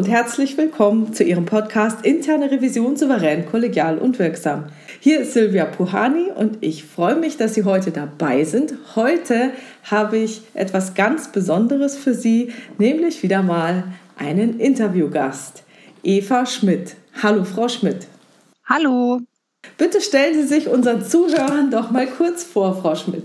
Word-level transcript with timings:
Und 0.00 0.08
herzlich 0.08 0.56
willkommen 0.56 1.12
zu 1.12 1.24
Ihrem 1.24 1.44
Podcast 1.44 2.06
Interne 2.06 2.50
Revision 2.50 2.96
souverän, 2.96 3.44
kollegial 3.44 3.98
und 3.98 4.18
wirksam. 4.18 4.68
Hier 4.98 5.20
ist 5.20 5.34
Silvia 5.34 5.66
Puhani 5.66 6.30
und 6.34 6.56
ich 6.62 6.84
freue 6.84 7.16
mich, 7.16 7.36
dass 7.36 7.52
Sie 7.52 7.64
heute 7.64 7.90
dabei 7.90 8.44
sind. 8.44 8.72
Heute 8.96 9.50
habe 9.84 10.16
ich 10.16 10.40
etwas 10.54 10.94
ganz 10.94 11.30
Besonderes 11.30 11.98
für 11.98 12.14
Sie, 12.14 12.50
nämlich 12.78 13.22
wieder 13.22 13.42
mal 13.42 13.92
einen 14.16 14.58
Interviewgast, 14.58 15.64
Eva 16.02 16.46
Schmidt. 16.46 16.96
Hallo, 17.22 17.44
Frau 17.44 17.68
Schmidt. 17.68 18.06
Hallo. 18.64 19.20
Bitte 19.76 20.00
stellen 20.00 20.32
Sie 20.32 20.48
sich 20.48 20.68
unseren 20.68 21.04
Zuhörern 21.04 21.70
doch 21.70 21.90
mal 21.90 22.06
kurz 22.06 22.42
vor, 22.42 22.80
Frau 22.80 22.94
Schmidt. 22.94 23.24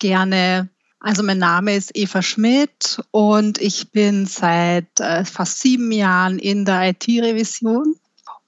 Gerne. 0.00 0.68
Also 1.00 1.22
mein 1.22 1.38
Name 1.38 1.76
ist 1.76 1.96
Eva 1.96 2.22
Schmidt 2.22 3.00
und 3.12 3.60
ich 3.60 3.92
bin 3.92 4.26
seit 4.26 4.98
äh, 4.98 5.24
fast 5.24 5.60
sieben 5.60 5.92
Jahren 5.92 6.38
in 6.38 6.64
der 6.64 6.90
IT-Revision 6.90 7.94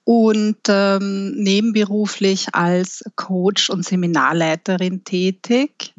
und 0.03 0.57
ähm, 0.67 1.31
nebenberuflich 1.35 2.53
als 2.53 3.03
Coach 3.15 3.69
und 3.69 3.85
Seminarleiterin 3.85 5.03
tätig 5.05 5.93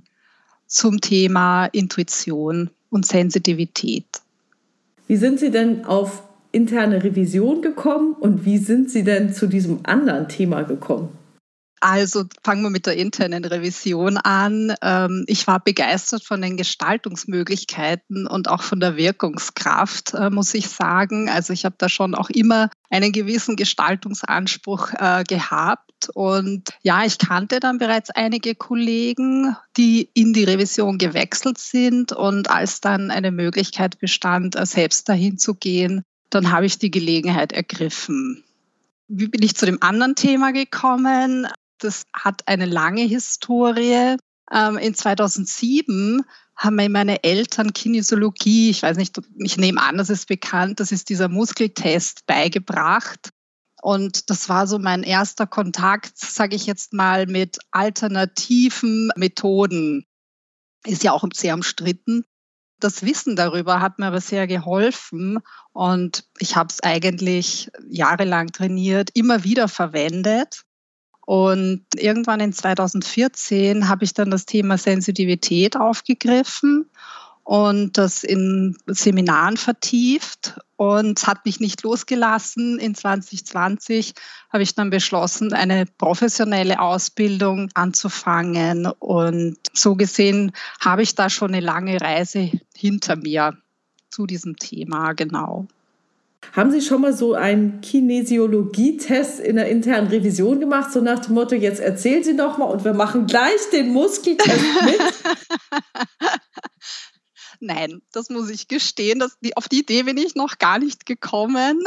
zum 0.67 1.01
Thema 1.01 1.67
Intuition 1.67 2.69
und 2.91 3.07
Sensitivität. 3.07 4.05
Wie 5.07 5.17
sind 5.17 5.41
Sie 5.41 5.51
denn 5.51 5.87
auf 5.87 6.23
interne 6.53 7.03
Revision 7.03 7.63
gekommen 7.63 8.13
und 8.13 8.45
wie 8.45 8.59
sind 8.59 8.91
Sie 8.91 9.05
denn 9.05 9.33
zu 9.33 9.47
diesem 9.47 9.81
anderen 9.85 10.29
Thema 10.29 10.63
gekommen? 10.63 11.09
Also 11.83 12.27
fangen 12.45 12.63
wir 12.63 12.71
mit 12.71 12.87
der 12.87 12.97
internen 12.97 13.45
Revision 13.45 14.17
an. 14.17 14.73
Ähm, 14.83 15.25
ich 15.27 15.49
war 15.49 15.59
begeistert 15.59 16.23
von 16.23 16.41
den 16.41 16.57
Gestaltungsmöglichkeiten 16.57 18.29
und 18.29 18.49
auch 18.49 18.63
von 18.63 18.79
der 18.79 18.97
Wirkungskraft, 18.97 20.15
äh, 20.15 20.31
muss 20.31 20.55
ich 20.55 20.69
sagen. 20.69 21.29
Also 21.29 21.53
ich 21.53 21.65
habe 21.65 21.75
da 21.79 21.89
schon 21.89 22.15
auch 22.15 22.31
immer 22.31 22.71
einen 22.89 23.11
gewissen 23.11 23.57
Gestaltungsanspruch 23.57 24.93
äh, 24.93 25.25
gehabt. 25.25 26.09
Und 26.15 26.71
ja, 26.83 27.05
ich 27.05 27.19
kannte 27.19 27.59
dann 27.59 27.79
bereits 27.79 28.11
einige 28.11 28.55
Kollegen, 28.55 29.57
die 29.77 30.09
in 30.15 30.33
die 30.33 30.45
Revision 30.45 30.99
gewechselt 30.99 31.59
sind. 31.59 32.13
Und 32.13 32.49
als 32.49 32.81
dann 32.81 33.11
eine 33.11 33.33
Möglichkeit 33.33 33.99
bestand, 33.99 34.55
äh, 34.55 34.67
selbst 34.67 35.09
dahin 35.09 35.37
zu 35.37 35.57
gehen, 35.57 36.05
dann 36.31 36.53
habe 36.53 36.67
ich 36.67 36.79
die 36.79 36.93
Gelegenheit 36.93 37.53
ergriffen. 37.53 38.45
Wie 39.09 39.27
bin 39.27 39.43
ich 39.43 39.57
zu 39.57 39.67
dem 39.67 39.83
anderen 39.83 40.15
Thema 40.15 40.53
gekommen? 40.53 41.49
Das 41.85 42.05
hat 42.13 42.47
eine 42.47 42.67
lange 42.67 43.03
Historie. 43.03 44.17
Ähm, 44.51 44.77
in 44.79 44.95
2007 44.95 46.23
haben 46.57 46.77
meine 46.77 47.25
Eltern 47.25 47.73
Kinesiologie, 47.73 48.71
ich 48.71 48.83
weiß 48.83 48.97
nicht, 48.97 49.21
ich 49.39 49.57
nehme 49.57 49.83
an, 49.83 49.97
das 49.97 50.11
ist 50.11 50.29
bekannt, 50.29 50.81
das 50.81 50.93
ist 50.93 51.09
dieser 51.09 51.29
Muskeltest 51.29 52.27
beigebracht. 52.27 53.31
Und 53.83 54.31
das 54.31 54.49
war 54.49 54.69
so 54.69 54.79
mein 54.79 55.03
erster 55.03 55.47
Kontakt, 55.49 56.17
sage 56.17 56.55
ich 56.55 56.67
jetzt 56.67 56.93
mal, 56.93 57.27
mit 57.27 57.59
alternativen 57.73 59.11
Methoden. 59.17 60.07
Ist 60.85 61.03
ja 61.03 61.13
auch 61.13 61.25
sehr 61.35 61.55
umstritten. 61.55 62.25
Das 62.79 63.03
Wissen 63.03 63.35
darüber 63.35 63.81
hat 63.81 63.99
mir 63.99 64.07
aber 64.07 64.21
sehr 64.21 64.47
geholfen 64.47 65.39
und 65.73 66.29
ich 66.39 66.57
habe 66.57 66.69
es 66.71 66.83
eigentlich 66.83 67.71
jahrelang 67.89 68.49
trainiert, 68.49 69.11
immer 69.15 69.45
wieder 69.45 69.69
verwendet. 69.69 70.65
Und 71.25 71.85
irgendwann 71.97 72.41
in 72.41 72.53
2014 72.53 73.89
habe 73.89 74.05
ich 74.05 74.13
dann 74.13 74.31
das 74.31 74.45
Thema 74.45 74.77
Sensitivität 74.77 75.77
aufgegriffen 75.77 76.87
und 77.45 77.99
das 77.99 78.23
in 78.23 78.77
Seminaren 78.87 79.57
vertieft 79.57 80.59
und 80.77 81.27
hat 81.27 81.45
mich 81.45 81.61
nicht 81.61 81.83
losgelassen. 81.83 82.79
In 82.79 82.95
2020 82.95 84.15
habe 84.53 84.63
ich 84.63 84.75
dann 84.75 84.91
beschlossen, 84.91 85.53
eine 85.53 85.87
professionelle 85.87 86.81
Ausbildung 86.81 87.69
anzufangen 87.75 88.87
und 88.87 89.57
so 89.73 89.97
gesehen 89.97 90.53
habe 90.81 91.03
ich 91.03 91.15
da 91.15 91.31
schon 91.31 91.53
eine 91.53 91.65
lange 91.65 92.01
Reise 92.01 92.51
hinter 92.77 93.17
mir 93.17 93.57
zu 94.11 94.27
diesem 94.27 94.57
Thema, 94.57 95.13
genau. 95.15 95.67
Haben 96.53 96.71
Sie 96.71 96.83
schon 96.83 97.01
mal 97.01 97.13
so 97.13 97.35
einen 97.35 97.81
Kinesiologietest 97.81 99.41
in 99.41 99.57
der 99.57 99.69
internen 99.69 100.09
Revision 100.09 100.61
gemacht, 100.61 100.93
so 100.93 101.01
nach 101.01 101.21
dem 101.21 101.35
Motto, 101.35 101.55
jetzt 101.55 101.81
erzählen 101.81 102.25
Sie 102.25 102.37
doch 102.37 102.59
mal 102.59 102.67
und 102.67 102.85
wir 102.85 102.93
machen 102.93 103.27
gleich 103.27 103.71
den 103.73 103.93
Muskeltest 103.93 104.61
mit? 104.85 105.01
Nein, 107.65 108.03
das 108.11 108.29
muss 108.29 108.51
ich 108.51 108.67
gestehen. 108.67 109.21
Das, 109.21 109.39
die, 109.41 109.57
auf 109.57 109.69
die 109.69 109.81
Idee 109.81 110.03
bin 110.03 110.17
ich 110.17 110.35
noch 110.35 110.59
gar 110.59 110.81
nicht 110.81 111.07
gekommen. 111.07 111.79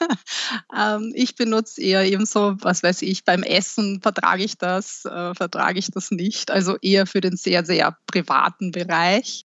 ähm, 0.76 1.12
ich 1.14 1.36
benutze 1.36 1.80
eher 1.80 2.04
eben 2.04 2.26
so, 2.26 2.56
was 2.58 2.82
weiß 2.82 3.02
ich, 3.02 3.24
beim 3.24 3.44
Essen 3.44 4.00
vertrage 4.02 4.42
ich 4.42 4.58
das, 4.58 5.04
äh, 5.04 5.32
vertrage 5.34 5.78
ich 5.78 5.92
das 5.92 6.10
nicht. 6.10 6.50
Also 6.50 6.76
eher 6.82 7.06
für 7.06 7.20
den 7.20 7.36
sehr, 7.36 7.64
sehr 7.64 7.96
privaten 8.08 8.72
Bereich. 8.72 9.46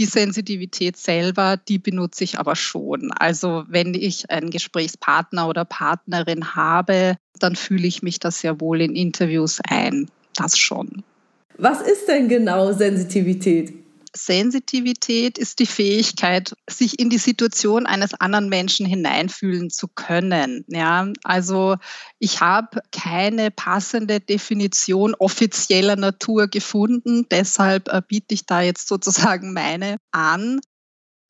Die 0.00 0.06
Sensitivität 0.06 0.96
selber, 0.96 1.58
die 1.58 1.78
benutze 1.78 2.24
ich 2.24 2.38
aber 2.38 2.56
schon. 2.56 3.12
Also 3.12 3.64
wenn 3.68 3.92
ich 3.92 4.30
einen 4.30 4.48
Gesprächspartner 4.48 5.46
oder 5.46 5.66
Partnerin 5.66 6.54
habe, 6.54 7.16
dann 7.38 7.54
fühle 7.54 7.86
ich 7.86 8.02
mich 8.02 8.18
da 8.18 8.30
sehr 8.30 8.62
wohl 8.62 8.80
in 8.80 8.96
Interviews 8.96 9.60
ein. 9.68 10.10
Das 10.36 10.56
schon. 10.56 11.02
Was 11.58 11.82
ist 11.82 12.08
denn 12.08 12.30
genau 12.30 12.72
Sensitivität? 12.72 13.74
Sensitivität 14.14 15.38
ist 15.38 15.60
die 15.60 15.66
Fähigkeit, 15.66 16.54
sich 16.68 16.98
in 16.98 17.10
die 17.10 17.18
Situation 17.18 17.86
eines 17.86 18.14
anderen 18.14 18.48
Menschen 18.48 18.86
hineinfühlen 18.86 19.70
zu 19.70 19.86
können. 19.88 20.64
Ja, 20.68 21.12
also 21.22 21.76
ich 22.18 22.40
habe 22.40 22.80
keine 22.90 23.50
passende 23.50 24.20
Definition 24.20 25.14
offizieller 25.14 25.96
Natur 25.96 26.48
gefunden, 26.48 27.26
deshalb 27.30 27.88
äh, 27.88 28.02
biete 28.06 28.34
ich 28.34 28.46
da 28.46 28.62
jetzt 28.62 28.88
sozusagen 28.88 29.52
meine 29.52 29.96
an. 30.10 30.60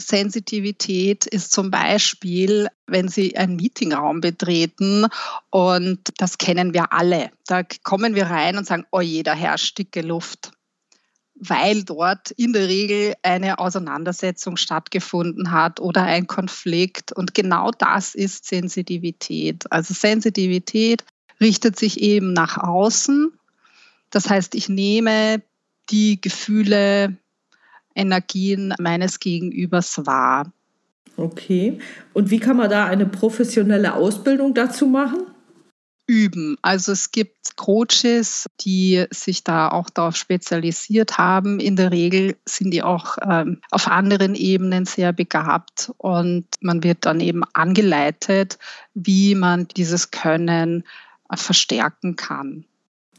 Sensitivität 0.01 1.27
ist 1.27 1.53
zum 1.53 1.71
Beispiel, 1.71 2.69
wenn 2.87 3.09
Sie 3.09 3.37
einen 3.37 3.57
Meetingraum 3.57 4.23
betreten 4.23 5.07
und 5.51 6.01
das 6.17 6.39
kennen 6.39 6.73
wir 6.73 6.95
alle. 6.95 7.31
Da 7.47 7.63
kommen 7.83 8.15
wir 8.15 8.27
rein 8.27 8.57
und 8.57 8.67
sagen, 8.67 8.87
oh 8.91 9.03
je, 9.03 9.23
da 9.23 9.35
herrscht 9.35 9.77
dicke 9.77 10.01
Luft 10.01 10.53
weil 11.41 11.84
dort 11.84 12.31
in 12.33 12.53
der 12.53 12.69
Regel 12.69 13.15
eine 13.23 13.59
Auseinandersetzung 13.59 14.56
stattgefunden 14.56 15.51
hat 15.51 15.81
oder 15.81 16.03
ein 16.03 16.27
Konflikt. 16.27 17.12
Und 17.12 17.34
genau 17.34 17.71
das 17.71 18.15
ist 18.15 18.45
Sensitivität. 18.47 19.65
Also 19.73 19.95
Sensitivität 19.95 21.05
richtet 21.41 21.78
sich 21.78 22.01
eben 22.01 22.34
nach 22.34 22.59
außen. 22.59 23.33
Das 24.11 24.28
heißt, 24.28 24.55
ich 24.55 24.69
nehme 24.69 25.43
die 25.91 26.21
Gefühle, 26.21 27.17
Energien 27.95 28.75
meines 28.78 29.19
Gegenübers 29.19 30.07
wahr. 30.07 30.53
Okay. 31.17 31.78
Und 32.12 32.31
wie 32.31 32.39
kann 32.39 32.57
man 32.57 32.71
da 32.71 32.87
eine 32.87 33.07
professionelle 33.07 33.95
Ausbildung 33.95 34.55
dazu 34.55 34.87
machen? 34.87 35.27
Üben. 36.10 36.56
Also 36.60 36.91
es 36.91 37.12
gibt 37.12 37.56
Coaches, 37.56 38.47
die 38.60 39.04
sich 39.10 39.44
da 39.44 39.69
auch 39.69 39.88
darauf 39.91 40.16
spezialisiert 40.16 41.19
haben. 41.19 41.60
In 41.60 41.76
der 41.76 41.93
Regel 41.93 42.34
sind 42.44 42.72
die 42.72 42.82
auch 42.82 43.16
ähm, 43.22 43.60
auf 43.71 43.87
anderen 43.87 44.34
Ebenen 44.34 44.86
sehr 44.86 45.12
begabt 45.12 45.92
und 45.98 46.47
man 46.60 46.83
wird 46.83 47.07
dann 47.07 47.21
eben 47.21 47.45
angeleitet, 47.53 48.59
wie 48.95 49.36
man 49.36 49.68
dieses 49.68 50.10
Können 50.10 50.83
äh, 51.30 51.36
verstärken 51.36 52.16
kann. 52.16 52.65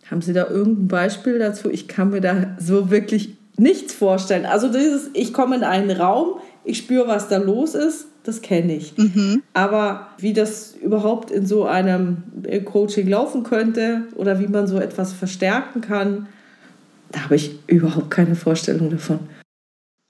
Haben 0.09 0.21
Sie 0.21 0.33
da 0.33 0.47
irgendein 0.47 0.89
Beispiel 0.89 1.39
dazu? 1.39 1.69
Ich 1.69 1.87
kann 1.87 2.09
mir 2.09 2.19
da 2.19 2.57
so 2.59 2.91
wirklich 2.91 3.37
nichts 3.55 3.93
vorstellen. 3.93 4.45
Also 4.45 4.67
dieses, 4.67 5.09
ich 5.13 5.31
komme 5.31 5.55
in 5.55 5.63
einen 5.63 5.91
Raum, 5.91 6.41
ich 6.63 6.77
spüre, 6.77 7.07
was 7.07 7.27
da 7.27 7.37
los 7.37 7.75
ist 7.75 8.07
das 8.23 8.41
kenne 8.41 8.75
ich. 8.75 8.97
Mhm. 8.97 9.43
Aber 9.53 10.09
wie 10.17 10.33
das 10.33 10.75
überhaupt 10.75 11.31
in 11.31 11.45
so 11.45 11.65
einem 11.65 12.23
Coaching 12.65 13.07
laufen 13.07 13.43
könnte 13.43 14.07
oder 14.15 14.39
wie 14.39 14.47
man 14.47 14.67
so 14.67 14.79
etwas 14.79 15.13
verstärken 15.13 15.81
kann, 15.81 16.27
da 17.11 17.23
habe 17.25 17.35
ich 17.35 17.59
überhaupt 17.67 18.11
keine 18.11 18.35
Vorstellung 18.35 18.89
davon. 18.89 19.19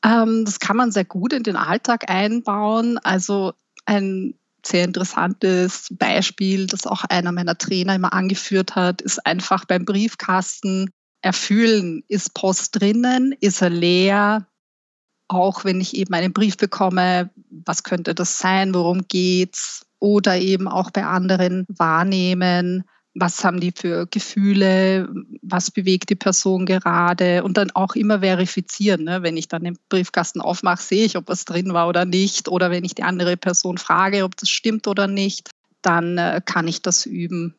Ähm, 0.04 0.46
das 0.46 0.60
kann 0.60 0.78
man 0.78 0.92
sehr 0.92 1.06
gut 1.06 1.34
in 1.34 1.44
den 1.44 1.56
Alltag 1.56 2.10
einbauen. 2.10 2.98
Also 3.00 3.54
ein 3.86 4.36
sehr 4.64 4.84
interessantes 4.84 5.88
Beispiel, 5.92 6.68
das 6.68 6.86
auch 6.86 7.04
einer 7.06 7.32
meiner 7.32 7.58
Trainer 7.58 7.96
immer 7.96 8.14
angeführt 8.14 8.76
hat, 8.76 9.02
ist 9.02 9.26
einfach 9.26 9.66
beim 9.66 9.86
Briefkasten 9.86 10.92
erfüllen. 11.22 12.04
Ist 12.08 12.34
Post 12.34 12.80
drinnen? 12.80 13.34
Ist 13.40 13.62
er 13.62 13.70
leer? 13.70 14.48
Auch 15.32 15.66
wenn 15.66 15.82
ich 15.82 15.96
eben 15.96 16.14
einen 16.14 16.34
Brief 16.34 16.58
bekomme, 16.58 17.30
was 17.50 17.84
könnte 17.84 18.14
das 18.14 18.38
sein, 18.38 18.74
worum 18.74 19.08
geht's? 19.08 19.86
Oder 20.00 20.40
eben 20.40 20.68
auch 20.68 20.92
bei 20.92 21.06
anderen 21.06 21.66
wahrnehmen, 21.70 22.84
was 23.14 23.44
haben 23.44 23.60
die 23.60 23.74
für 23.76 24.08
Gefühle, 24.08 25.10
was 25.42 25.70
bewegt 25.70 26.10
die 26.10 26.16
Person 26.16 26.66
gerade 26.66 27.44
und 27.44 27.58
dann 27.58 27.72
auch 27.72 27.96
immer 27.96 28.22
verifizieren. 28.22 29.04
Ne? 29.04 29.22
Wenn 29.22 29.38
ich 29.38 29.48
dann 29.48 29.64
den 29.64 29.78
Briefkasten 29.90 30.42
aufmache, 30.42 30.82
sehe 30.82 31.06
ich, 31.06 31.18
ob 31.18 31.28
was 31.28 31.46
drin 31.46 31.74
war 31.74 31.88
oder 31.88 32.06
nicht. 32.06 32.48
Oder 32.48 32.72
wenn 32.72 32.86
ich 32.86 32.96
die 32.96 33.04
andere 33.04 33.36
Person 33.38 33.78
frage, 33.78 34.24
ob 34.24 34.38
das 34.38 34.50
stimmt 34.50 34.88
oder 34.88 35.08
nicht, 35.08 35.52
dann 35.82 36.18
äh, 36.18 36.42
kann 36.44 36.68
ich 36.68 36.82
das 36.82 37.06
üben. 37.06 37.56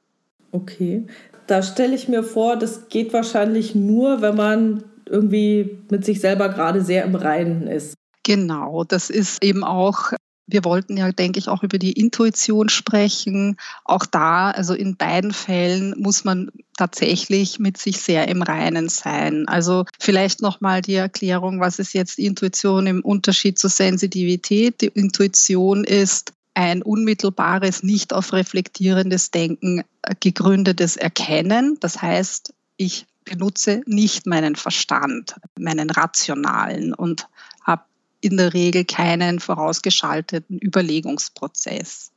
Okay. 0.52 1.06
Da 1.46 1.62
stelle 1.62 1.94
ich 1.94 2.08
mir 2.08 2.22
vor, 2.22 2.56
das 2.56 2.88
geht 2.88 3.12
wahrscheinlich 3.12 3.74
nur, 3.74 4.22
wenn 4.22 4.36
man 4.36 4.84
irgendwie 5.12 5.78
mit 5.90 6.04
sich 6.04 6.20
selber 6.20 6.48
gerade 6.48 6.82
sehr 6.82 7.04
im 7.04 7.14
Reinen 7.14 7.68
ist. 7.68 7.94
Genau, 8.24 8.84
das 8.84 9.10
ist 9.10 9.42
eben 9.44 9.62
auch 9.62 10.12
wir 10.46 10.64
wollten 10.64 10.96
ja, 10.96 11.10
denke 11.12 11.38
ich, 11.38 11.48
auch 11.48 11.62
über 11.62 11.78
die 11.78 11.92
Intuition 11.92 12.68
sprechen. 12.68 13.56
Auch 13.84 14.06
da, 14.06 14.50
also 14.50 14.74
in 14.74 14.96
beiden 14.96 15.32
Fällen 15.32 15.94
muss 15.98 16.24
man 16.24 16.50
tatsächlich 16.76 17.58
mit 17.58 17.78
sich 17.78 17.98
sehr 17.98 18.28
im 18.28 18.42
Reinen 18.42 18.88
sein. 18.88 19.46
Also 19.48 19.84
vielleicht 19.98 20.42
nochmal 20.42 20.82
die 20.82 20.94
Erklärung, 20.94 21.60
was 21.60 21.78
ist 21.78 21.94
jetzt 21.94 22.18
Intuition 22.18 22.86
im 22.86 23.00
Unterschied 23.02 23.58
zur 23.58 23.70
Sensitivität? 23.70 24.80
Die 24.80 24.88
Intuition 24.88 25.84
ist 25.84 26.32
ein 26.54 26.82
unmittelbares, 26.82 27.82
nicht 27.82 28.12
auf 28.12 28.32
reflektierendes 28.32 29.30
Denken 29.30 29.84
gegründetes 30.20 30.96
Erkennen. 30.96 31.78
Das 31.80 32.02
heißt, 32.02 32.52
ich 32.76 33.06
benutze 33.24 33.82
nicht 33.86 34.26
meinen 34.26 34.56
Verstand, 34.56 35.36
meinen 35.58 35.90
rationalen 35.90 36.94
und 36.94 37.28
habe 37.62 37.84
in 38.20 38.36
der 38.36 38.54
Regel 38.54 38.84
keinen 38.84 39.40
vorausgeschalteten 39.40 40.58
Überlegungsprozess. 40.58 42.12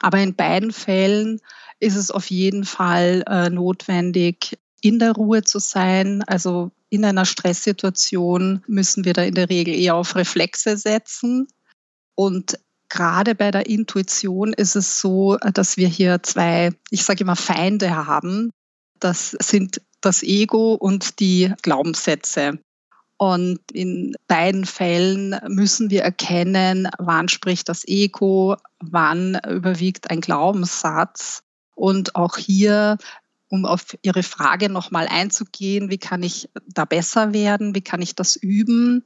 Aber 0.00 0.18
in 0.18 0.34
beiden 0.34 0.72
Fällen 0.72 1.40
ist 1.80 1.96
es 1.96 2.10
auf 2.10 2.30
jeden 2.30 2.64
Fall 2.64 3.24
äh, 3.28 3.50
notwendig, 3.50 4.58
in 4.80 4.98
der 4.98 5.12
Ruhe 5.12 5.42
zu 5.42 5.58
sein. 5.58 6.22
Also 6.26 6.70
in 6.90 7.04
einer 7.04 7.24
Stresssituation 7.24 8.62
müssen 8.66 9.04
wir 9.04 9.12
da 9.14 9.22
in 9.22 9.34
der 9.34 9.50
Regel 9.50 9.74
eher 9.74 9.94
auf 9.94 10.14
Reflexe 10.14 10.76
setzen. 10.76 11.48
Und 12.14 12.58
gerade 12.88 13.34
bei 13.34 13.50
der 13.50 13.66
Intuition 13.66 14.52
ist 14.52 14.76
es 14.76 15.00
so, 15.00 15.36
dass 15.36 15.76
wir 15.76 15.88
hier 15.88 16.22
zwei, 16.22 16.70
ich 16.90 17.04
sage 17.04 17.24
immer, 17.24 17.36
Feinde 17.36 18.06
haben. 18.06 18.50
Das 19.00 19.36
sind 19.40 19.80
das 20.00 20.22
Ego 20.22 20.74
und 20.74 21.20
die 21.20 21.52
Glaubenssätze. 21.62 22.58
Und 23.16 23.60
in 23.72 24.14
beiden 24.26 24.66
Fällen 24.66 25.38
müssen 25.48 25.90
wir 25.90 26.02
erkennen, 26.02 26.88
wann 26.98 27.28
spricht 27.28 27.68
das 27.68 27.86
Ego, 27.86 28.56
wann 28.80 29.40
überwiegt 29.48 30.10
ein 30.10 30.20
Glaubenssatz. 30.20 31.42
Und 31.76 32.16
auch 32.16 32.36
hier, 32.36 32.98
um 33.54 33.64
auf 33.64 33.96
Ihre 34.02 34.24
Frage 34.24 34.68
nochmal 34.68 35.06
einzugehen, 35.08 35.88
wie 35.88 35.98
kann 35.98 36.24
ich 36.24 36.48
da 36.66 36.84
besser 36.84 37.32
werden, 37.32 37.74
wie 37.74 37.82
kann 37.82 38.02
ich 38.02 38.16
das 38.16 38.34
üben, 38.34 39.04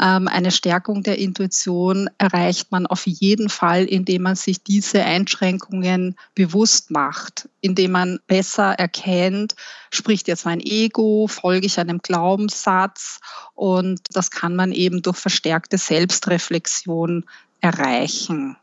ähm, 0.00 0.28
eine 0.28 0.50
Stärkung 0.52 1.02
der 1.02 1.18
Intuition 1.18 2.08
erreicht 2.18 2.70
man 2.70 2.86
auf 2.86 3.06
jeden 3.06 3.48
Fall, 3.48 3.84
indem 3.84 4.22
man 4.22 4.36
sich 4.36 4.62
diese 4.62 5.02
Einschränkungen 5.02 6.14
bewusst 6.34 6.90
macht, 6.90 7.48
indem 7.60 7.92
man 7.92 8.20
besser 8.26 8.74
erkennt, 8.74 9.56
spricht 9.90 10.28
jetzt 10.28 10.44
mein 10.44 10.60
Ego, 10.60 11.26
folge 11.26 11.66
ich 11.66 11.80
einem 11.80 11.98
Glaubenssatz 11.98 13.20
und 13.54 14.00
das 14.12 14.30
kann 14.30 14.54
man 14.54 14.70
eben 14.70 15.02
durch 15.02 15.16
verstärkte 15.16 15.78
Selbstreflexion 15.78 17.24
erreichen. 17.60 18.56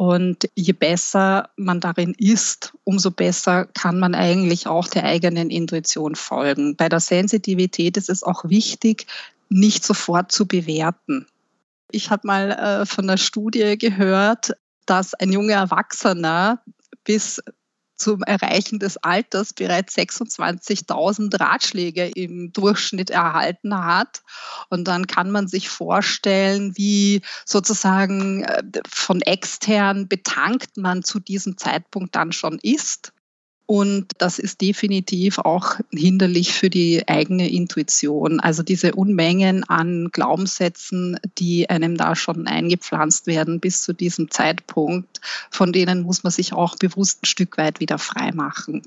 Und 0.00 0.48
je 0.54 0.72
besser 0.72 1.50
man 1.56 1.78
darin 1.78 2.14
ist, 2.16 2.72
umso 2.84 3.10
besser 3.10 3.66
kann 3.66 3.98
man 3.98 4.14
eigentlich 4.14 4.66
auch 4.66 4.88
der 4.88 5.04
eigenen 5.04 5.50
Intuition 5.50 6.14
folgen. 6.14 6.74
Bei 6.74 6.88
der 6.88 7.00
Sensitivität 7.00 7.98
ist 7.98 8.08
es 8.08 8.22
auch 8.22 8.46
wichtig, 8.46 9.06
nicht 9.50 9.84
sofort 9.84 10.32
zu 10.32 10.46
bewerten. 10.46 11.26
Ich 11.90 12.08
habe 12.08 12.26
mal 12.26 12.50
äh, 12.50 12.86
von 12.86 13.10
einer 13.10 13.18
Studie 13.18 13.76
gehört, 13.76 14.52
dass 14.86 15.12
ein 15.12 15.32
junger 15.32 15.56
Erwachsener 15.56 16.62
bis 17.04 17.42
zum 18.00 18.22
Erreichen 18.22 18.78
des 18.78 18.96
Alters 18.96 19.52
bereits 19.52 19.96
26.000 19.96 21.38
Ratschläge 21.38 22.10
im 22.14 22.52
Durchschnitt 22.52 23.10
erhalten 23.10 23.76
hat. 23.76 24.22
Und 24.70 24.88
dann 24.88 25.06
kann 25.06 25.30
man 25.30 25.48
sich 25.48 25.68
vorstellen, 25.68 26.76
wie 26.76 27.20
sozusagen 27.44 28.44
äh, 28.44 28.62
von 28.88 29.20
extern 29.20 30.08
betankt 30.08 30.76
man 30.76 31.02
zu 31.04 31.20
diesem 31.20 31.58
Zeitpunkt 31.58 32.16
dann 32.16 32.32
schon 32.32 32.58
ist. 32.62 33.12
Und 33.70 34.08
das 34.18 34.40
ist 34.40 34.62
definitiv 34.62 35.38
auch 35.38 35.76
hinderlich 35.92 36.54
für 36.54 36.68
die 36.68 37.06
eigene 37.06 37.48
Intuition. 37.48 38.40
Also 38.40 38.64
diese 38.64 38.96
Unmengen 38.96 39.62
an 39.62 40.08
Glaubenssätzen, 40.10 41.20
die 41.38 41.70
einem 41.70 41.96
da 41.96 42.16
schon 42.16 42.48
eingepflanzt 42.48 43.28
werden 43.28 43.60
bis 43.60 43.82
zu 43.82 43.92
diesem 43.92 44.28
Zeitpunkt, 44.28 45.20
von 45.52 45.72
denen 45.72 46.02
muss 46.02 46.24
man 46.24 46.32
sich 46.32 46.52
auch 46.52 46.78
bewusst 46.78 47.22
ein 47.22 47.26
Stück 47.26 47.58
weit 47.58 47.78
wieder 47.78 47.98
frei 47.98 48.32
machen. 48.32 48.82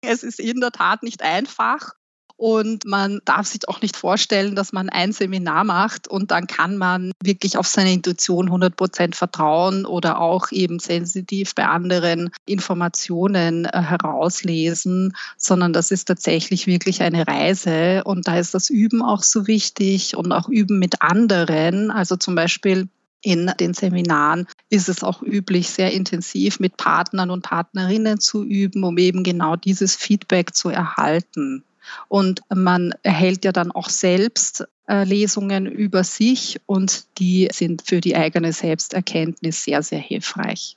Es 0.00 0.24
ist 0.24 0.40
in 0.40 0.58
der 0.58 0.72
Tat 0.72 1.04
nicht 1.04 1.22
einfach. 1.22 1.94
Und 2.36 2.84
man 2.84 3.20
darf 3.24 3.46
sich 3.46 3.68
auch 3.68 3.80
nicht 3.80 3.96
vorstellen, 3.96 4.56
dass 4.56 4.72
man 4.72 4.88
ein 4.88 5.12
Seminar 5.12 5.62
macht 5.62 6.08
und 6.08 6.32
dann 6.32 6.48
kann 6.48 6.76
man 6.76 7.12
wirklich 7.22 7.56
auf 7.56 7.68
seine 7.68 7.92
Intuition 7.92 8.46
100 8.46 8.74
Prozent 8.74 9.14
vertrauen 9.14 9.86
oder 9.86 10.20
auch 10.20 10.50
eben 10.50 10.80
sensitiv 10.80 11.54
bei 11.54 11.66
anderen 11.66 12.30
Informationen 12.44 13.66
äh, 13.66 13.80
herauslesen, 13.80 15.14
sondern 15.36 15.72
das 15.72 15.92
ist 15.92 16.06
tatsächlich 16.06 16.66
wirklich 16.66 17.02
eine 17.02 17.26
Reise. 17.26 18.02
Und 18.04 18.26
da 18.26 18.36
ist 18.36 18.52
das 18.52 18.68
Üben 18.68 19.00
auch 19.00 19.22
so 19.22 19.46
wichtig 19.46 20.16
und 20.16 20.32
auch 20.32 20.48
Üben 20.48 20.80
mit 20.80 21.02
anderen. 21.02 21.92
Also 21.92 22.16
zum 22.16 22.34
Beispiel 22.34 22.88
in 23.22 23.50
den 23.58 23.74
Seminaren 23.74 24.46
ist 24.68 24.88
es 24.88 25.02
auch 25.02 25.22
üblich, 25.22 25.70
sehr 25.70 25.92
intensiv 25.92 26.60
mit 26.60 26.76
Partnern 26.76 27.30
und 27.30 27.42
Partnerinnen 27.42 28.20
zu 28.20 28.44
üben, 28.44 28.84
um 28.84 28.98
eben 28.98 29.22
genau 29.22 29.56
dieses 29.56 29.96
Feedback 29.96 30.54
zu 30.54 30.68
erhalten. 30.68 31.64
Und 32.08 32.40
man 32.54 32.94
erhält 33.02 33.44
ja 33.44 33.52
dann 33.52 33.70
auch 33.70 33.88
selbst 33.88 34.66
äh, 34.88 35.04
Lesungen 35.04 35.66
über 35.66 36.04
sich 36.04 36.60
und 36.66 37.06
die 37.18 37.48
sind 37.52 37.82
für 37.86 38.00
die 38.00 38.16
eigene 38.16 38.52
Selbsterkenntnis 38.52 39.64
sehr, 39.64 39.82
sehr 39.82 39.98
hilfreich. 39.98 40.76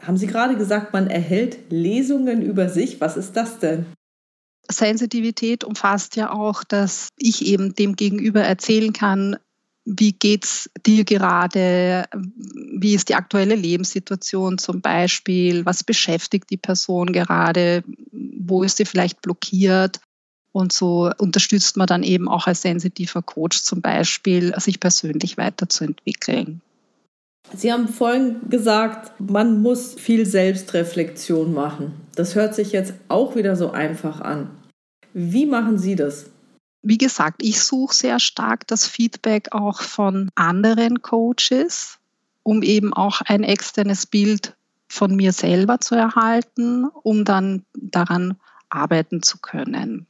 Haben 0.00 0.16
Sie 0.16 0.26
gerade 0.26 0.56
gesagt, 0.56 0.92
man 0.92 1.08
erhält 1.08 1.58
Lesungen 1.70 2.42
über 2.42 2.68
sich? 2.68 3.00
Was 3.00 3.16
ist 3.16 3.36
das 3.36 3.58
denn? 3.58 3.86
Sensitivität 4.70 5.64
umfasst 5.64 6.16
ja 6.16 6.32
auch, 6.32 6.64
dass 6.64 7.08
ich 7.18 7.44
eben 7.46 7.74
dem 7.74 7.96
Gegenüber 7.96 8.42
erzählen 8.42 8.92
kann, 8.92 9.36
wie 9.84 10.12
geht's 10.12 10.70
dir 10.86 11.04
gerade? 11.04 12.06
Wie 12.12 12.94
ist 12.94 13.10
die 13.10 13.14
aktuelle 13.14 13.54
Lebenssituation 13.54 14.56
zum 14.56 14.80
Beispiel? 14.80 15.66
Was 15.66 15.84
beschäftigt 15.84 16.48
die 16.48 16.56
Person 16.56 17.12
gerade? 17.12 17.84
Wo 18.10 18.62
ist 18.62 18.78
sie 18.78 18.86
vielleicht 18.86 19.20
blockiert? 19.20 20.00
Und 20.54 20.72
so 20.72 21.10
unterstützt 21.18 21.76
man 21.76 21.88
dann 21.88 22.04
eben 22.04 22.28
auch 22.28 22.46
als 22.46 22.62
sensitiver 22.62 23.22
Coach 23.22 23.64
zum 23.64 23.80
Beispiel, 23.80 24.54
sich 24.60 24.78
persönlich 24.78 25.36
weiterzuentwickeln. 25.36 26.60
Sie 27.52 27.72
haben 27.72 27.88
vorhin 27.88 28.36
gesagt, 28.48 29.20
man 29.20 29.60
muss 29.60 29.94
viel 29.94 30.24
Selbstreflexion 30.24 31.52
machen. 31.52 31.94
Das 32.14 32.36
hört 32.36 32.54
sich 32.54 32.70
jetzt 32.70 32.94
auch 33.08 33.34
wieder 33.34 33.56
so 33.56 33.72
einfach 33.72 34.20
an. 34.20 34.48
Wie 35.12 35.44
machen 35.44 35.76
Sie 35.76 35.96
das? 35.96 36.26
Wie 36.82 36.98
gesagt, 36.98 37.42
ich 37.42 37.60
suche 37.60 37.94
sehr 37.94 38.20
stark 38.20 38.64
das 38.68 38.86
Feedback 38.86 39.48
auch 39.50 39.82
von 39.82 40.30
anderen 40.36 41.02
Coaches, 41.02 41.98
um 42.44 42.62
eben 42.62 42.92
auch 42.92 43.22
ein 43.22 43.42
externes 43.42 44.06
Bild 44.06 44.54
von 44.86 45.16
mir 45.16 45.32
selber 45.32 45.80
zu 45.80 45.96
erhalten, 45.96 46.84
um 47.02 47.24
dann 47.24 47.64
daran 47.76 48.36
arbeiten 48.68 49.20
zu 49.20 49.38
können. 49.38 50.06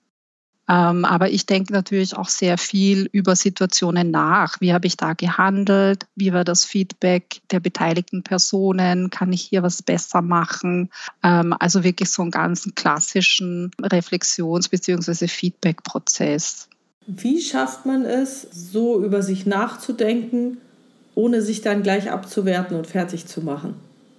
Ähm, 0.68 1.04
aber 1.04 1.30
ich 1.30 1.44
denke 1.44 1.72
natürlich 1.72 2.16
auch 2.16 2.28
sehr 2.28 2.56
viel 2.56 3.08
über 3.12 3.36
Situationen 3.36 4.10
nach. 4.10 4.60
Wie 4.60 4.72
habe 4.72 4.86
ich 4.86 4.96
da 4.96 5.12
gehandelt? 5.12 6.06
Wie 6.14 6.32
war 6.32 6.44
das 6.44 6.64
Feedback 6.64 7.42
der 7.50 7.60
beteiligten 7.60 8.22
Personen? 8.22 9.10
Kann 9.10 9.32
ich 9.32 9.42
hier 9.42 9.62
was 9.62 9.82
besser 9.82 10.22
machen? 10.22 10.90
Ähm, 11.22 11.54
also 11.58 11.84
wirklich 11.84 12.10
so 12.10 12.22
einen 12.22 12.30
ganzen 12.30 12.74
klassischen 12.74 13.70
Reflexions- 13.82 14.70
bzw. 14.70 15.28
Feedback-Prozess. 15.28 16.68
Wie 17.06 17.42
schafft 17.42 17.84
man 17.84 18.06
es, 18.06 18.46
so 18.50 19.04
über 19.04 19.22
sich 19.22 19.44
nachzudenken, 19.44 20.56
ohne 21.14 21.42
sich 21.42 21.60
dann 21.60 21.82
gleich 21.82 22.10
abzuwerten 22.10 22.76
und 22.76 22.86
fertig 22.86 23.26
zu 23.26 23.42
machen? 23.42 23.74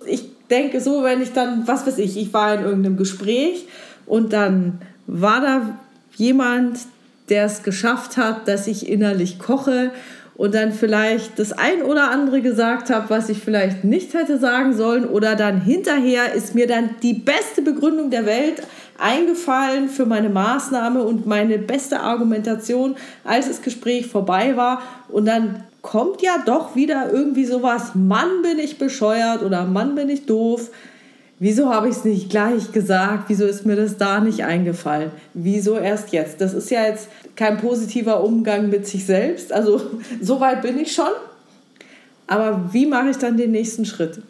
Ich 0.05 0.23
denke 0.51 0.79
so, 0.79 1.03
wenn 1.03 1.23
ich 1.23 1.33
dann, 1.33 1.67
was 1.67 1.87
weiß 1.87 1.97
ich, 1.97 2.17
ich 2.17 2.31
war 2.33 2.53
in 2.53 2.63
irgendeinem 2.63 2.97
Gespräch 2.97 3.67
und 4.05 4.33
dann 4.33 4.81
war 5.07 5.41
da 5.41 5.79
jemand, 6.15 6.79
der 7.29 7.45
es 7.45 7.63
geschafft 7.63 8.17
hat, 8.17 8.48
dass 8.48 8.67
ich 8.67 8.89
innerlich 8.89 9.39
koche 9.39 9.91
und 10.36 10.53
dann 10.53 10.74
vielleicht 10.74 11.39
das 11.39 11.53
ein 11.53 11.81
oder 11.81 12.12
andere 12.12 12.41
gesagt 12.41 12.89
habe, 12.89 13.10
was 13.10 13.29
ich 13.29 13.39
vielleicht 13.39 13.84
nicht 13.84 14.13
hätte 14.13 14.38
sagen 14.38 14.75
sollen 14.75 15.05
oder 15.05 15.36
dann 15.36 15.62
hinterher 15.62 16.34
ist 16.34 16.55
mir 16.55 16.67
dann 16.67 16.89
die 17.01 17.13
beste 17.13 17.62
Begründung 17.62 18.10
der 18.10 18.25
Welt 18.25 18.62
eingefallen 18.98 19.89
für 19.89 20.05
meine 20.05 20.29
Maßnahme 20.29 21.03
und 21.03 21.25
meine 21.25 21.57
beste 21.57 22.00
Argumentation, 22.01 22.95
als 23.24 23.48
das 23.48 23.62
Gespräch 23.62 24.07
vorbei 24.07 24.55
war 24.55 24.81
und 25.10 25.25
dann 25.25 25.63
kommt 25.81 26.22
ja 26.22 26.38
doch 26.43 26.75
wieder 26.75 27.12
irgendwie 27.12 27.45
sowas, 27.45 27.91
Mann 27.93 28.41
bin 28.41 28.60
ich 28.60 28.77
bescheuert 28.77 29.43
oder 29.43 29.65
Mann 29.65 29.95
bin 29.95 30.10
ich 30.10 30.25
doof. 30.25 30.72
Wieso 31.38 31.70
habe 31.70 31.89
ich 31.89 31.98
es 31.98 32.06
nicht 32.06 32.30
gleich 32.30 32.72
gesagt? 32.72 33.25
Wieso 33.27 33.46
ist 33.46 33.65
mir 33.65 33.75
das 33.75 33.98
da 33.98 34.22
nicht 34.22 34.46
eingefallen? 34.46 35.12
Wieso 35.34 35.77
erst 35.77 36.13
jetzt? 36.13 36.39
Das 36.39 36.54
ist 36.54 36.72
ja 36.72 36.86
jetzt 36.86 37.10
kein 37.36 37.58
positiver 37.58 38.24
Umgang 38.24 38.70
mit 38.70 38.88
sich 38.88 39.06
selbst. 39.06 39.51
Also 39.51 39.82
so 40.22 40.39
weit 40.39 40.62
bin 40.62 40.80
ich 40.80 40.94
schon. 40.94 41.12
Aber 42.27 42.74
wie 42.74 42.86
mache 42.86 43.10
ich 43.10 43.18
dann 43.18 43.36
den 43.36 43.51
nächsten 43.51 43.86
Schritt? 43.86 44.22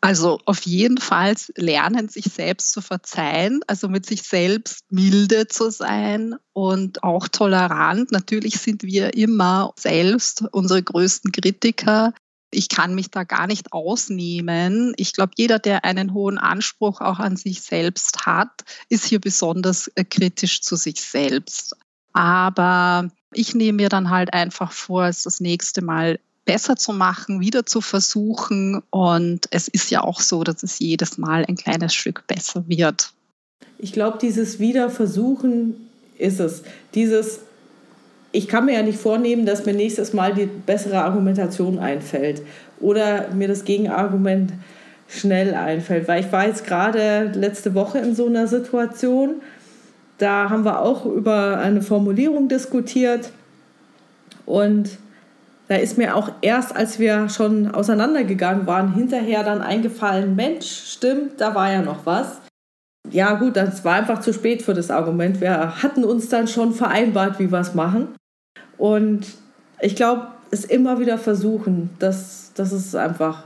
Also 0.00 0.38
auf 0.44 0.60
jeden 0.62 0.98
Fall 0.98 1.34
lernen, 1.56 2.08
sich 2.08 2.26
selbst 2.26 2.72
zu 2.72 2.80
verzeihen, 2.80 3.60
also 3.66 3.88
mit 3.88 4.06
sich 4.06 4.22
selbst 4.22 4.84
milde 4.90 5.48
zu 5.48 5.70
sein 5.70 6.36
und 6.52 7.02
auch 7.02 7.26
tolerant. 7.26 8.12
Natürlich 8.12 8.60
sind 8.60 8.84
wir 8.84 9.14
immer 9.14 9.72
selbst 9.76 10.44
unsere 10.52 10.82
größten 10.82 11.32
Kritiker. 11.32 12.12
Ich 12.50 12.68
kann 12.68 12.94
mich 12.94 13.10
da 13.10 13.24
gar 13.24 13.46
nicht 13.46 13.72
ausnehmen. 13.72 14.94
Ich 14.96 15.12
glaube, 15.12 15.32
jeder, 15.36 15.58
der 15.58 15.84
einen 15.84 16.14
hohen 16.14 16.38
Anspruch 16.38 17.00
auch 17.00 17.18
an 17.18 17.36
sich 17.36 17.60
selbst 17.60 18.26
hat, 18.26 18.64
ist 18.88 19.04
hier 19.04 19.20
besonders 19.20 19.88
äh, 19.94 20.04
kritisch 20.04 20.62
zu 20.62 20.76
sich 20.76 21.00
selbst. 21.00 21.76
Aber 22.12 23.10
ich 23.32 23.54
nehme 23.54 23.76
mir 23.76 23.88
dann 23.88 24.10
halt 24.10 24.32
einfach 24.32 24.72
vor, 24.72 25.06
es 25.06 25.22
das 25.22 25.40
nächste 25.40 25.82
Mal 25.82 26.18
besser 26.44 26.76
zu 26.76 26.94
machen, 26.94 27.40
wieder 27.40 27.66
zu 27.66 27.82
versuchen. 27.82 28.82
Und 28.90 29.46
es 29.50 29.68
ist 29.68 29.90
ja 29.90 30.02
auch 30.02 30.20
so, 30.20 30.44
dass 30.44 30.62
es 30.62 30.78
jedes 30.78 31.18
Mal 31.18 31.44
ein 31.44 31.56
kleines 31.56 31.94
Stück 31.94 32.26
besser 32.26 32.64
wird. 32.66 33.12
Ich 33.78 33.92
glaube, 33.92 34.18
dieses 34.18 34.58
Wiederversuchen 34.58 35.88
ist 36.16 36.40
es. 36.40 36.62
Dieses, 36.94 37.40
ich 38.32 38.48
kann 38.48 38.66
mir 38.66 38.74
ja 38.74 38.82
nicht 38.82 38.98
vornehmen, 38.98 39.46
dass 39.46 39.64
mir 39.64 39.72
nächstes 39.72 40.12
Mal 40.12 40.34
die 40.34 40.46
bessere 40.46 41.02
Argumentation 41.02 41.78
einfällt 41.78 42.42
oder 42.80 43.28
mir 43.34 43.48
das 43.48 43.64
Gegenargument 43.64 44.52
schnell 45.08 45.54
einfällt. 45.54 46.06
Weil 46.08 46.24
ich 46.24 46.32
war 46.32 46.46
jetzt 46.46 46.66
gerade 46.66 47.30
letzte 47.34 47.74
Woche 47.74 47.98
in 47.98 48.14
so 48.14 48.26
einer 48.26 48.46
Situation, 48.46 49.36
da 50.18 50.50
haben 50.50 50.64
wir 50.64 50.80
auch 50.82 51.06
über 51.06 51.58
eine 51.58 51.80
Formulierung 51.80 52.48
diskutiert 52.48 53.30
und 54.44 54.90
da 55.68 55.76
ist 55.76 55.98
mir 55.98 56.16
auch 56.16 56.30
erst, 56.40 56.74
als 56.74 56.98
wir 56.98 57.28
schon 57.28 57.74
auseinandergegangen 57.74 58.66
waren, 58.66 58.94
hinterher 58.94 59.44
dann 59.44 59.60
eingefallen, 59.60 60.34
Mensch, 60.34 60.66
stimmt, 60.66 61.40
da 61.40 61.54
war 61.54 61.70
ja 61.70 61.82
noch 61.82 62.06
was. 62.06 62.40
Ja 63.10 63.34
gut, 63.34 63.56
das 63.56 63.84
war 63.84 63.94
einfach 63.94 64.20
zu 64.20 64.32
spät 64.32 64.62
für 64.62 64.74
das 64.74 64.90
Argument. 64.90 65.40
Wir 65.40 65.82
hatten 65.82 66.04
uns 66.04 66.28
dann 66.28 66.48
schon 66.48 66.72
vereinbart, 66.72 67.38
wie 67.38 67.50
wir 67.50 67.60
es 67.60 67.74
machen. 67.74 68.08
Und 68.76 69.26
ich 69.80 69.96
glaube, 69.96 70.28
es 70.50 70.64
immer 70.64 70.98
wieder 70.98 71.18
versuchen, 71.18 71.90
das, 71.98 72.52
das 72.54 72.72
ist 72.72 72.94
einfach. 72.94 73.44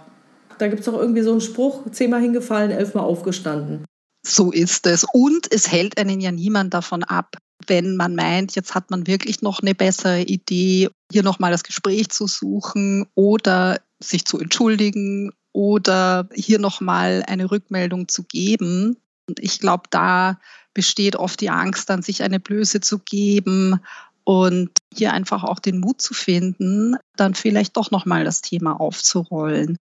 Da 0.58 0.68
gibt 0.68 0.80
es 0.80 0.88
auch 0.88 0.98
irgendwie 0.98 1.22
so 1.22 1.32
einen 1.32 1.40
Spruch, 1.40 1.90
zehnmal 1.90 2.20
hingefallen, 2.20 2.70
elfmal 2.70 3.04
aufgestanden. 3.04 3.84
So 4.24 4.52
ist 4.52 4.86
es. 4.86 5.04
Und 5.12 5.52
es 5.52 5.70
hält 5.70 5.98
einen 5.98 6.20
ja 6.20 6.30
niemand 6.30 6.74
davon 6.74 7.02
ab, 7.02 7.36
wenn 7.66 7.96
man 7.96 8.14
meint, 8.14 8.54
jetzt 8.54 8.74
hat 8.74 8.90
man 8.90 9.06
wirklich 9.06 9.42
noch 9.42 9.60
eine 9.60 9.74
bessere 9.74 10.22
Idee, 10.22 10.90
hier 11.10 11.22
nochmal 11.22 11.50
das 11.50 11.64
Gespräch 11.64 12.10
zu 12.10 12.26
suchen 12.26 13.06
oder 13.14 13.80
sich 14.00 14.24
zu 14.24 14.38
entschuldigen 14.38 15.32
oder 15.52 16.28
hier 16.34 16.58
nochmal 16.58 17.24
eine 17.26 17.50
Rückmeldung 17.50 18.08
zu 18.08 18.24
geben. 18.24 18.96
Und 19.28 19.38
ich 19.40 19.60
glaube, 19.60 19.84
da 19.90 20.40
besteht 20.74 21.16
oft 21.16 21.40
die 21.40 21.50
Angst, 21.50 21.90
dann 21.90 22.02
sich 22.02 22.22
eine 22.22 22.40
Blöße 22.40 22.80
zu 22.80 22.98
geben 22.98 23.80
und 24.24 24.70
hier 24.92 25.12
einfach 25.12 25.44
auch 25.44 25.58
den 25.58 25.80
Mut 25.80 26.00
zu 26.00 26.14
finden, 26.14 26.96
dann 27.16 27.34
vielleicht 27.34 27.76
doch 27.76 27.90
nochmal 27.90 28.24
das 28.24 28.40
Thema 28.40 28.80
aufzurollen. 28.80 29.76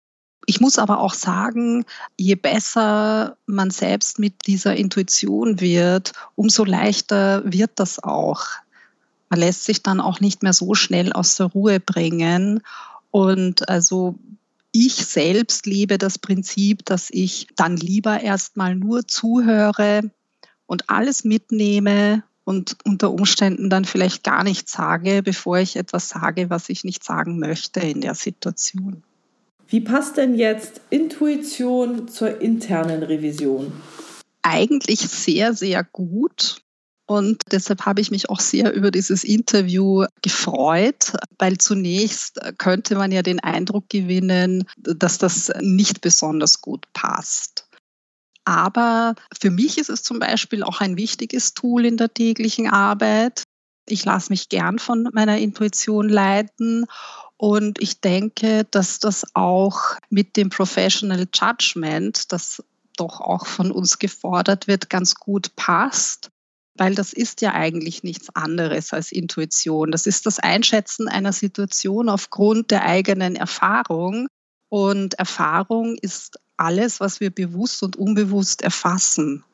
Ich 0.47 0.61
muss 0.61 0.79
aber 0.79 1.01
auch 1.01 1.13
sagen, 1.13 1.85
je 2.17 2.35
besser 2.35 3.37
man 3.47 3.71
selbst 3.71 4.19
mit 4.19 4.47
dieser 4.47 4.77
Intuition 4.77 5.61
wird, 5.61 6.13
umso 6.37 6.65
leichter 6.65 7.43
wird 7.45 7.73
das 7.75 8.03
auch. 8.03 8.47
Man 9.29 9.41
lässt 9.41 9.65
sich 9.65 9.83
dann 9.83 10.01
auch 10.01 10.21
nicht 10.21 10.43
mehr 10.43 10.55
so 10.55 10.75
schnell 10.75 11.13
aus 11.13 11.35
der 11.35 11.47
Ruhe 11.47 11.81
bringen. 11.81 12.63
Und 13.11 13.69
also 13.69 14.15
ich 14.73 14.95
selbst 14.95 15.67
lebe 15.67 15.99
das 15.99 16.19
Prinzip, 16.19 16.85
dass 16.87 17.11
ich 17.11 17.49
dann 17.57 17.77
lieber 17.77 18.21
erstmal 18.21 18.75
nur 18.75 19.07
zuhöre 19.07 20.11
und 20.67 20.89
alles 20.89 21.25
mitnehme 21.25 22.23
und 22.49 22.79
unter 22.85 23.11
Umständen 23.11 23.69
dann 23.69 23.85
vielleicht 23.85 24.25
gar 24.25 24.43
nichts 24.43 24.73
sage, 24.73 25.23
bevor 25.23 25.59
ich 25.59 25.77
etwas 25.77 26.09
sage, 26.09 26.49
was 26.49 26.71
ich 26.71 26.83
nicht 26.83 27.05
sagen 27.05 27.39
möchte 27.39 27.81
in 27.81 28.01
der 28.01 28.15
Situation. 28.15 29.03
Wie 29.67 29.81
passt 29.81 30.17
denn 30.17 30.35
jetzt 30.35 30.81
Intuition 30.89 32.09
zur 32.09 32.41
internen 32.41 33.03
Revision? 33.03 33.71
Eigentlich 34.41 35.01
sehr, 35.01 35.53
sehr 35.53 35.85
gut. 35.85 36.63
Und 37.05 37.43
deshalb 37.53 37.85
habe 37.85 38.01
ich 38.01 38.11
mich 38.11 38.31
auch 38.31 38.41
sehr 38.41 38.73
über 38.73 38.91
dieses 38.91 39.25
Interview 39.25 40.07
gefreut, 40.23 41.13
weil 41.39 41.59
zunächst 41.59 42.41
könnte 42.57 42.95
man 42.95 43.13
ja 43.13 43.21
den 43.21 43.41
Eindruck 43.41 43.91
gewinnen, 43.91 44.65
dass 44.79 45.19
das 45.19 45.53
nicht 45.61 46.01
besonders 46.01 46.63
gut 46.63 46.87
passt. 46.95 47.68
Aber 48.49 49.15
für 49.39 49.51
mich 49.51 49.77
ist 49.77 49.91
es 49.91 50.03
zum 50.03 50.21
Beispiel 50.21 50.63
auch 50.63 50.81
ein 50.81 50.97
wichtiges 50.97 51.53
Tool 51.53 51.85
in 51.85 51.99
der 51.99 52.15
täglichen 52.15 52.67
Arbeit. 52.67 53.43
Ich 53.87 54.07
lasse 54.07 54.33
mich 54.33 54.49
gern 54.49 54.79
von 54.79 55.07
meiner 55.13 55.37
Intuition 55.37 56.09
leiten 56.09 56.87
und 57.37 57.79
ich 57.79 58.01
denke, 58.01 58.65
dass 58.71 59.01
das 59.01 59.27
auch 59.35 59.99
mit 60.09 60.39
dem 60.39 60.49
Professional 60.49 61.29
Judgment, 61.35 62.33
das 62.33 62.65
doch 62.97 63.21
auch 63.21 63.47
von 63.47 63.71
uns 63.71 63.99
gefordert 63.99 64.67
wird, 64.67 64.89
ganz 64.89 65.17
gut 65.17 65.55
passt. 65.55 66.31
Weil 66.75 66.95
das 66.95 67.13
ist 67.13 67.43
ja 67.43 67.53
eigentlich 67.53 68.03
nichts 68.03 68.35
anderes 68.35 68.95
als 68.95 69.13
Intuition. 69.13 69.91
Das 69.91 70.07
ist 70.07 70.25
das 70.25 70.39
Einschätzen 70.39 71.07
einer 71.07 71.35
Situation 71.35 72.09
aufgrund 72.09 72.71
der 72.71 72.87
eigenen 72.87 73.37
Erfahrung. 73.37 74.27
Und 74.71 75.15
Erfahrung 75.19 75.99
ist 76.01 76.39
alles, 76.59 77.01
was 77.01 77.21
wir 77.21 77.31
bewusst 77.31 77.83
und 77.83 77.97
unbewusst 77.97 78.63
erfassen. 78.63 79.45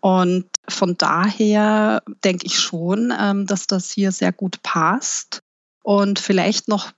Und 0.00 0.44
von 0.68 0.98
daher 0.98 2.02
denke 2.24 2.46
ich 2.46 2.58
schon, 2.58 3.12
ähm, 3.18 3.46
dass 3.46 3.66
das 3.66 3.90
hier 3.90 4.12
sehr 4.12 4.32
gut 4.32 4.62
passt. 4.62 5.42
Und 5.82 6.18
vielleicht 6.18 6.68
noch 6.68 6.92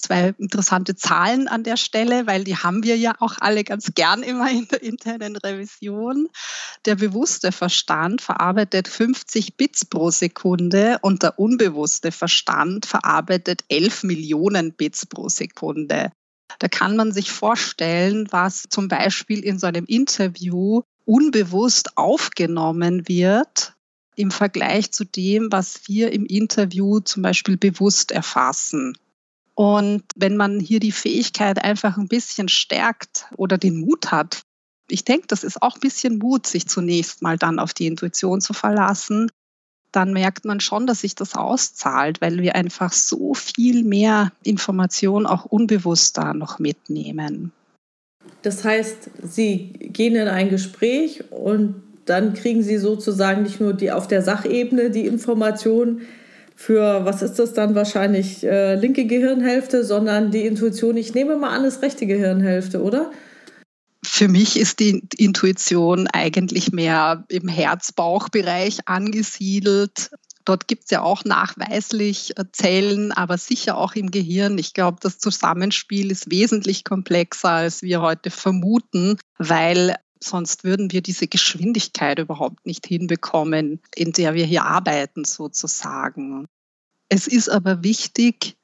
zwei 0.00 0.34
interessante 0.38 0.96
Zahlen 0.96 1.48
an 1.48 1.62
der 1.62 1.76
Stelle, 1.76 2.26
weil 2.26 2.44
die 2.44 2.56
haben 2.56 2.82
wir 2.82 2.96
ja 2.96 3.14
auch 3.20 3.36
alle 3.40 3.64
ganz 3.64 3.92
gern 3.94 4.22
immer 4.22 4.50
in 4.50 4.66
der 4.68 4.82
internen 4.82 5.36
Revision. 5.36 6.28
Der 6.84 6.96
bewusste 6.96 7.52
Verstand 7.52 8.20
verarbeitet 8.20 8.88
50 8.88 9.56
Bits 9.56 9.84
pro 9.84 10.10
Sekunde 10.10 10.98
und 11.02 11.22
der 11.22 11.38
unbewusste 11.38 12.12
Verstand 12.12 12.86
verarbeitet 12.86 13.64
11 13.68 14.04
Millionen 14.04 14.72
Bits 14.72 15.06
pro 15.06 15.28
Sekunde. 15.28 16.12
Da 16.60 16.68
kann 16.68 16.94
man 16.94 17.10
sich 17.10 17.32
vorstellen, 17.32 18.28
was 18.30 18.66
zum 18.68 18.86
Beispiel 18.88 19.40
in 19.40 19.58
so 19.58 19.66
einem 19.66 19.86
Interview 19.86 20.82
unbewusst 21.06 21.96
aufgenommen 21.96 23.08
wird 23.08 23.74
im 24.14 24.30
Vergleich 24.30 24.92
zu 24.92 25.04
dem, 25.04 25.50
was 25.50 25.88
wir 25.88 26.12
im 26.12 26.26
Interview 26.26 27.00
zum 27.00 27.22
Beispiel 27.22 27.56
bewusst 27.56 28.12
erfassen. 28.12 28.96
Und 29.54 30.04
wenn 30.14 30.36
man 30.36 30.60
hier 30.60 30.80
die 30.80 30.92
Fähigkeit 30.92 31.64
einfach 31.64 31.96
ein 31.96 32.08
bisschen 32.08 32.48
stärkt 32.48 33.26
oder 33.36 33.56
den 33.56 33.80
Mut 33.80 34.12
hat, 34.12 34.42
ich 34.88 35.04
denke, 35.04 35.28
das 35.28 35.44
ist 35.44 35.62
auch 35.62 35.76
ein 35.76 35.80
bisschen 35.80 36.18
Mut, 36.18 36.46
sich 36.46 36.68
zunächst 36.68 37.22
mal 37.22 37.38
dann 37.38 37.58
auf 37.58 37.72
die 37.72 37.86
Intuition 37.86 38.42
zu 38.42 38.52
verlassen, 38.52 39.30
dann 39.92 40.12
merkt 40.12 40.44
man 40.44 40.60
schon, 40.60 40.86
dass 40.86 41.00
sich 41.00 41.14
das 41.14 41.34
auszahlt, 41.34 42.20
weil 42.20 42.38
wir 42.38 42.54
einfach 42.54 42.92
so 42.92 43.34
viel 43.34 43.84
mehr 43.84 44.32
Information 44.42 45.26
auch 45.26 45.44
unbewusst 45.44 46.16
da 46.18 46.34
noch 46.34 46.58
mitnehmen. 46.58 47.52
Das 48.42 48.64
heißt, 48.64 49.10
Sie 49.22 49.72
gehen 49.92 50.16
in 50.16 50.28
ein 50.28 50.48
Gespräch 50.48 51.24
und 51.30 51.82
dann 52.06 52.34
kriegen 52.34 52.62
Sie 52.62 52.78
sozusagen 52.78 53.42
nicht 53.42 53.60
nur 53.60 53.72
die 53.72 53.92
auf 53.92 54.08
der 54.08 54.22
Sachebene 54.22 54.90
die 54.90 55.06
Information 55.06 56.02
für, 56.56 57.06
was 57.06 57.22
ist 57.22 57.38
das 57.38 57.54
dann 57.54 57.74
wahrscheinlich, 57.74 58.44
äh, 58.44 58.74
linke 58.74 59.06
Gehirnhälfte, 59.06 59.82
sondern 59.82 60.30
die 60.30 60.44
Intuition, 60.44 60.96
ich 60.98 61.14
nehme 61.14 61.36
mal 61.36 61.56
an, 61.56 61.64
ist 61.64 61.80
rechte 61.80 62.06
Gehirnhälfte, 62.06 62.82
oder? 62.82 63.10
Für 64.12 64.26
mich 64.26 64.58
ist 64.58 64.80
die 64.80 65.02
Intuition 65.16 66.08
eigentlich 66.08 66.72
mehr 66.72 67.24
im 67.28 67.46
Herz-Bauch-Bereich 67.46 68.80
angesiedelt. 68.86 70.10
Dort 70.44 70.66
gibt 70.66 70.84
es 70.84 70.90
ja 70.90 71.00
auch 71.00 71.24
nachweislich 71.24 72.36
äh, 72.36 72.44
Zellen, 72.52 73.12
aber 73.12 73.38
sicher 73.38 73.78
auch 73.78 73.94
im 73.94 74.10
Gehirn. 74.10 74.58
Ich 74.58 74.74
glaube, 74.74 74.98
das 75.00 75.20
Zusammenspiel 75.20 76.10
ist 76.10 76.28
wesentlich 76.28 76.82
komplexer, 76.82 77.50
als 77.50 77.82
wir 77.82 78.02
heute 78.02 78.30
vermuten, 78.30 79.16
weil 79.38 79.94
sonst 80.18 80.64
würden 80.64 80.90
wir 80.90 81.02
diese 81.02 81.28
Geschwindigkeit 81.28 82.18
überhaupt 82.18 82.66
nicht 82.66 82.86
hinbekommen, 82.86 83.80
in 83.94 84.12
der 84.12 84.34
wir 84.34 84.44
hier 84.44 84.64
arbeiten 84.64 85.24
sozusagen. 85.24 86.48
Es 87.08 87.28
ist 87.28 87.48
aber 87.48 87.84
wichtig, 87.84 88.56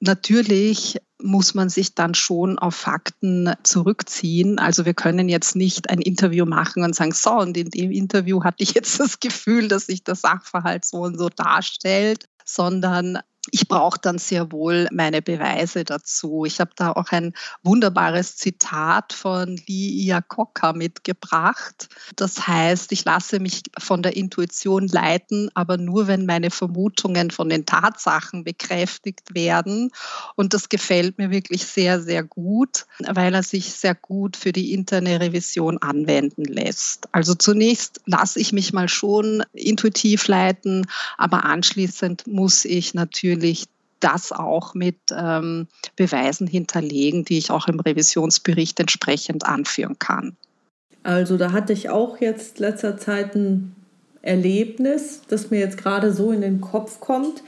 natürlich 0.00 1.00
muss 1.24 1.54
man 1.54 1.68
sich 1.68 1.94
dann 1.94 2.14
schon 2.14 2.58
auf 2.58 2.74
Fakten 2.74 3.52
zurückziehen. 3.62 4.58
Also 4.58 4.84
wir 4.84 4.94
können 4.94 5.28
jetzt 5.28 5.56
nicht 5.56 5.90
ein 5.90 6.00
Interview 6.00 6.44
machen 6.44 6.84
und 6.84 6.94
sagen, 6.94 7.12
so, 7.12 7.32
und 7.32 7.56
in 7.56 7.70
dem 7.70 7.90
Interview 7.90 8.44
hatte 8.44 8.62
ich 8.62 8.74
jetzt 8.74 9.00
das 9.00 9.20
Gefühl, 9.20 9.68
dass 9.68 9.86
sich 9.86 10.04
der 10.04 10.14
Sachverhalt 10.14 10.84
so 10.84 10.98
und 10.98 11.18
so 11.18 11.30
darstellt, 11.30 12.26
sondern 12.44 13.18
ich 13.50 13.68
brauche 13.68 13.98
dann 14.00 14.18
sehr 14.18 14.52
wohl 14.52 14.88
meine 14.90 15.20
Beweise 15.20 15.84
dazu. 15.84 16.44
Ich 16.46 16.60
habe 16.60 16.70
da 16.76 16.92
auch 16.92 17.10
ein 17.10 17.34
wunderbares 17.62 18.36
Zitat 18.36 19.12
von 19.12 19.60
Lee 19.66 19.90
Iacocca 20.06 20.72
mitgebracht. 20.72 21.88
Das 22.16 22.46
heißt, 22.46 22.92
ich 22.92 23.04
lasse 23.04 23.40
mich 23.40 23.62
von 23.78 24.02
der 24.02 24.16
Intuition 24.16 24.88
leiten, 24.88 25.50
aber 25.54 25.76
nur, 25.76 26.06
wenn 26.06 26.24
meine 26.24 26.50
Vermutungen 26.50 27.30
von 27.30 27.48
den 27.50 27.66
Tatsachen 27.66 28.44
bekräftigt 28.44 29.34
werden. 29.34 29.90
Und 30.36 30.54
das 30.54 30.70
gefällt 30.70 31.18
mir 31.18 31.30
wirklich 31.30 31.66
sehr, 31.66 32.00
sehr 32.00 32.22
gut, 32.22 32.86
weil 32.98 33.34
er 33.34 33.42
sich 33.42 33.72
sehr 33.72 33.94
gut 33.94 34.36
für 34.36 34.52
die 34.52 34.72
interne 34.72 35.20
Revision 35.20 35.78
anwenden 35.78 36.44
lässt. 36.44 37.08
Also 37.12 37.34
zunächst 37.34 38.00
lasse 38.06 38.40
ich 38.40 38.52
mich 38.52 38.72
mal 38.72 38.88
schon 38.88 39.42
intuitiv 39.52 40.28
leiten, 40.28 40.86
aber 41.18 41.44
anschließend 41.44 42.26
muss 42.26 42.64
ich 42.64 42.94
natürlich 42.94 43.33
natürlich 43.34 43.66
das 44.00 44.32
auch 44.32 44.74
mit 44.74 44.96
ähm, 45.16 45.66
Beweisen 45.96 46.46
hinterlegen, 46.46 47.24
die 47.24 47.38
ich 47.38 47.50
auch 47.50 47.68
im 47.68 47.80
Revisionsbericht 47.80 48.78
entsprechend 48.80 49.46
anführen 49.46 49.98
kann. 49.98 50.36
Also 51.02 51.36
da 51.36 51.52
hatte 51.52 51.72
ich 51.72 51.88
auch 51.88 52.20
jetzt 52.20 52.58
letzter 52.58 52.98
Zeit 52.98 53.34
ein 53.34 53.74
Erlebnis, 54.20 55.22
das 55.28 55.50
mir 55.50 55.60
jetzt 55.60 55.78
gerade 55.78 56.12
so 56.12 56.32
in 56.32 56.42
den 56.42 56.60
Kopf 56.60 57.00
kommt. 57.00 57.42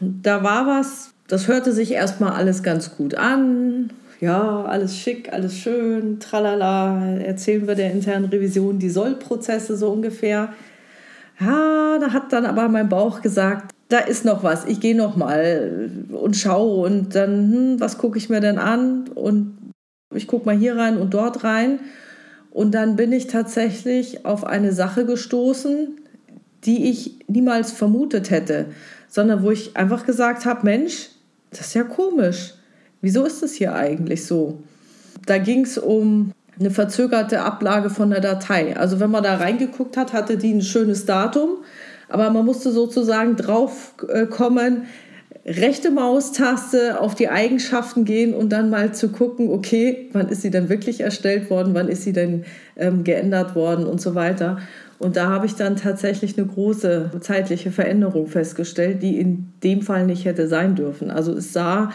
Da 0.00 0.42
war 0.42 0.66
was, 0.66 1.10
das 1.28 1.48
hörte 1.48 1.72
sich 1.72 1.92
erstmal 1.92 2.32
alles 2.32 2.62
ganz 2.62 2.96
gut 2.96 3.14
an. 3.14 3.92
Ja, 4.20 4.64
alles 4.64 4.98
schick, 4.98 5.32
alles 5.32 5.56
schön, 5.56 6.20
tralala, 6.20 7.16
erzählen 7.16 7.66
wir 7.66 7.74
der 7.74 7.90
internen 7.92 8.26
Revision 8.26 8.78
die 8.78 8.90
Sollprozesse 8.90 9.78
so 9.78 9.90
ungefähr. 9.90 10.52
Ja, 11.40 11.98
da 11.98 12.12
hat 12.12 12.32
dann 12.32 12.44
aber 12.44 12.68
mein 12.68 12.90
Bauch 12.90 13.22
gesagt, 13.22 13.74
da 13.90 13.98
ist 13.98 14.24
noch 14.24 14.42
was, 14.44 14.64
ich 14.66 14.80
gehe 14.80 14.96
noch 14.96 15.16
mal 15.16 15.90
und 16.10 16.36
schaue 16.36 16.86
und 16.86 17.14
dann, 17.14 17.52
hm, 17.52 17.80
was 17.80 17.98
gucke 17.98 18.18
ich 18.18 18.30
mir 18.30 18.40
denn 18.40 18.58
an 18.58 19.08
und 19.08 19.58
ich 20.14 20.26
gucke 20.26 20.46
mal 20.46 20.56
hier 20.56 20.76
rein 20.76 20.96
und 20.96 21.12
dort 21.12 21.44
rein 21.44 21.80
und 22.50 22.72
dann 22.72 22.96
bin 22.96 23.12
ich 23.12 23.26
tatsächlich 23.26 24.24
auf 24.24 24.44
eine 24.44 24.72
Sache 24.72 25.04
gestoßen, 25.04 26.00
die 26.64 26.88
ich 26.88 27.18
niemals 27.26 27.72
vermutet 27.72 28.30
hätte, 28.30 28.66
sondern 29.08 29.42
wo 29.42 29.50
ich 29.50 29.76
einfach 29.76 30.06
gesagt 30.06 30.46
habe, 30.46 30.64
Mensch, 30.64 31.10
das 31.50 31.60
ist 31.62 31.74
ja 31.74 31.82
komisch. 31.82 32.54
Wieso 33.00 33.24
ist 33.24 33.42
das 33.42 33.54
hier 33.54 33.74
eigentlich 33.74 34.24
so? 34.24 34.62
Da 35.26 35.38
ging 35.38 35.64
es 35.64 35.78
um 35.78 36.32
eine 36.60 36.70
verzögerte 36.70 37.42
Ablage 37.42 37.90
von 37.90 38.10
der 38.10 38.20
Datei. 38.20 38.76
Also 38.76 39.00
wenn 39.00 39.10
man 39.10 39.24
da 39.24 39.36
reingeguckt 39.36 39.96
hat, 39.96 40.12
hatte 40.12 40.36
die 40.36 40.52
ein 40.52 40.62
schönes 40.62 41.06
Datum 41.06 41.58
aber 42.10 42.30
man 42.30 42.44
musste 42.44 42.70
sozusagen 42.70 43.36
drauf 43.36 43.94
äh, 44.08 44.26
kommen, 44.26 44.86
rechte 45.46 45.90
Maustaste 45.90 47.00
auf 47.00 47.14
die 47.14 47.28
Eigenschaften 47.28 48.04
gehen 48.04 48.34
und 48.34 48.50
dann 48.50 48.68
mal 48.68 48.92
zu 48.92 49.08
gucken, 49.08 49.48
okay, 49.50 50.08
wann 50.12 50.28
ist 50.28 50.42
sie 50.42 50.50
denn 50.50 50.68
wirklich 50.68 51.00
erstellt 51.00 51.50
worden, 51.50 51.74
wann 51.74 51.88
ist 51.88 52.04
sie 52.04 52.12
denn 52.12 52.44
ähm, 52.76 53.04
geändert 53.04 53.54
worden 53.54 53.86
und 53.86 54.00
so 54.00 54.14
weiter. 54.14 54.58
Und 54.98 55.16
da 55.16 55.30
habe 55.30 55.46
ich 55.46 55.54
dann 55.54 55.76
tatsächlich 55.76 56.36
eine 56.36 56.46
große 56.46 57.10
zeitliche 57.20 57.70
Veränderung 57.70 58.26
festgestellt, 58.26 59.02
die 59.02 59.18
in 59.18 59.54
dem 59.64 59.80
Fall 59.80 60.04
nicht 60.04 60.26
hätte 60.26 60.46
sein 60.46 60.74
dürfen. 60.74 61.10
Also 61.10 61.32
es 61.32 61.54
sah 61.54 61.90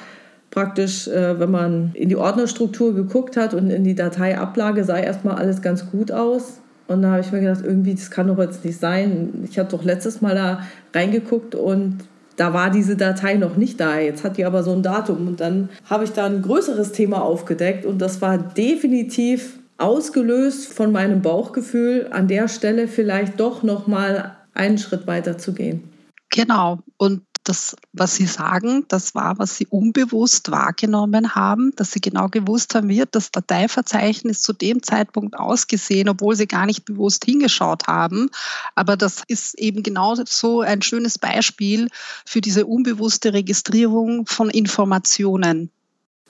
praktisch, 0.50 1.08
äh, 1.08 1.40
wenn 1.40 1.52
man 1.52 1.92
in 1.94 2.10
die 2.10 2.16
Ordnerstruktur 2.16 2.96
geguckt 2.96 3.38
hat 3.38 3.54
und 3.54 3.70
in 3.70 3.84
die 3.84 3.94
Dateiablage, 3.94 4.84
sah 4.84 4.98
erstmal 4.98 5.36
alles 5.36 5.62
ganz 5.62 5.92
gut 5.92 6.12
aus. 6.12 6.62
Und 6.88 7.02
da 7.02 7.12
habe 7.12 7.22
ich 7.22 7.32
mir 7.32 7.42
gedacht, 7.42 7.62
irgendwie, 7.64 7.96
das 7.96 8.12
kann 8.12 8.28
doch 8.28 8.38
jetzt 8.38 8.64
nicht 8.64 8.80
sein. 8.80 9.48
Ich 9.50 9.58
habe 9.58 9.70
doch 9.70 9.84
letztes 9.84 10.22
Mal 10.22 10.36
da 10.36 10.64
reingeguckt 10.94 11.56
und 11.56 12.00
da 12.36 12.54
war 12.54 12.70
diese 12.70 12.96
Datei 12.96 13.36
noch 13.36 13.58
nicht 13.58 13.80
da. 13.80 14.00
Jetzt 14.00 14.24
hat 14.24 14.38
die 14.38 14.46
aber 14.46 14.64
so 14.64 14.72
ein 14.74 14.84
Datum. 14.84 15.28
Und 15.28 15.40
dann 15.40 15.70
habe 15.90 16.04
ich 16.04 16.12
da 16.12 16.26
ein 16.26 16.42
größeres 16.42 16.92
Thema 16.92 17.22
aufgedeckt 17.22 17.86
und 17.86 18.00
das 18.00 18.22
war 18.22 18.38
definitiv 18.38 19.60
ausgelöst 19.78 20.72
von 20.72 20.92
meinem 20.92 21.22
Bauchgefühl, 21.22 22.08
an 22.12 22.28
der 22.28 22.48
Stelle 22.48 22.88
vielleicht 22.88 23.40
doch 23.40 23.64
noch 23.64 23.88
mal 23.88 24.36
einen 24.54 24.78
Schritt 24.78 25.08
weiter 25.08 25.38
zu 25.38 25.54
gehen. 25.54 25.84
Genau. 26.30 26.80
Und 26.98 27.22
das, 27.46 27.76
was 27.94 28.16
Sie 28.16 28.26
sagen, 28.26 28.86
das 28.88 29.16
war, 29.16 29.40
was 29.40 29.58
Sie 29.58 29.68
unbewusst 29.68 30.52
wahrgenommen 30.52 31.36
haben, 31.36 31.72
dass 31.76 31.92
Sie 31.92 32.02
genau 32.02 32.28
gewusst 32.28 32.76
haben, 32.76 32.90
wird 32.90 33.16
das 33.16 33.32
Dateiverzeichnis 33.32 34.42
zu 34.42 34.52
dem 34.54 34.84
Zeitpunkt 34.84 35.38
ausgesehen, 35.38 36.10
obwohl 36.10 36.36
Sie 36.36 36.48
gar 36.48 36.66
nicht 36.66 36.86
bewusst 36.86 37.26
hingeschaut 37.26 37.88
haben. 37.88 38.30
Aber 38.76 38.98
das 38.98 39.24
ist 39.28 39.58
eben 39.60 39.84
genau 39.84 40.16
so 40.26 40.62
ein 40.62 40.82
schönes 40.82 41.18
Beispiel 41.18 41.88
für 42.26 42.42
diese 42.42 42.66
unbewusste 42.66 43.34
Registrierung 43.34 44.26
von 44.26 44.50
Informationen. 44.50 45.70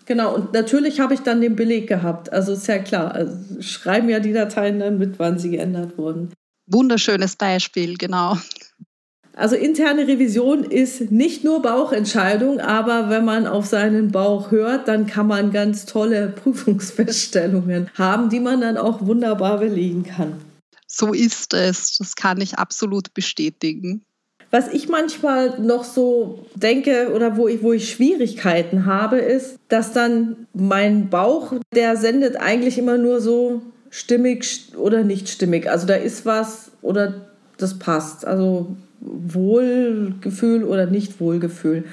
Genau, 0.06 0.36
und 0.36 0.54
natürlich 0.54 1.00
habe 1.00 1.16
ich 1.16 1.22
dann 1.22 1.42
den 1.42 1.56
Beleg 1.56 1.88
gehabt. 1.88 2.32
Also 2.32 2.54
ist 2.54 2.68
ja 2.68 2.78
klar, 2.78 3.12
also 3.12 3.62
schreiben 3.62 4.08
ja 4.10 4.20
die 4.20 4.34
Dateien 4.34 4.80
dann 4.80 5.00
mit, 5.00 5.18
wann 5.18 5.40
sie 5.40 5.50
geändert 5.50 5.98
wurden. 5.98 6.32
Wunderschönes 6.68 7.36
Beispiel, 7.36 7.98
genau. 7.98 8.38
Also 9.38 9.58
interne 9.58 10.08
Revision 10.08 10.64
ist 10.64 11.12
nicht 11.12 11.44
nur 11.44 11.62
Bauchentscheidung, 11.62 12.62
aber 12.62 13.10
wenn 13.10 13.26
man 13.26 13.48
auf 13.48 13.66
seinen 13.66 14.12
Bauch 14.12 14.52
hört, 14.52 14.88
dann 14.88 15.08
kann 15.08 15.28
man 15.28 15.52
ganz 15.52 15.86
tolle 15.86 16.28
Prüfungsfeststellungen 16.44 17.90
haben, 17.98 18.30
die 18.30 18.40
man 18.40 18.62
dann 18.62 18.78
auch 18.78 19.06
wunderbar 19.06 19.60
belegen 19.60 20.04
kann. 20.04 20.38
So 20.88 21.14
ist 21.14 21.54
es, 21.54 21.98
das 21.98 22.16
kann 22.16 22.40
ich 22.40 22.58
absolut 22.58 23.14
bestätigen. 23.14 24.04
Was 24.52 24.70
ich 24.70 24.88
manchmal 24.88 25.60
noch 25.60 25.84
so 25.84 26.46
denke 26.56 27.12
oder 27.14 27.36
wo 27.36 27.50
ich, 27.50 27.62
wo 27.62 27.74
ich 27.74 27.92
Schwierigkeiten 27.92 28.86
habe, 28.86 29.18
ist, 29.18 29.58
dass 29.68 29.92
dann 29.92 30.48
mein 30.54 31.10
Bauch, 31.10 31.54
der 31.74 31.98
sendet 31.98 32.38
eigentlich 32.38 32.78
immer 32.78 32.98
nur 32.98 33.20
so 33.20 33.62
stimmig 33.90 34.72
oder 34.78 35.04
nicht 35.04 35.28
stimmig. 35.28 35.70
Also 35.70 35.86
da 35.88 35.96
ist 35.96 36.26
was 36.26 36.72
oder 36.82 37.28
das 37.58 37.80
passt. 37.80 38.26
Also 38.26 38.78
Wohlgefühl 39.06 40.64
oder 40.64 40.88
Nicht-Wohlgefühl. 40.88 41.86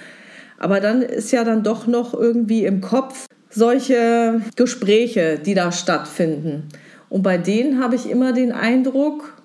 Aber 0.59 0.81
dann 0.81 1.03
ist 1.03 1.33
ja 1.33 1.45
dann 1.45 1.63
doch 1.63 1.87
noch 1.87 2.15
irgendwie 2.15 2.65
im 2.65 2.81
Kopf 2.81 3.27
solche 3.51 4.41
Gespräche, 4.57 5.39
die 5.39 5.55
da 5.55 5.73
stattfinden. 5.73 6.69
Und 7.09 7.23
bei 7.23 7.37
denen 7.37 7.83
habe 7.83 7.95
ich 7.95 8.09
immer 8.09 8.33
den 8.33 8.53
Eindruck, 8.53 9.37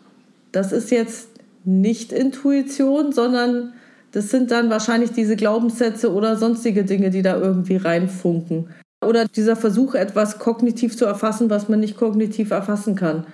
das 0.51 0.71
ist 0.71 0.91
jetzt 0.91 1.30
nicht 1.65 2.13
Intuition, 2.13 3.12
sondern 3.12 3.73
das 4.12 4.30
sind 4.30 4.51
dann 4.51 4.69
wahrscheinlich 4.69 5.12
diese 5.12 5.36
Glaubenssätze 5.36 6.13
oder 6.13 6.38
sonstige 6.38 6.86
Dinge, 6.86 7.10
die 7.10 7.21
da 7.21 7.38
irgendwie 7.38 7.75
reinfunken. 7.75 8.69
Oder 9.06 9.25
dieser 9.25 9.56
Versuch, 9.56 9.93
etwas 9.93 10.39
kognitiv 10.39 10.97
zu 10.97 11.06
erfassen, 11.06 11.49
was 11.49 11.67
man 11.67 11.82
nicht 11.82 11.97
kognitiv 11.97 12.51
erfassen 12.51 12.95
kann. 12.95 13.27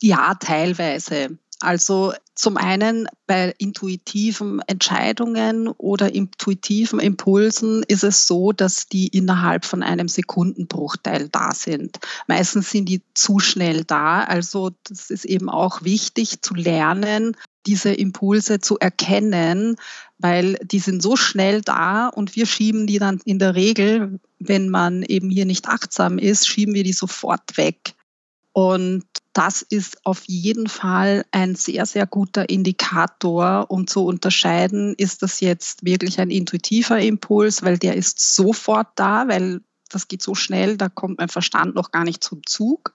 Ja, 0.00 0.34
teilweise. 0.40 1.36
Also 1.60 2.12
zum 2.40 2.56
einen 2.56 3.06
bei 3.26 3.54
intuitiven 3.58 4.60
Entscheidungen 4.66 5.68
oder 5.68 6.14
intuitiven 6.14 6.98
Impulsen 6.98 7.82
ist 7.82 8.02
es 8.02 8.26
so, 8.26 8.52
dass 8.52 8.86
die 8.86 9.08
innerhalb 9.08 9.66
von 9.66 9.82
einem 9.82 10.08
Sekundenbruchteil 10.08 11.28
da 11.28 11.52
sind. 11.54 11.98
Meistens 12.28 12.70
sind 12.70 12.88
die 12.88 13.02
zu 13.12 13.40
schnell 13.40 13.84
da. 13.84 14.24
Also 14.24 14.70
das 14.84 15.10
ist 15.10 15.26
eben 15.26 15.50
auch 15.50 15.82
wichtig 15.82 16.40
zu 16.40 16.54
lernen, 16.54 17.36
diese 17.66 17.92
Impulse 17.92 18.58
zu 18.60 18.78
erkennen, 18.78 19.76
weil 20.16 20.54
die 20.62 20.78
sind 20.78 21.02
so 21.02 21.16
schnell 21.16 21.60
da 21.60 22.08
und 22.08 22.36
wir 22.36 22.46
schieben 22.46 22.86
die 22.86 22.98
dann 22.98 23.20
in 23.26 23.38
der 23.38 23.54
Regel, 23.54 24.18
wenn 24.38 24.70
man 24.70 25.02
eben 25.02 25.28
hier 25.28 25.44
nicht 25.44 25.68
achtsam 25.68 26.16
ist, 26.16 26.48
schieben 26.48 26.72
wir 26.72 26.84
die 26.84 26.94
sofort 26.94 27.58
weg. 27.58 27.92
Und 28.52 29.04
das 29.32 29.62
ist 29.62 30.04
auf 30.04 30.24
jeden 30.26 30.68
Fall 30.68 31.24
ein 31.30 31.54
sehr, 31.54 31.86
sehr 31.86 32.06
guter 32.06 32.48
Indikator, 32.48 33.66
um 33.68 33.86
zu 33.86 34.04
unterscheiden, 34.04 34.94
ist 34.96 35.22
das 35.22 35.40
jetzt 35.40 35.84
wirklich 35.84 36.18
ein 36.18 36.30
intuitiver 36.30 36.98
Impuls, 36.98 37.62
weil 37.62 37.78
der 37.78 37.94
ist 37.94 38.34
sofort 38.34 38.88
da, 38.96 39.28
weil 39.28 39.60
das 39.88 40.08
geht 40.08 40.22
so 40.22 40.34
schnell, 40.34 40.76
da 40.76 40.88
kommt 40.88 41.18
mein 41.18 41.28
Verstand 41.28 41.74
noch 41.74 41.90
gar 41.90 42.04
nicht 42.04 42.24
zum 42.24 42.42
Zug. 42.46 42.94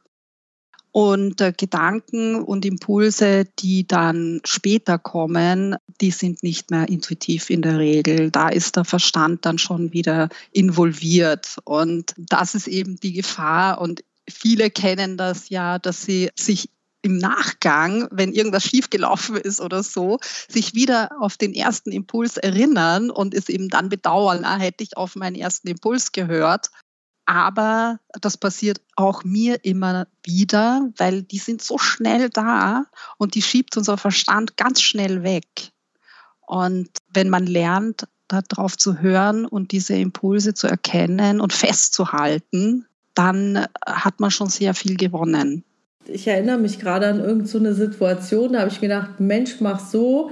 Und 0.92 1.42
äh, 1.42 1.52
Gedanken 1.52 2.42
und 2.42 2.64
Impulse, 2.64 3.44
die 3.60 3.86
dann 3.86 4.40
später 4.46 4.98
kommen, 4.98 5.76
die 6.00 6.12
sind 6.12 6.42
nicht 6.42 6.72
mehr 6.72 6.88
intuitiv 6.88 7.50
in 7.50 7.62
der 7.62 7.80
Regel. 7.80 8.32
Da 8.32 8.48
ist 8.48 8.78
der 8.78 8.86
Verstand 8.86 9.46
dann 9.46 9.58
schon 9.58 9.92
wieder 9.92 10.30
involviert. 10.54 11.58
Und 11.66 12.14
das 12.18 12.56
ist 12.56 12.70
eben 12.70 12.98
die 12.98 13.12
Gefahr. 13.12 13.82
Und 13.82 14.06
viele 14.30 14.70
kennen 14.70 15.18
das 15.18 15.50
ja, 15.50 15.80
dass 15.80 16.04
sie 16.04 16.30
sich 16.36 16.70
im 17.02 17.18
Nachgang, 17.18 18.08
wenn 18.10 18.34
irgendwas 18.34 18.64
schiefgelaufen 18.64 19.38
ist 19.38 19.62
oder 19.62 19.84
so, 19.84 20.20
sich 20.48 20.74
wieder 20.74 21.12
auf 21.20 21.38
den 21.38 21.54
ersten 21.54 21.92
Impuls 21.92 22.38
erinnern 22.38 23.12
und 23.12 23.36
es 23.36 23.48
eben 23.48 23.70
dann 23.70 23.90
bedauern, 23.90 24.44
ah, 24.44 24.58
hätte 24.58 24.84
ich 24.84 24.98
auf 24.98 25.16
meinen 25.16 25.36
ersten 25.36 25.68
Impuls 25.68 26.12
gehört. 26.14 26.72
Aber 27.28 28.00
das 28.22 28.38
passiert 28.38 28.82
auch 28.96 29.24
mir 29.24 29.64
immer 29.64 30.08
wieder, 30.24 30.90
weil 30.98 31.22
die 31.22 31.38
sind 31.38 31.62
so 31.62 31.78
schnell 31.78 32.30
da 32.30 32.86
und 33.18 33.36
die 33.36 33.44
schiebt 33.44 33.78
unser 33.78 33.98
Verstand 34.00 34.58
ganz 34.58 34.82
schnell 34.82 35.22
weg. 35.22 35.72
Und 36.42 36.90
wenn 37.08 37.30
man 37.30 37.46
lernt, 37.46 38.08
darauf 38.28 38.78
zu 38.78 39.00
hören 39.00 39.46
und 39.46 39.72
diese 39.72 39.94
Impulse 39.96 40.56
zu 40.56 40.66
erkennen 40.66 41.40
und 41.40 41.54
festzuhalten, 41.54 42.88
dann 43.16 43.66
hat 43.86 44.20
man 44.20 44.32
schon 44.32 44.50
sehr 44.50 44.74
viel 44.74 44.96
gewonnen. 44.96 45.64
Ich 46.08 46.28
erinnere 46.28 46.60
mich 46.60 46.80
gerade 46.80 47.08
an 47.08 47.20
irgendeine 47.20 47.74
so 47.74 47.86
Situation, 47.86 48.54
da 48.54 48.60
habe 48.60 48.70
ich 48.70 48.80
gedacht, 48.80 49.20
Mensch, 49.20 49.60
mach 49.60 49.80
so. 49.80 50.32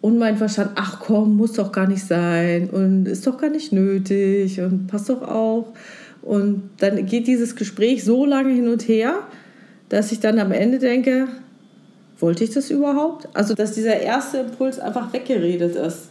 Und 0.00 0.16
mein 0.18 0.36
Verstand, 0.36 0.72
ach 0.76 1.00
komm, 1.00 1.36
muss 1.36 1.54
doch 1.54 1.72
gar 1.72 1.88
nicht 1.88 2.06
sein 2.06 2.70
und 2.70 3.06
ist 3.06 3.26
doch 3.26 3.36
gar 3.36 3.50
nicht 3.50 3.72
nötig 3.72 4.60
und 4.60 4.86
passt 4.86 5.08
doch 5.08 5.22
auch. 5.22 5.72
Und 6.22 6.70
dann 6.78 7.04
geht 7.06 7.26
dieses 7.26 7.56
Gespräch 7.56 8.04
so 8.04 8.24
lange 8.24 8.52
hin 8.52 8.68
und 8.68 8.86
her, 8.86 9.18
dass 9.88 10.12
ich 10.12 10.20
dann 10.20 10.38
am 10.38 10.52
Ende 10.52 10.78
denke, 10.78 11.26
wollte 12.20 12.44
ich 12.44 12.50
das 12.50 12.70
überhaupt? 12.70 13.28
Also, 13.34 13.54
dass 13.54 13.72
dieser 13.72 13.98
erste 14.00 14.38
Impuls 14.38 14.78
einfach 14.78 15.12
weggeredet 15.12 15.74
ist. 15.74 16.07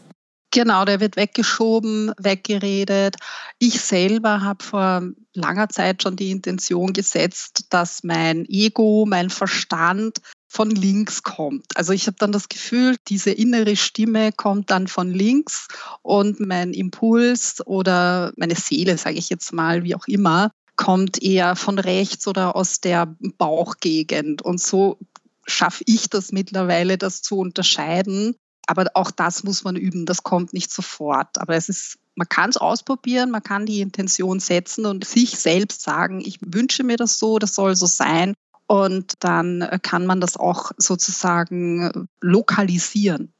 Genau, 0.57 0.85
der 0.85 0.99
wird 0.99 1.17
weggeschoben, 1.17 2.11
weggeredet. 2.17 3.17
Ich 3.59 3.79
selber 3.79 4.41
habe 4.41 4.63
vor 4.63 5.03
langer 5.35 5.69
Zeit 5.69 6.01
schon 6.01 6.15
die 6.15 6.31
Intention 6.31 6.93
gesetzt, 6.93 7.67
dass 7.69 8.03
mein 8.03 8.43
Ego, 8.49 9.05
mein 9.07 9.29
Verstand 9.29 10.17
von 10.47 10.71
links 10.71 11.21
kommt. 11.21 11.77
Also 11.77 11.93
ich 11.93 12.07
habe 12.07 12.17
dann 12.17 12.31
das 12.31 12.49
Gefühl, 12.49 12.95
diese 13.07 13.29
innere 13.29 13.75
Stimme 13.75 14.31
kommt 14.31 14.71
dann 14.71 14.87
von 14.87 15.11
links 15.11 15.67
und 16.01 16.39
mein 16.39 16.73
Impuls 16.73 17.61
oder 17.67 18.33
meine 18.35 18.55
Seele, 18.55 18.97
sage 18.97 19.19
ich 19.19 19.29
jetzt 19.29 19.53
mal, 19.53 19.83
wie 19.83 19.93
auch 19.93 20.07
immer, 20.07 20.49
kommt 20.75 21.21
eher 21.21 21.55
von 21.55 21.77
rechts 21.77 22.27
oder 22.27 22.55
aus 22.55 22.81
der 22.81 23.15
Bauchgegend. 23.37 24.41
Und 24.41 24.59
so 24.59 24.97
schaffe 25.45 25.83
ich 25.85 26.09
das 26.09 26.31
mittlerweile, 26.31 26.97
das 26.97 27.21
zu 27.21 27.37
unterscheiden. 27.37 28.35
Aber 28.67 28.86
auch 28.93 29.12
das 29.12 29.43
muss 29.43 29.63
man 29.63 29.75
üben, 29.75 30.06
das 30.06 30.23
kommt 30.23 30.53
nicht 30.53 30.71
sofort. 30.71 31.39
Aber 31.39 31.56
es 31.56 31.69
ist, 31.69 31.97
man 32.15 32.27
kann 32.30 32.49
es 32.49 32.58
ausprobieren, 32.58 33.32
man 33.32 33.43
kann 33.43 33.65
die 33.65 33.82
Intention 33.82 34.39
setzen 34.39 34.86
und 34.86 35.06
sich 35.06 35.32
selbst 35.39 35.82
sagen, 35.82 36.21
ich 36.21 36.39
wünsche 36.45 36.84
mir 36.84 36.97
das 36.97 37.17
so, 37.17 37.39
das 37.39 37.56
soll 37.56 37.75
so 37.75 37.86
sein. 37.86 38.34
Und 38.67 39.13
dann 39.21 39.65
kann 39.82 40.06
man 40.06 40.19
das 40.19 40.36
auch 40.36 40.71
sozusagen 40.77 42.10
lokalisieren. 42.19 43.32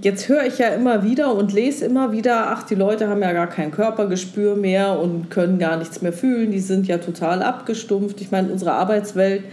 Jetzt 0.00 0.28
höre 0.28 0.44
ich 0.44 0.58
ja 0.58 0.68
immer 0.68 1.02
wieder 1.02 1.34
und 1.34 1.52
lese 1.52 1.84
immer 1.84 2.12
wieder, 2.12 2.50
ach, 2.50 2.62
die 2.62 2.76
Leute 2.76 3.08
haben 3.08 3.20
ja 3.20 3.32
gar 3.32 3.48
kein 3.48 3.70
Körpergespür 3.70 4.56
mehr 4.56 4.98
und 4.98 5.30
können 5.30 5.58
gar 5.58 5.76
nichts 5.76 6.00
mehr 6.00 6.12
fühlen, 6.12 6.52
die 6.52 6.60
sind 6.60 6.86
ja 6.86 6.98
total 6.98 7.42
abgestumpft. 7.42 8.20
Ich 8.20 8.30
meine, 8.30 8.50
unsere 8.50 8.72
Arbeitswelt 8.72 9.44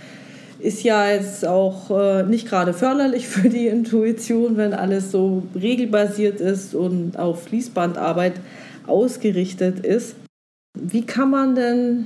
ist 0.60 0.84
ja 0.84 1.10
jetzt 1.10 1.46
auch 1.46 1.92
äh, 1.92 2.24
nicht 2.24 2.48
gerade 2.48 2.74
förderlich 2.74 3.28
für 3.28 3.50
die 3.50 3.68
Intuition, 3.68 4.58
wenn 4.58 4.74
alles 4.74 5.12
so 5.12 5.44
regelbasiert 5.56 6.40
ist 6.40 6.76
und 6.76 7.18
auf 7.18 7.44
Fließbandarbeit 7.44 8.34
ausgerichtet 8.86 9.80
ist. 9.86 10.16
Wie 10.74 11.06
kann 11.06 11.32
man 11.32 11.56
denn 11.56 12.06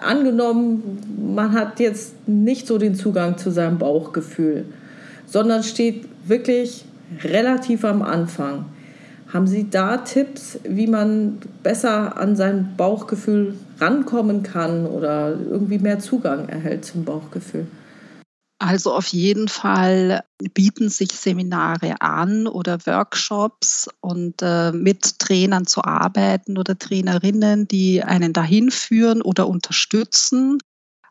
angenommen, 0.00 0.98
man 1.34 1.52
hat 1.52 1.80
jetzt 1.80 2.28
nicht 2.28 2.66
so 2.66 2.78
den 2.78 2.94
Zugang 2.94 3.38
zu 3.38 3.50
seinem 3.50 3.78
Bauchgefühl, 3.78 4.64
sondern 5.26 5.62
steht 5.62 6.04
wirklich 6.26 6.84
relativ 7.24 7.84
am 7.84 8.02
Anfang. 8.02 8.66
Haben 9.32 9.46
Sie 9.46 9.68
da 9.70 9.96
Tipps, 9.96 10.58
wie 10.64 10.86
man 10.86 11.38
besser 11.62 12.18
an 12.18 12.36
sein 12.36 12.74
Bauchgefühl 12.76 13.54
rankommen 13.80 14.42
kann 14.42 14.86
oder 14.86 15.34
irgendwie 15.50 15.78
mehr 15.78 15.98
Zugang 15.98 16.48
erhält 16.48 16.84
zum 16.84 17.04
Bauchgefühl? 17.04 17.66
Also 18.62 18.94
auf 18.94 19.08
jeden 19.08 19.48
Fall 19.48 20.22
bieten 20.54 20.88
sich 20.88 21.10
Seminare 21.10 22.00
an 22.00 22.46
oder 22.46 22.78
Workshops 22.86 23.88
und 24.00 24.40
äh, 24.40 24.70
mit 24.70 25.18
Trainern 25.18 25.66
zu 25.66 25.82
arbeiten 25.82 26.56
oder 26.56 26.78
Trainerinnen, 26.78 27.66
die 27.66 28.04
einen 28.04 28.32
dahin 28.32 28.70
führen 28.70 29.20
oder 29.20 29.48
unterstützen, 29.48 30.58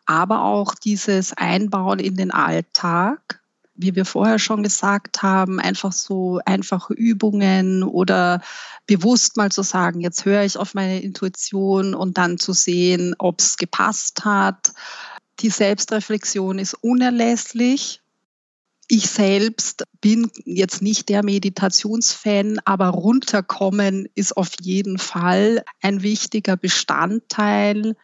aber 0.06 0.46
auch 0.46 0.76
dieses 0.76 1.34
Einbauen 1.34 2.00
in 2.00 2.16
den 2.16 2.32
Alltag. 2.32 3.42
Wie 3.74 3.96
wir 3.96 4.06
vorher 4.06 4.40
schon 4.40 4.64
gesagt 4.64 5.22
haben, 5.22 5.60
einfach 5.60 5.92
so 5.92 6.40
einfache 6.46 6.94
Übungen 6.94 7.84
oder 7.84 8.42
bewusst 8.88 9.36
mal 9.36 9.52
zu 9.52 9.64
sagen, 9.64 10.00
jetzt 10.00 10.24
höre 10.24 10.44
ich 10.44 10.56
auf 10.56 10.74
meine 10.74 11.02
Intuition 11.02 11.96
und 11.96 12.18
dann 12.18 12.38
zu 12.38 12.54
sehen, 12.54 13.14
ob 13.18 13.42
es 13.42 13.58
gepasst 13.58 14.24
hat 14.24 14.72
die 15.42 15.50
Selbstreflexion 15.50 16.60
ist 16.60 16.76
unerlässlich. 16.76 18.02
Ich 18.88 19.10
selbst 19.10 19.86
bin 20.02 20.30
jetzt 20.44 20.82
nicht 20.82 21.08
der 21.08 21.24
Meditationsfan, 21.24 22.60
aber 22.66 22.88
runterkommen 22.88 24.08
ist 24.16 24.36
auf 24.36 24.50
jeden 24.62 24.98
Fall 24.98 25.64
ein 25.82 26.04
wichtiger 26.04 26.58
Bestandteil. 26.58 27.96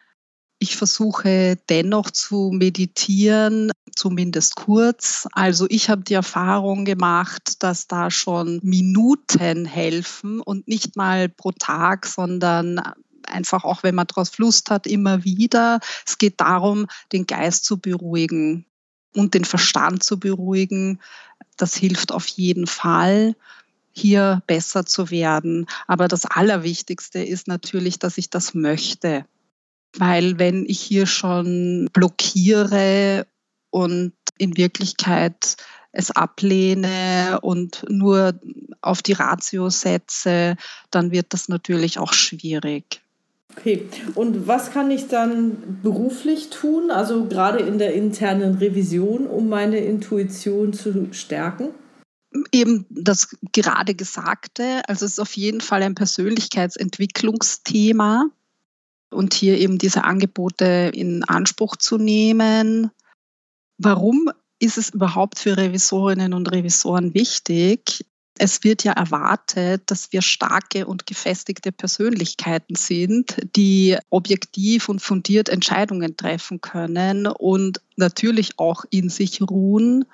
Ich 0.58 0.76
versuche 0.76 1.56
dennoch 1.68 2.10
zu 2.10 2.50
meditieren, 2.52 3.70
zumindest 3.94 4.56
kurz. 4.56 5.28
Also 5.32 5.66
ich 5.68 5.90
habe 5.90 6.02
die 6.02 6.14
Erfahrung 6.14 6.84
gemacht, 6.84 7.62
dass 7.62 7.86
da 7.86 8.10
schon 8.10 8.58
Minuten 8.62 9.66
helfen 9.66 10.40
und 10.40 10.66
nicht 10.68 10.96
mal 10.96 11.28
pro 11.28 11.52
Tag, 11.52 12.06
sondern 12.06 12.80
einfach 13.26 13.64
auch, 13.64 13.82
wenn 13.82 13.94
man 13.94 14.06
daraus 14.06 14.38
Lust 14.38 14.70
hat, 14.70 14.86
immer 14.86 15.24
wieder. 15.24 15.80
Es 16.06 16.18
geht 16.18 16.40
darum, 16.40 16.86
den 17.12 17.26
Geist 17.26 17.64
zu 17.64 17.78
beruhigen 17.78 18.64
und 19.14 19.34
den 19.34 19.44
Verstand 19.44 20.02
zu 20.02 20.18
beruhigen. 20.18 21.00
Das 21.56 21.74
hilft 21.74 22.12
auf 22.12 22.26
jeden 22.28 22.66
Fall 22.66 23.34
hier 23.92 24.42
besser 24.46 24.86
zu 24.86 25.10
werden. 25.10 25.66
Aber 25.86 26.08
das 26.08 26.24
Allerwichtigste 26.24 27.22
ist 27.22 27.48
natürlich, 27.48 27.98
dass 27.98 28.18
ich 28.18 28.30
das 28.30 28.54
möchte. 28.54 29.24
Weil 29.96 30.38
wenn 30.38 30.66
ich 30.66 30.80
hier 30.80 31.06
schon 31.06 31.88
blockiere 31.92 33.26
und 33.70 34.12
in 34.38 34.56
Wirklichkeit 34.56 35.56
es 35.92 36.10
ablehne 36.10 37.40
und 37.42 37.84
nur 37.88 38.38
auf 38.82 39.02
die 39.02 39.14
Ratio 39.14 39.70
setze, 39.70 40.56
dann 40.90 41.10
wird 41.10 41.32
das 41.32 41.48
natürlich 41.48 41.98
auch 41.98 42.12
schwierig. 42.12 43.02
Okay, 43.58 43.88
und 44.14 44.46
was 44.46 44.70
kann 44.70 44.92
ich 44.92 45.08
dann 45.08 45.80
beruflich 45.82 46.50
tun, 46.50 46.92
also 46.92 47.26
gerade 47.26 47.58
in 47.58 47.78
der 47.78 47.94
internen 47.94 48.58
Revision, 48.58 49.26
um 49.26 49.48
meine 49.48 49.78
Intuition 49.78 50.72
zu 50.72 51.08
stärken? 51.12 51.70
Eben 52.52 52.86
das 52.88 53.36
gerade 53.52 53.96
Gesagte, 53.96 54.82
also 54.86 55.04
es 55.04 55.10
ist 55.12 55.18
auf 55.18 55.36
jeden 55.36 55.60
Fall 55.60 55.82
ein 55.82 55.96
Persönlichkeitsentwicklungsthema 55.96 58.30
und 59.10 59.34
hier 59.34 59.58
eben 59.58 59.78
diese 59.78 60.04
Angebote 60.04 60.92
in 60.94 61.24
Anspruch 61.24 61.74
zu 61.76 61.98
nehmen. 61.98 62.92
Warum 63.76 64.30
ist 64.60 64.78
es 64.78 64.90
überhaupt 64.90 65.40
für 65.40 65.56
Revisorinnen 65.56 66.32
und 66.32 66.52
Revisoren 66.52 67.12
wichtig? 67.12 68.06
Es 68.38 68.64
wird 68.64 68.84
ja 68.84 68.92
erwartet, 68.92 69.82
dass 69.86 70.12
wir 70.12 70.22
starke 70.22 70.86
und 70.86 71.06
gefestigte 71.06 71.72
Persönlichkeiten 71.72 72.74
sind, 72.74 73.36
die 73.56 73.96
objektiv 74.10 74.88
und 74.88 75.00
fundiert 75.00 75.48
Entscheidungen 75.48 76.16
treffen 76.16 76.60
können 76.60 77.26
und 77.26 77.80
natürlich 77.96 78.58
auch 78.58 78.84
in 78.90 79.08
sich 79.08 79.42
ruhen. 79.42 80.04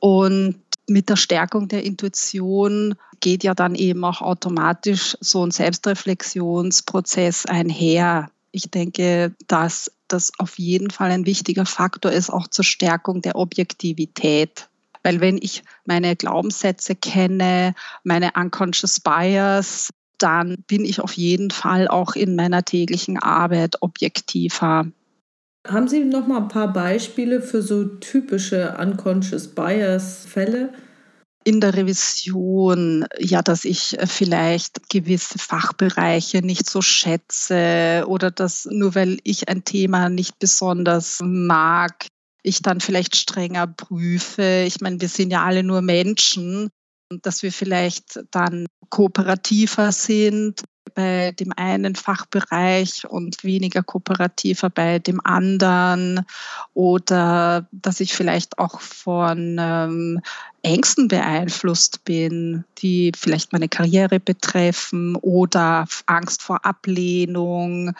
Und 0.00 0.56
mit 0.86 1.08
der 1.08 1.16
Stärkung 1.16 1.68
der 1.68 1.84
Intuition 1.84 2.94
geht 3.20 3.44
ja 3.44 3.54
dann 3.54 3.74
eben 3.74 4.04
auch 4.04 4.20
automatisch 4.20 5.16
so 5.20 5.44
ein 5.44 5.50
Selbstreflexionsprozess 5.50 7.46
einher. 7.46 8.30
Ich 8.50 8.70
denke, 8.70 9.34
dass 9.46 9.90
das 10.08 10.32
auf 10.38 10.58
jeden 10.58 10.90
Fall 10.90 11.10
ein 11.10 11.26
wichtiger 11.26 11.66
Faktor 11.66 12.12
ist, 12.12 12.30
auch 12.30 12.48
zur 12.48 12.64
Stärkung 12.64 13.22
der 13.22 13.36
Objektivität. 13.36 14.68
Weil 15.04 15.20
wenn 15.20 15.38
ich 15.40 15.62
meine 15.84 16.16
Glaubenssätze 16.16 16.96
kenne, 16.96 17.74
meine 18.02 18.32
unconscious 18.34 18.98
bias, 18.98 19.90
dann 20.18 20.64
bin 20.66 20.84
ich 20.84 21.00
auf 21.00 21.12
jeden 21.12 21.50
Fall 21.50 21.86
auch 21.86 22.16
in 22.16 22.34
meiner 22.34 22.64
täglichen 22.64 23.18
Arbeit 23.18 23.76
objektiver. 23.82 24.86
Haben 25.66 25.88
Sie 25.88 26.04
noch 26.04 26.26
mal 26.26 26.42
ein 26.42 26.48
paar 26.48 26.72
Beispiele 26.72 27.40
für 27.40 27.62
so 27.62 27.84
typische 27.84 28.76
Unconscious 28.78 29.48
Bias 29.48 30.26
Fälle? 30.26 30.72
in 31.44 31.60
der 31.60 31.74
Revision, 31.74 33.04
ja, 33.18 33.42
dass 33.42 33.66
ich 33.66 33.98
vielleicht 34.06 34.88
gewisse 34.88 35.38
Fachbereiche 35.38 36.38
nicht 36.38 36.68
so 36.68 36.80
schätze 36.80 38.04
oder 38.06 38.30
dass 38.30 38.66
nur 38.70 38.94
weil 38.94 39.18
ich 39.24 39.48
ein 39.48 39.62
Thema 39.62 40.08
nicht 40.08 40.38
besonders 40.38 41.20
mag, 41.22 42.06
ich 42.44 42.62
dann 42.62 42.80
vielleicht 42.80 43.16
strenger 43.16 43.66
prüfe. 43.66 44.64
Ich 44.66 44.80
meine, 44.80 45.00
wir 45.00 45.08
sind 45.08 45.32
ja 45.32 45.44
alle 45.44 45.64
nur 45.64 45.80
Menschen, 45.80 46.68
dass 47.22 47.42
wir 47.42 47.52
vielleicht 47.52 48.20
dann 48.30 48.66
kooperativer 48.90 49.90
sind 49.90 50.62
bei 50.94 51.32
dem 51.32 51.52
einen 51.56 51.96
Fachbereich 51.96 53.08
und 53.08 53.42
weniger 53.42 53.82
kooperativer 53.82 54.70
bei 54.70 54.98
dem 54.98 55.20
anderen 55.24 56.24
oder 56.74 57.66
dass 57.72 58.00
ich 58.00 58.14
vielleicht 58.14 58.58
auch 58.58 58.80
von 58.80 59.56
ähm, 59.58 60.20
Ängsten 60.62 61.08
beeinflusst 61.08 62.04
bin, 62.04 62.64
die 62.78 63.12
vielleicht 63.16 63.52
meine 63.52 63.68
Karriere 63.68 64.20
betreffen 64.20 65.16
oder 65.16 65.86
Angst 66.06 66.42
vor 66.42 66.64
Ablehnung. 66.64 67.94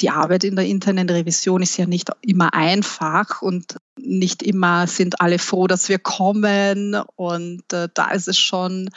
Die 0.00 0.10
Arbeit 0.10 0.44
in 0.44 0.56
der 0.56 0.66
internen 0.66 1.08
Revision 1.08 1.62
ist 1.62 1.76
ja 1.76 1.86
nicht 1.86 2.10
immer 2.22 2.54
einfach 2.54 3.42
und 3.42 3.76
nicht 3.98 4.42
immer 4.42 4.86
sind 4.86 5.20
alle 5.20 5.38
froh, 5.38 5.66
dass 5.66 5.88
wir 5.88 5.98
kommen. 5.98 6.96
Und 7.16 7.72
äh, 7.72 7.88
da 7.92 8.10
ist 8.12 8.28
es 8.28 8.38
schon 8.38 8.90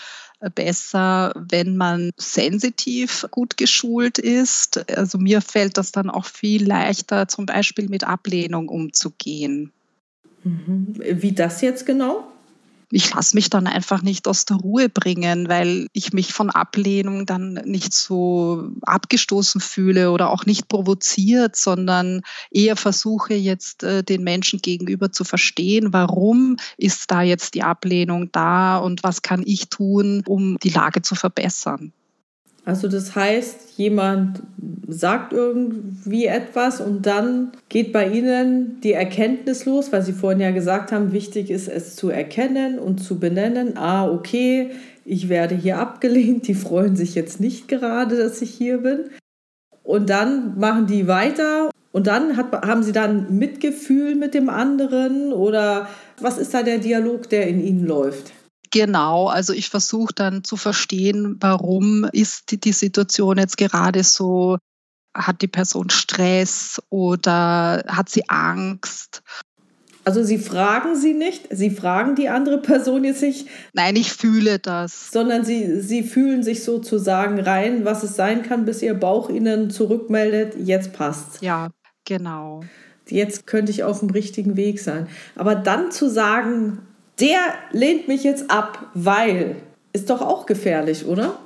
besser, 0.55 1.33
wenn 1.35 1.77
man 1.77 2.11
sensitiv 2.17 3.25
gut 3.31 3.57
geschult 3.57 4.17
ist. 4.17 4.89
Also 4.91 5.17
mir 5.17 5.41
fällt 5.41 5.77
das 5.77 5.91
dann 5.91 6.09
auch 6.09 6.25
viel 6.25 6.65
leichter, 6.65 7.27
zum 7.27 7.45
Beispiel 7.45 7.89
mit 7.89 8.03
Ablehnung 8.03 8.69
umzugehen. 8.69 9.71
Mhm. 10.43 10.95
Wie 10.97 11.31
das 11.31 11.61
jetzt 11.61 11.85
genau? 11.85 12.33
Ich 12.93 13.12
lasse 13.13 13.36
mich 13.36 13.49
dann 13.49 13.65
einfach 13.65 14.03
nicht 14.03 14.27
aus 14.27 14.45
der 14.45 14.58
Ruhe 14.58 14.88
bringen, 14.88 15.49
weil 15.49 15.88
ich 15.93 16.13
mich 16.13 16.32
von 16.32 16.51
Ablehnung 16.51 17.25
dann 17.25 17.53
nicht 17.65 17.93
so 17.93 18.69
abgestoßen 18.84 19.62
fühle 19.62 20.12
oder 20.12 20.29
auch 20.29 20.45
nicht 20.45 20.67
provoziert, 20.67 21.56
sondern 21.56 22.21
eher 22.51 22.75
versuche 22.75 23.34
jetzt 23.34 23.84
äh, 23.84 24.03
den 24.03 24.23
Menschen 24.23 24.62
gegenüber 24.62 25.12
zu 25.12 25.23
verstehen, 25.23 25.91
warum 25.91 26.58
ist 26.77 27.10
da 27.10 27.23
jetzt 27.23 27.56
die 27.56 27.63
Ablehnung 27.63 28.32
da 28.32 28.77
und 28.77 29.03
was 29.03 29.23
kann 29.23 29.41
ich 29.43 29.69
tun, 29.69 30.21
um 30.27 30.58
die 30.60 30.69
Lage 30.69 31.01
zu 31.01 31.15
verbessern. 31.15 31.93
Also 32.65 32.88
das 32.88 33.15
heißt, 33.15 33.78
jemand 33.78 34.41
sagt 34.88 35.34
irgendwie 35.34 36.26
etwas 36.26 36.80
und 36.80 37.06
dann 37.06 37.52
geht 37.67 37.91
bei 37.91 38.08
Ihnen 38.08 38.80
die 38.82 38.93
Erkenntnis 38.93 39.65
los, 39.65 39.91
weil 39.91 40.02
Sie 40.02 40.13
vorhin 40.13 40.39
ja 40.39 40.52
gesagt 40.52 40.91
haben, 40.91 41.12
wichtig 41.12 41.52
ist 41.52 41.67
es 41.67 41.95
zu 41.95 42.10
erkennen 42.10 42.80
und 42.80 42.99
zu 42.99 43.19
benennen. 43.19 43.78
Ah, 43.78 44.10
okay, 44.10 44.71
ich 45.04 45.28
werde 45.28 45.56
hier 45.56 45.80
abgelehnt, 45.80 46.47
die 46.47 46.54
freuen 46.54 46.95
sich 46.95 47.15
jetzt 47.15 47.41
nicht 47.41 47.67
gerade, 47.67 48.17
dass 48.17 48.41
ich 48.41 48.52
hier 48.52 48.78
bin. 48.78 49.10
Und 49.84 50.10
dann 50.10 50.58
machen 50.58 50.88
die 50.88 51.08
weiter 51.08 51.69
und 51.91 52.08
dann 52.08 52.38
hat, 52.38 52.54
haben 52.65 52.84
Sie 52.84 52.93
dann 52.93 53.38
Mitgefühl 53.38 54.15
mit 54.15 54.34
dem 54.34 54.49
anderen 54.49 55.34
oder 55.34 55.89
was 56.21 56.38
ist 56.38 56.54
da 56.54 56.63
der 56.63 56.78
Dialog, 56.78 57.30
der 57.30 57.47
in 57.47 57.62
Ihnen 57.62 57.86
läuft? 57.86 58.32
Genau, 58.73 59.27
also 59.27 59.53
ich 59.53 59.69
versuche 59.69 60.15
dann 60.15 60.43
zu 60.43 60.57
verstehen, 60.57 61.38
warum 61.39 62.07
ist 62.12 62.49
die, 62.49 62.59
die 62.59 62.71
Situation 62.71 63.38
jetzt 63.38 63.57
gerade 63.57 64.03
so, 64.03 64.57
hat 65.15 65.43
die 65.43 65.47
Person 65.47 65.91
Stress 65.91 66.81
oder 66.89 67.83
hat 67.88 68.09
sie 68.09 68.27
Angst? 68.29 69.21
Also 70.05 70.23
Sie 70.23 70.39
fragen 70.39 70.95
sie 70.95 71.13
nicht, 71.13 71.47
Sie 71.51 71.69
fragen 71.69 72.15
die 72.15 72.29
andere 72.29 72.57
Person 72.57 73.03
jetzt 73.03 73.21
nicht. 73.21 73.47
Nein, 73.73 73.95
ich 73.95 74.12
fühle 74.12 74.57
das. 74.57 75.12
Sondern 75.12 75.45
Sie, 75.45 75.79
sie 75.79 76.01
fühlen 76.01 76.41
sich 76.41 76.63
sozusagen 76.63 77.39
rein, 77.39 77.86
was 77.86 78.01
es 78.01 78.15
sein 78.15 78.41
kann, 78.41 78.65
bis 78.65 78.81
Ihr 78.81 78.95
Bauch 78.95 79.29
Ihnen 79.29 79.69
zurückmeldet, 79.69 80.55
jetzt 80.57 80.93
passt. 80.93 81.43
Ja, 81.43 81.69
genau. 82.05 82.63
Jetzt 83.07 83.45
könnte 83.45 83.71
ich 83.71 83.83
auf 83.83 83.99
dem 83.99 84.09
richtigen 84.09 84.57
Weg 84.57 84.79
sein. 84.79 85.07
Aber 85.36 85.53
dann 85.53 85.91
zu 85.91 86.09
sagen, 86.09 86.79
der 87.23 87.53
lehnt 87.71 88.09
mich 88.09 88.23
jetzt 88.23 88.51
ab, 88.51 88.91
weil, 88.93 89.55
ist 89.93 90.09
doch 90.09 90.21
auch 90.21 90.45
gefährlich, 90.45 91.05
oder? 91.05 91.39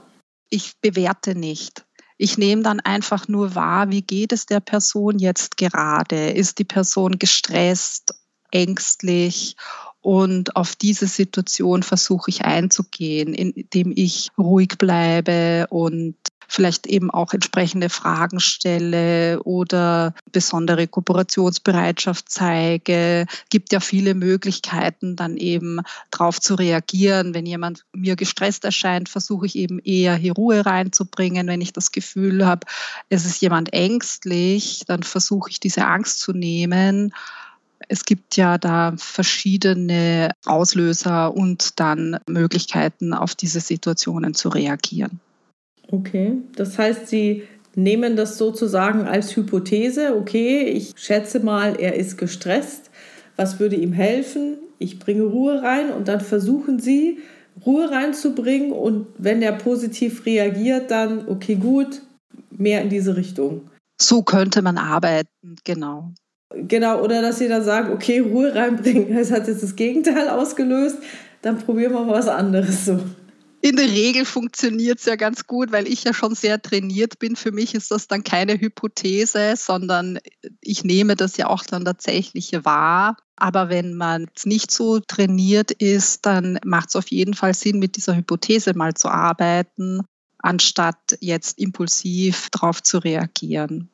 Ich 0.49 0.73
bewerte 0.81 1.35
nicht. 1.35 1.85
Ich 2.17 2.39
nehme 2.39 2.63
dann 2.63 2.79
einfach 2.79 3.27
nur 3.27 3.53
wahr, 3.53 3.91
wie 3.91 4.01
geht 4.01 4.33
es 4.33 4.47
der 4.47 4.59
Person 4.59 5.19
jetzt 5.19 5.55
gerade? 5.55 6.31
Ist 6.31 6.57
die 6.57 6.63
Person 6.63 7.19
gestresst, 7.19 8.15
ängstlich? 8.49 9.55
Und 10.01 10.55
auf 10.55 10.75
diese 10.75 11.05
Situation 11.05 11.83
versuche 11.83 12.31
ich 12.31 12.43
einzugehen, 12.43 13.35
indem 13.35 13.93
ich 13.95 14.31
ruhig 14.35 14.79
bleibe 14.79 15.67
und 15.69 16.15
vielleicht 16.47 16.87
eben 16.87 17.11
auch 17.11 17.33
entsprechende 17.33 17.89
Fragen 17.89 18.39
stelle 18.39 19.41
oder 19.43 20.13
besondere 20.31 20.87
Kooperationsbereitschaft 20.87 22.29
zeige. 22.29 23.25
Gibt 23.49 23.73
ja 23.73 23.79
viele 23.79 24.13
Möglichkeiten, 24.15 25.15
dann 25.15 25.37
eben 25.37 25.81
darauf 26.11 26.39
zu 26.39 26.55
reagieren. 26.55 27.33
Wenn 27.33 27.45
jemand 27.45 27.85
mir 27.93 28.15
gestresst 28.15 28.65
erscheint, 28.65 29.09
versuche 29.09 29.45
ich 29.45 29.55
eben 29.55 29.79
eher 29.79 30.15
hier 30.15 30.33
Ruhe 30.33 30.65
reinzubringen. 30.65 31.47
Wenn 31.47 31.61
ich 31.61 31.73
das 31.73 31.91
Gefühl 31.91 32.45
habe, 32.45 32.65
es 33.09 33.25
ist 33.25 33.41
jemand 33.41 33.73
ängstlich, 33.73 34.83
dann 34.87 35.03
versuche 35.03 35.49
ich 35.49 35.59
diese 35.59 35.85
Angst 35.85 36.19
zu 36.19 36.31
nehmen. 36.31 37.13
Es 37.89 38.05
gibt 38.05 38.35
ja 38.37 38.57
da 38.57 38.93
verschiedene 38.97 40.31
Auslöser 40.45 41.33
und 41.33 41.79
dann 41.79 42.19
Möglichkeiten, 42.27 43.13
auf 43.13 43.35
diese 43.35 43.59
Situationen 43.59 44.33
zu 44.33 44.49
reagieren. 44.49 45.19
Okay, 45.91 46.37
das 46.55 46.77
heißt, 46.77 47.07
Sie 47.07 47.43
nehmen 47.75 48.15
das 48.15 48.37
sozusagen 48.37 49.05
als 49.05 49.35
Hypothese. 49.35 50.15
Okay, 50.15 50.63
ich 50.63 50.93
schätze 50.97 51.39
mal, 51.39 51.79
er 51.79 51.95
ist 51.95 52.17
gestresst. 52.17 52.89
Was 53.35 53.59
würde 53.59 53.75
ihm 53.75 53.93
helfen? 53.93 54.57
Ich 54.79 54.99
bringe 54.99 55.23
Ruhe 55.23 55.61
rein 55.61 55.91
und 55.91 56.07
dann 56.07 56.21
versuchen 56.21 56.79
Sie, 56.79 57.19
Ruhe 57.65 57.89
reinzubringen 57.89 58.71
und 58.71 59.07
wenn 59.17 59.41
er 59.41 59.53
positiv 59.53 60.25
reagiert, 60.25 60.91
dann, 60.91 61.27
okay, 61.27 61.55
gut, 61.55 62.01
mehr 62.51 62.81
in 62.81 62.89
diese 62.89 63.15
Richtung. 63.15 63.69
So 63.99 64.21
könnte 64.21 64.61
man 64.61 64.77
arbeiten, 64.77 65.55
genau. 65.63 66.11
Genau, 66.53 67.01
oder 67.01 67.21
dass 67.21 67.39
Sie 67.39 67.47
dann 67.47 67.63
sagen, 67.63 67.91
okay, 67.91 68.19
Ruhe 68.19 68.53
reinbringen, 68.53 69.17
es 69.17 69.31
hat 69.31 69.47
jetzt 69.47 69.63
das 69.63 69.75
Gegenteil 69.75 70.29
ausgelöst, 70.29 70.97
dann 71.41 71.57
probieren 71.57 71.93
wir 71.93 72.01
mal 72.01 72.13
was 72.13 72.27
anderes 72.27 72.85
so. 72.85 72.99
In 73.61 73.75
der 73.75 73.87
Regel 73.87 74.23
funktioniert 74.23 74.99
es 74.99 75.05
ja 75.05 75.15
ganz 75.15 75.47
gut, 75.47 75.71
weil 75.71 75.87
ich 75.87 76.03
ja 76.03 76.13
schon 76.13 76.35
sehr 76.35 76.61
trainiert 76.61 77.17
bin. 77.19 77.35
Für 77.35 77.51
mich 77.51 77.73
ist 77.73 77.89
das 77.91 78.07
dann 78.07 78.23
keine 78.23 78.59
Hypothese, 78.59 79.55
sondern 79.57 80.19
ich 80.61 80.83
nehme 80.83 81.15
das 81.15 81.37
ja 81.37 81.47
auch 81.47 81.63
dann 81.63 81.83
tatsächlich 81.83 82.51
wahr. 82.63 83.17
Aber 83.35 83.69
wenn 83.69 83.95
man 83.95 84.27
nicht 84.45 84.71
so 84.71 84.99
trainiert 84.99 85.71
ist, 85.71 86.25
dann 86.25 86.59
macht 86.63 86.89
es 86.89 86.95
auf 86.95 87.09
jeden 87.09 87.33
Fall 87.33 87.53
Sinn, 87.53 87.79
mit 87.79 87.95
dieser 87.97 88.15
Hypothese 88.15 88.73
mal 88.75 88.93
zu 88.93 89.09
arbeiten, 89.09 90.01
anstatt 90.39 91.17
jetzt 91.19 91.59
impulsiv 91.59 92.49
darauf 92.51 92.83
zu 92.83 92.99
reagieren. 92.99 93.89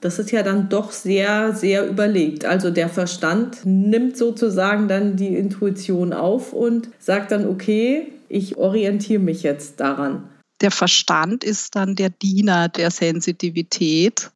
Das 0.00 0.18
ist 0.18 0.30
ja 0.30 0.42
dann 0.42 0.68
doch 0.68 0.92
sehr, 0.92 1.54
sehr 1.54 1.88
überlegt. 1.88 2.44
Also 2.44 2.70
der 2.70 2.88
Verstand 2.88 3.64
nimmt 3.64 4.16
sozusagen 4.16 4.86
dann 4.86 5.16
die 5.16 5.34
Intuition 5.36 6.12
auf 6.12 6.52
und 6.52 6.88
sagt 6.98 7.32
dann, 7.32 7.48
okay, 7.48 8.12
ich 8.28 8.56
orientiere 8.56 9.20
mich 9.20 9.42
jetzt 9.42 9.80
daran. 9.80 10.28
Der 10.60 10.70
Verstand 10.70 11.44
ist 11.44 11.76
dann 11.76 11.94
der 11.94 12.10
Diener 12.10 12.68
der 12.68 12.90
Sensitivität. 12.90 14.30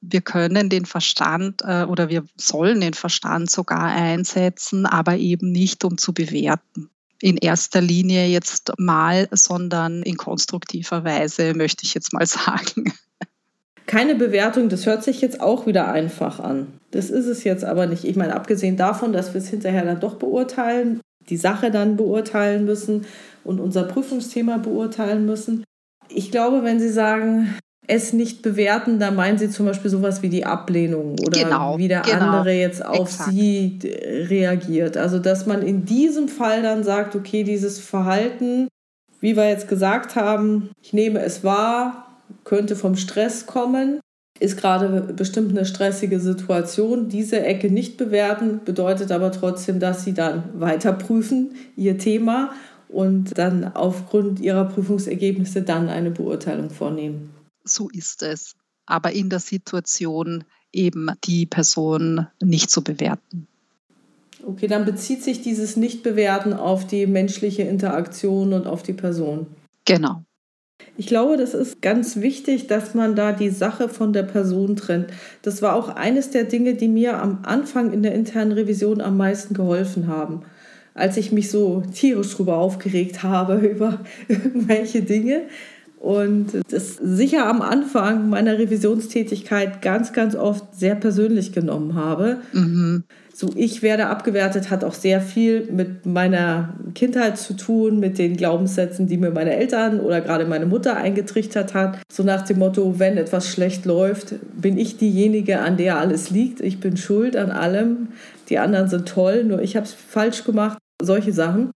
Wir 0.00 0.20
können 0.20 0.70
den 0.70 0.86
Verstand 0.86 1.62
äh, 1.62 1.84
oder 1.84 2.08
wir 2.08 2.24
sollen 2.36 2.80
den 2.80 2.94
Verstand 2.94 3.50
sogar 3.50 3.84
einsetzen, 3.84 4.86
aber 4.86 5.16
eben 5.16 5.50
nicht, 5.52 5.84
um 5.84 5.98
zu 5.98 6.12
bewerten. 6.12 6.88
In 7.20 7.36
erster 7.36 7.80
Linie 7.80 8.26
jetzt 8.28 8.72
mal, 8.78 9.28
sondern 9.32 10.02
in 10.04 10.16
konstruktiver 10.16 11.02
Weise, 11.04 11.52
möchte 11.54 11.84
ich 11.84 11.94
jetzt 11.94 12.12
mal 12.12 12.26
sagen. 12.26 12.92
Keine 13.88 14.14
Bewertung, 14.14 14.68
das 14.68 14.84
hört 14.84 15.02
sich 15.02 15.22
jetzt 15.22 15.40
auch 15.40 15.66
wieder 15.66 15.90
einfach 15.90 16.40
an. 16.40 16.68
Das 16.90 17.08
ist 17.08 17.26
es 17.26 17.42
jetzt 17.42 17.64
aber 17.64 17.86
nicht. 17.86 18.04
Ich 18.04 18.16
meine, 18.16 18.36
abgesehen 18.36 18.76
davon, 18.76 19.14
dass 19.14 19.32
wir 19.32 19.40
es 19.40 19.48
hinterher 19.48 19.84
dann 19.86 19.98
doch 19.98 20.16
beurteilen, 20.16 21.00
die 21.30 21.38
Sache 21.38 21.70
dann 21.70 21.96
beurteilen 21.96 22.66
müssen 22.66 23.06
und 23.44 23.60
unser 23.60 23.84
Prüfungsthema 23.84 24.58
beurteilen 24.58 25.24
müssen. 25.24 25.64
Ich 26.10 26.30
glaube, 26.30 26.64
wenn 26.64 26.80
Sie 26.80 26.90
sagen, 26.90 27.54
es 27.86 28.12
nicht 28.12 28.42
bewerten, 28.42 28.98
da 28.98 29.10
meinen 29.10 29.38
Sie 29.38 29.48
zum 29.48 29.64
Beispiel 29.64 29.90
sowas 29.90 30.20
wie 30.20 30.28
die 30.28 30.44
Ablehnung 30.44 31.16
oder 31.26 31.44
genau, 31.44 31.78
wie 31.78 31.88
der 31.88 32.02
genau, 32.02 32.26
andere 32.26 32.52
jetzt 32.52 32.84
auf 32.84 33.08
exakt. 33.08 33.30
Sie 33.30 33.78
reagiert. 34.28 34.98
Also, 34.98 35.18
dass 35.18 35.46
man 35.46 35.62
in 35.62 35.86
diesem 35.86 36.28
Fall 36.28 36.60
dann 36.60 36.84
sagt, 36.84 37.16
okay, 37.16 37.42
dieses 37.42 37.78
Verhalten, 37.78 38.68
wie 39.20 39.34
wir 39.34 39.48
jetzt 39.48 39.66
gesagt 39.66 40.14
haben, 40.14 40.68
ich 40.82 40.92
nehme 40.92 41.20
es 41.20 41.42
wahr, 41.42 42.07
könnte 42.44 42.76
vom 42.76 42.96
Stress 42.96 43.46
kommen. 43.46 44.00
ist 44.40 44.56
gerade 44.56 45.12
bestimmt 45.14 45.50
eine 45.50 45.66
stressige 45.66 46.20
Situation. 46.20 47.08
Diese 47.08 47.44
Ecke 47.44 47.70
nicht 47.70 47.96
bewerten 47.96 48.60
bedeutet 48.64 49.10
aber 49.10 49.32
trotzdem, 49.32 49.80
dass 49.80 50.04
Sie 50.04 50.14
dann 50.14 50.44
weiter 50.60 50.92
prüfen, 50.92 51.56
Ihr 51.76 51.98
Thema 51.98 52.52
und 52.88 53.36
dann 53.36 53.64
aufgrund 53.64 54.40
Ihrer 54.40 54.64
Prüfungsergebnisse 54.64 55.62
dann 55.62 55.88
eine 55.88 56.10
Beurteilung 56.10 56.70
vornehmen. 56.70 57.30
So 57.64 57.88
ist 57.90 58.22
es. 58.22 58.54
Aber 58.86 59.12
in 59.12 59.28
der 59.28 59.40
Situation 59.40 60.44
eben 60.72 61.10
die 61.24 61.46
Person 61.46 62.26
nicht 62.42 62.70
zu 62.70 62.82
bewerten. 62.82 63.46
Okay, 64.46 64.66
dann 64.66 64.84
bezieht 64.84 65.22
sich 65.22 65.42
dieses 65.42 65.76
Nicht-Bewerten 65.76 66.52
auf 66.52 66.86
die 66.86 67.06
menschliche 67.06 67.62
Interaktion 67.62 68.52
und 68.52 68.66
auf 68.66 68.82
die 68.82 68.92
Person. 68.92 69.46
Genau. 69.84 70.22
Ich 70.96 71.06
glaube, 71.06 71.36
das 71.36 71.54
ist 71.54 71.80
ganz 71.80 72.16
wichtig, 72.16 72.66
dass 72.66 72.94
man 72.94 73.14
da 73.14 73.32
die 73.32 73.50
Sache 73.50 73.88
von 73.88 74.12
der 74.12 74.24
Person 74.24 74.76
trennt. 74.76 75.08
Das 75.42 75.62
war 75.62 75.74
auch 75.74 75.88
eines 75.88 76.30
der 76.30 76.44
Dinge, 76.44 76.74
die 76.74 76.88
mir 76.88 77.20
am 77.22 77.40
Anfang 77.44 77.92
in 77.92 78.02
der 78.02 78.14
internen 78.14 78.52
Revision 78.52 79.00
am 79.00 79.16
meisten 79.16 79.54
geholfen 79.54 80.08
haben. 80.08 80.42
Als 80.94 81.16
ich 81.16 81.30
mich 81.30 81.50
so 81.50 81.82
tierisch 81.94 82.34
drüber 82.34 82.56
aufgeregt 82.56 83.22
habe 83.22 83.54
über 83.66 84.00
irgendwelche 84.28 85.02
Dinge, 85.02 85.42
und 86.00 86.52
das 86.70 86.96
sicher 86.96 87.48
am 87.48 87.60
Anfang 87.60 88.28
meiner 88.28 88.58
Revisionstätigkeit 88.58 89.82
ganz, 89.82 90.12
ganz 90.12 90.36
oft 90.36 90.74
sehr 90.74 90.94
persönlich 90.94 91.52
genommen 91.52 91.94
habe. 91.96 92.38
Mhm. 92.52 93.04
So, 93.40 93.50
ich 93.54 93.82
werde 93.82 94.08
abgewertet, 94.08 94.68
hat 94.68 94.82
auch 94.82 94.94
sehr 94.94 95.20
viel 95.20 95.70
mit 95.70 96.06
meiner 96.06 96.74
Kindheit 96.96 97.38
zu 97.38 97.54
tun, 97.54 98.00
mit 98.00 98.18
den 98.18 98.36
Glaubenssätzen, 98.36 99.06
die 99.06 99.16
mir 99.16 99.30
meine 99.30 99.54
Eltern 99.54 100.00
oder 100.00 100.20
gerade 100.20 100.44
meine 100.44 100.66
Mutter 100.66 100.96
eingetrichtert 100.96 101.72
hat. 101.72 102.00
So 102.10 102.24
nach 102.24 102.42
dem 102.42 102.58
Motto, 102.58 102.98
wenn 102.98 103.16
etwas 103.16 103.48
schlecht 103.48 103.84
läuft, 103.84 104.34
bin 104.60 104.76
ich 104.76 104.96
diejenige, 104.96 105.60
an 105.60 105.76
der 105.76 106.00
alles 106.00 106.30
liegt. 106.30 106.60
Ich 106.60 106.80
bin 106.80 106.96
schuld 106.96 107.36
an 107.36 107.52
allem. 107.52 108.08
Die 108.48 108.58
anderen 108.58 108.88
sind 108.88 109.06
toll, 109.06 109.44
nur 109.44 109.62
ich 109.62 109.76
habe 109.76 109.86
es 109.86 109.92
falsch 109.92 110.42
gemacht. 110.42 110.78
Solche 111.00 111.32
Sachen. 111.32 111.70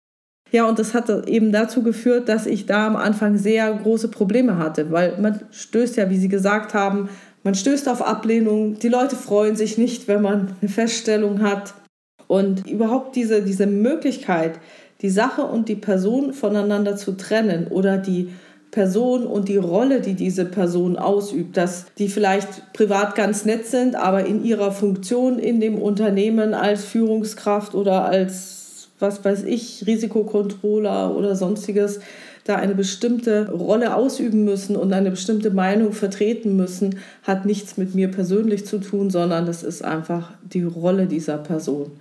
Ja, 0.51 0.65
und 0.65 0.79
das 0.79 0.93
hat 0.93 1.09
eben 1.27 1.51
dazu 1.51 1.83
geführt, 1.83 2.29
dass 2.29 2.47
ich 2.47 2.67
da 2.67 2.87
am 2.87 2.95
Anfang 2.95 3.37
sehr 3.37 3.71
große 3.73 4.07
Probleme 4.07 4.57
hatte, 4.57 4.91
weil 4.91 5.17
man 5.19 5.41
stößt 5.51 5.97
ja, 5.97 6.09
wie 6.09 6.17
Sie 6.17 6.29
gesagt 6.29 6.73
haben, 6.73 7.09
man 7.49 7.55
stößt 7.55 7.89
auf 7.89 8.03
Ablehnung. 8.03 8.77
Die 8.77 8.89
Leute 8.89 9.15
freuen 9.15 9.55
sich 9.55 9.79
nicht, 9.79 10.07
wenn 10.07 10.21
man 10.21 10.55
eine 10.61 10.69
Feststellung 10.69 11.41
hat. 11.41 11.73
Und 12.27 12.69
überhaupt 12.69 13.15
diese, 13.15 13.41
diese 13.41 13.65
Möglichkeit, 13.65 14.59
die 15.01 15.09
Sache 15.09 15.41
und 15.41 15.67
die 15.67 15.75
Person 15.75 16.33
voneinander 16.33 16.95
zu 16.95 17.13
trennen 17.13 17.65
oder 17.65 17.97
die 17.97 18.29
Person 18.69 19.25
und 19.25 19.49
die 19.49 19.57
Rolle, 19.57 19.99
die 19.99 20.13
diese 20.13 20.45
Person 20.45 20.95
ausübt, 20.95 21.57
dass 21.57 21.87
die 21.97 22.07
vielleicht 22.07 22.71
privat 22.73 23.15
ganz 23.15 23.45
nett 23.45 23.65
sind, 23.65 23.95
aber 23.95 24.27
in 24.27 24.45
ihrer 24.45 24.71
Funktion 24.71 25.39
in 25.39 25.59
dem 25.59 25.81
Unternehmen 25.81 26.53
als 26.53 26.85
Führungskraft 26.85 27.73
oder 27.73 28.05
als 28.05 28.89
was 28.99 29.25
weiß 29.25 29.45
ich, 29.45 29.87
Risikokontroller 29.87 31.15
oder 31.15 31.35
sonstiges, 31.35 31.99
da 32.49 32.55
eine 32.55 32.73
bestimmte 32.73 33.49
Rolle 33.51 33.95
ausüben 33.95 34.43
müssen 34.43 34.75
und 34.75 34.91
eine 34.91 35.11
bestimmte 35.11 35.51
Meinung 35.51 35.93
vertreten 35.93 36.55
müssen, 36.55 36.99
hat 37.23 37.45
nichts 37.45 37.77
mit 37.77 37.93
mir 37.93 38.09
persönlich 38.09 38.65
zu 38.65 38.79
tun, 38.79 39.11
sondern 39.11 39.45
das 39.45 39.61
ist 39.61 39.83
einfach 39.83 40.31
die 40.41 40.63
Rolle 40.63 41.05
dieser 41.05 41.37
Person. 41.37 41.91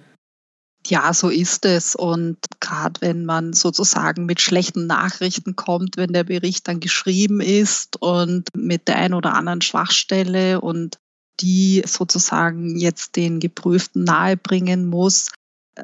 Ja, 0.86 1.12
so 1.12 1.28
ist 1.28 1.66
es. 1.66 1.94
Und 1.94 2.38
gerade 2.60 3.00
wenn 3.02 3.26
man 3.26 3.52
sozusagen 3.52 4.24
mit 4.24 4.40
schlechten 4.40 4.86
Nachrichten 4.86 5.54
kommt, 5.54 5.98
wenn 5.98 6.14
der 6.14 6.24
Bericht 6.24 6.66
dann 6.66 6.80
geschrieben 6.80 7.42
ist 7.42 8.00
und 8.00 8.48
mit 8.56 8.88
der 8.88 8.96
einen 8.96 9.14
oder 9.14 9.34
anderen 9.34 9.60
Schwachstelle 9.60 10.62
und 10.62 10.96
die 11.40 11.82
sozusagen 11.86 12.78
jetzt 12.78 13.16
den 13.16 13.38
Geprüften 13.38 14.04
nahebringen 14.04 14.88
muss, 14.88 15.30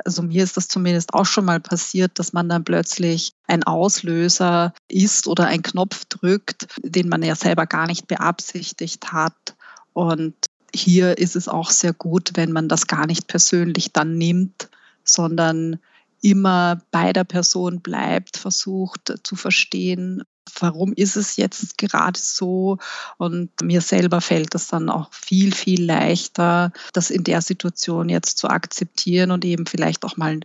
also 0.04 0.22
mir 0.22 0.42
ist 0.42 0.56
das 0.56 0.68
zumindest 0.68 1.14
auch 1.14 1.26
schon 1.26 1.44
mal 1.44 1.60
passiert, 1.60 2.18
dass 2.18 2.32
man 2.32 2.48
dann 2.48 2.64
plötzlich 2.64 3.32
ein 3.46 3.62
Auslöser 3.62 4.72
ist 4.88 5.26
oder 5.26 5.46
einen 5.46 5.62
Knopf 5.62 6.04
drückt, 6.06 6.66
den 6.82 7.08
man 7.08 7.22
ja 7.22 7.34
selber 7.34 7.66
gar 7.66 7.86
nicht 7.86 8.06
beabsichtigt 8.06 9.12
hat. 9.12 9.56
Und 9.92 10.34
hier 10.74 11.18
ist 11.18 11.36
es 11.36 11.48
auch 11.48 11.70
sehr 11.70 11.92
gut, 11.92 12.32
wenn 12.34 12.52
man 12.52 12.68
das 12.68 12.86
gar 12.86 13.06
nicht 13.06 13.28
persönlich 13.28 13.92
dann 13.92 14.18
nimmt, 14.18 14.68
sondern 15.04 15.78
immer 16.20 16.80
bei 16.90 17.12
der 17.12 17.24
Person 17.24 17.80
bleibt, 17.80 18.38
versucht 18.38 19.14
zu 19.22 19.36
verstehen, 19.36 20.22
warum 20.60 20.92
ist 20.94 21.16
es 21.16 21.36
jetzt 21.36 21.78
gerade 21.78 22.18
so? 22.18 22.78
Und 23.18 23.50
mir 23.62 23.80
selber 23.80 24.20
fällt 24.20 24.54
es 24.54 24.68
dann 24.68 24.90
auch 24.90 25.12
viel, 25.12 25.54
viel 25.54 25.84
leichter, 25.84 26.72
das 26.92 27.10
in 27.10 27.24
der 27.24 27.42
Situation 27.42 28.08
jetzt 28.08 28.38
zu 28.38 28.48
akzeptieren 28.48 29.30
und 29.30 29.44
eben 29.44 29.66
vielleicht 29.66 30.04
auch 30.04 30.16
mal 30.16 30.40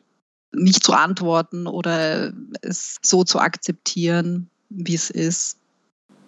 nicht 0.52 0.84
zu 0.84 0.94
antworten 0.94 1.68
oder 1.68 2.34
es 2.62 2.98
so 3.02 3.24
zu 3.24 3.40
akzeptieren, 3.40 4.50
wie 4.70 4.96
es 4.96 5.10
ist. 5.10 5.58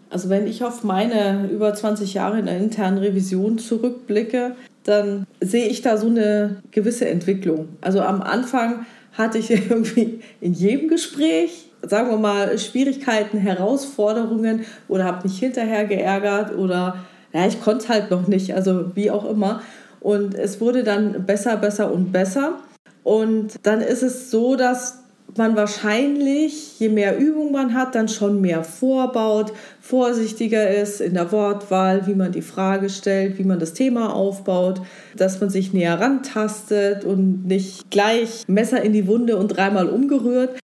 Also 0.10 0.29
wenn 0.29 0.45
ich 0.45 0.63
auf 0.63 0.84
meine 0.84 1.49
über 1.49 1.73
20 1.73 2.13
Jahre 2.13 2.39
in 2.39 2.45
der 2.45 2.57
internen 2.57 2.97
Revision 2.97 3.57
zurückblicke, 3.57 4.55
dann 4.84 5.25
sehe 5.39 5.67
ich 5.67 5.81
da 5.81 5.97
so 5.97 6.07
eine 6.07 6.62
gewisse 6.71 7.07
Entwicklung. 7.07 7.69
Also 7.79 8.01
am 8.01 8.21
Anfang 8.21 8.86
hatte 9.13 9.38
ich 9.38 9.49
irgendwie 9.49 10.21
in 10.41 10.53
jedem 10.53 10.89
Gespräch 10.89 11.70
sagen 11.87 12.09
wir 12.09 12.17
mal, 12.17 12.57
Schwierigkeiten, 12.57 13.37
Herausforderungen 13.37 14.65
oder 14.87 15.05
habe 15.05 15.27
mich 15.27 15.39
hinterher 15.39 15.85
geärgert 15.85 16.55
oder 16.55 16.97
ja, 17.33 17.47
ich 17.47 17.61
konnte 17.61 17.89
halt 17.89 18.11
noch 18.11 18.27
nicht, 18.27 18.53
also 18.53 18.95
wie 18.95 19.09
auch 19.11 19.29
immer. 19.29 19.61
Und 19.99 20.35
es 20.35 20.59
wurde 20.59 20.83
dann 20.83 21.25
besser, 21.25 21.57
besser 21.57 21.91
und 21.93 22.11
besser. 22.11 22.59
Und 23.03 23.53
dann 23.63 23.81
ist 23.81 24.03
es 24.03 24.31
so, 24.31 24.55
dass 24.55 25.01
man 25.37 25.55
wahrscheinlich, 25.55 26.79
je 26.79 26.89
mehr 26.89 27.17
Übung 27.17 27.51
man 27.51 27.73
hat, 27.73 27.95
dann 27.95 28.09
schon 28.09 28.41
mehr 28.41 28.63
vorbaut, 28.63 29.53
vorsichtiger 29.79 30.69
ist 30.69 30.99
in 30.99 31.13
der 31.13 31.31
Wortwahl, 31.31 32.05
wie 32.07 32.15
man 32.15 32.31
die 32.31 32.41
Frage 32.41 32.89
stellt, 32.89 33.37
wie 33.37 33.43
man 33.43 33.59
das 33.59 33.73
Thema 33.73 34.13
aufbaut, 34.13 34.81
dass 35.15 35.39
man 35.39 35.49
sich 35.49 35.71
näher 35.71 35.99
rantastet 35.99 37.05
und 37.05 37.45
nicht 37.45 37.89
gleich 37.91 38.43
Messer 38.47 38.81
in 38.81 38.93
die 38.93 39.07
Wunde 39.07 39.37
und 39.37 39.49
dreimal 39.49 39.87
umgerührt. 39.87 40.59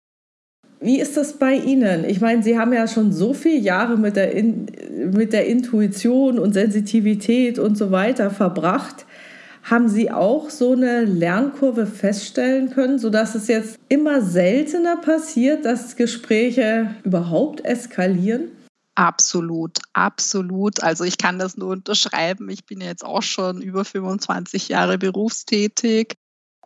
Wie 0.85 0.99
ist 0.99 1.17
das 1.17 1.33
bei 1.33 1.55
Ihnen? 1.55 2.05
Ich 2.05 2.21
meine, 2.21 2.43
Sie 2.43 2.59
haben 2.59 2.71
ja 2.71 2.87
schon 2.87 3.11
so 3.11 3.33
viele 3.33 3.57
Jahre 3.57 3.97
mit 3.97 4.15
der, 4.15 4.33
In 4.33 4.67
mit 5.11 5.33
der 5.33 5.47
Intuition 5.47 6.37
und 6.37 6.53
Sensitivität 6.53 7.57
und 7.57 7.75
so 7.75 7.89
weiter 7.89 8.29
verbracht. 8.29 9.05
Haben 9.63 9.89
Sie 9.89 10.11
auch 10.11 10.51
so 10.51 10.73
eine 10.73 11.05
Lernkurve 11.05 11.87
feststellen 11.87 12.69
können, 12.69 12.99
sodass 12.99 13.33
es 13.33 13.47
jetzt 13.47 13.79
immer 13.89 14.21
seltener 14.21 14.97
passiert, 14.97 15.65
dass 15.65 15.95
Gespräche 15.95 16.93
überhaupt 17.03 17.65
eskalieren? 17.65 18.51
Absolut, 18.93 19.79
absolut. 19.93 20.83
Also 20.83 21.03
ich 21.03 21.17
kann 21.17 21.39
das 21.39 21.57
nur 21.57 21.71
unterschreiben. 21.71 22.47
Ich 22.49 22.65
bin 22.65 22.79
jetzt 22.79 23.03
auch 23.03 23.23
schon 23.23 23.61
über 23.61 23.85
25 23.85 24.69
Jahre 24.69 24.99
berufstätig 24.99 26.13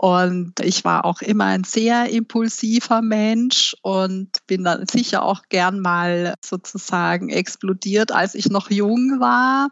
und 0.02 0.62
ich 0.62 0.86
war 0.86 1.04
auch 1.04 1.22
immer 1.22 1.44
ein 1.48 1.66
sehr 1.66 2.10
impulsiver 2.10 3.02
Mensch 3.02 3.76
und 3.82 4.30
bin 4.48 4.64
dann 4.64 4.88
sicher 4.88 5.24
auch 5.24 5.42
gern 5.50 5.82
mal 5.82 6.36
sozusagen 6.42 7.28
explodiert, 7.28 8.14
als 8.14 8.34
ich 8.34 8.50
noch 8.50 8.72
jung 8.72 9.20
war. 9.20 9.72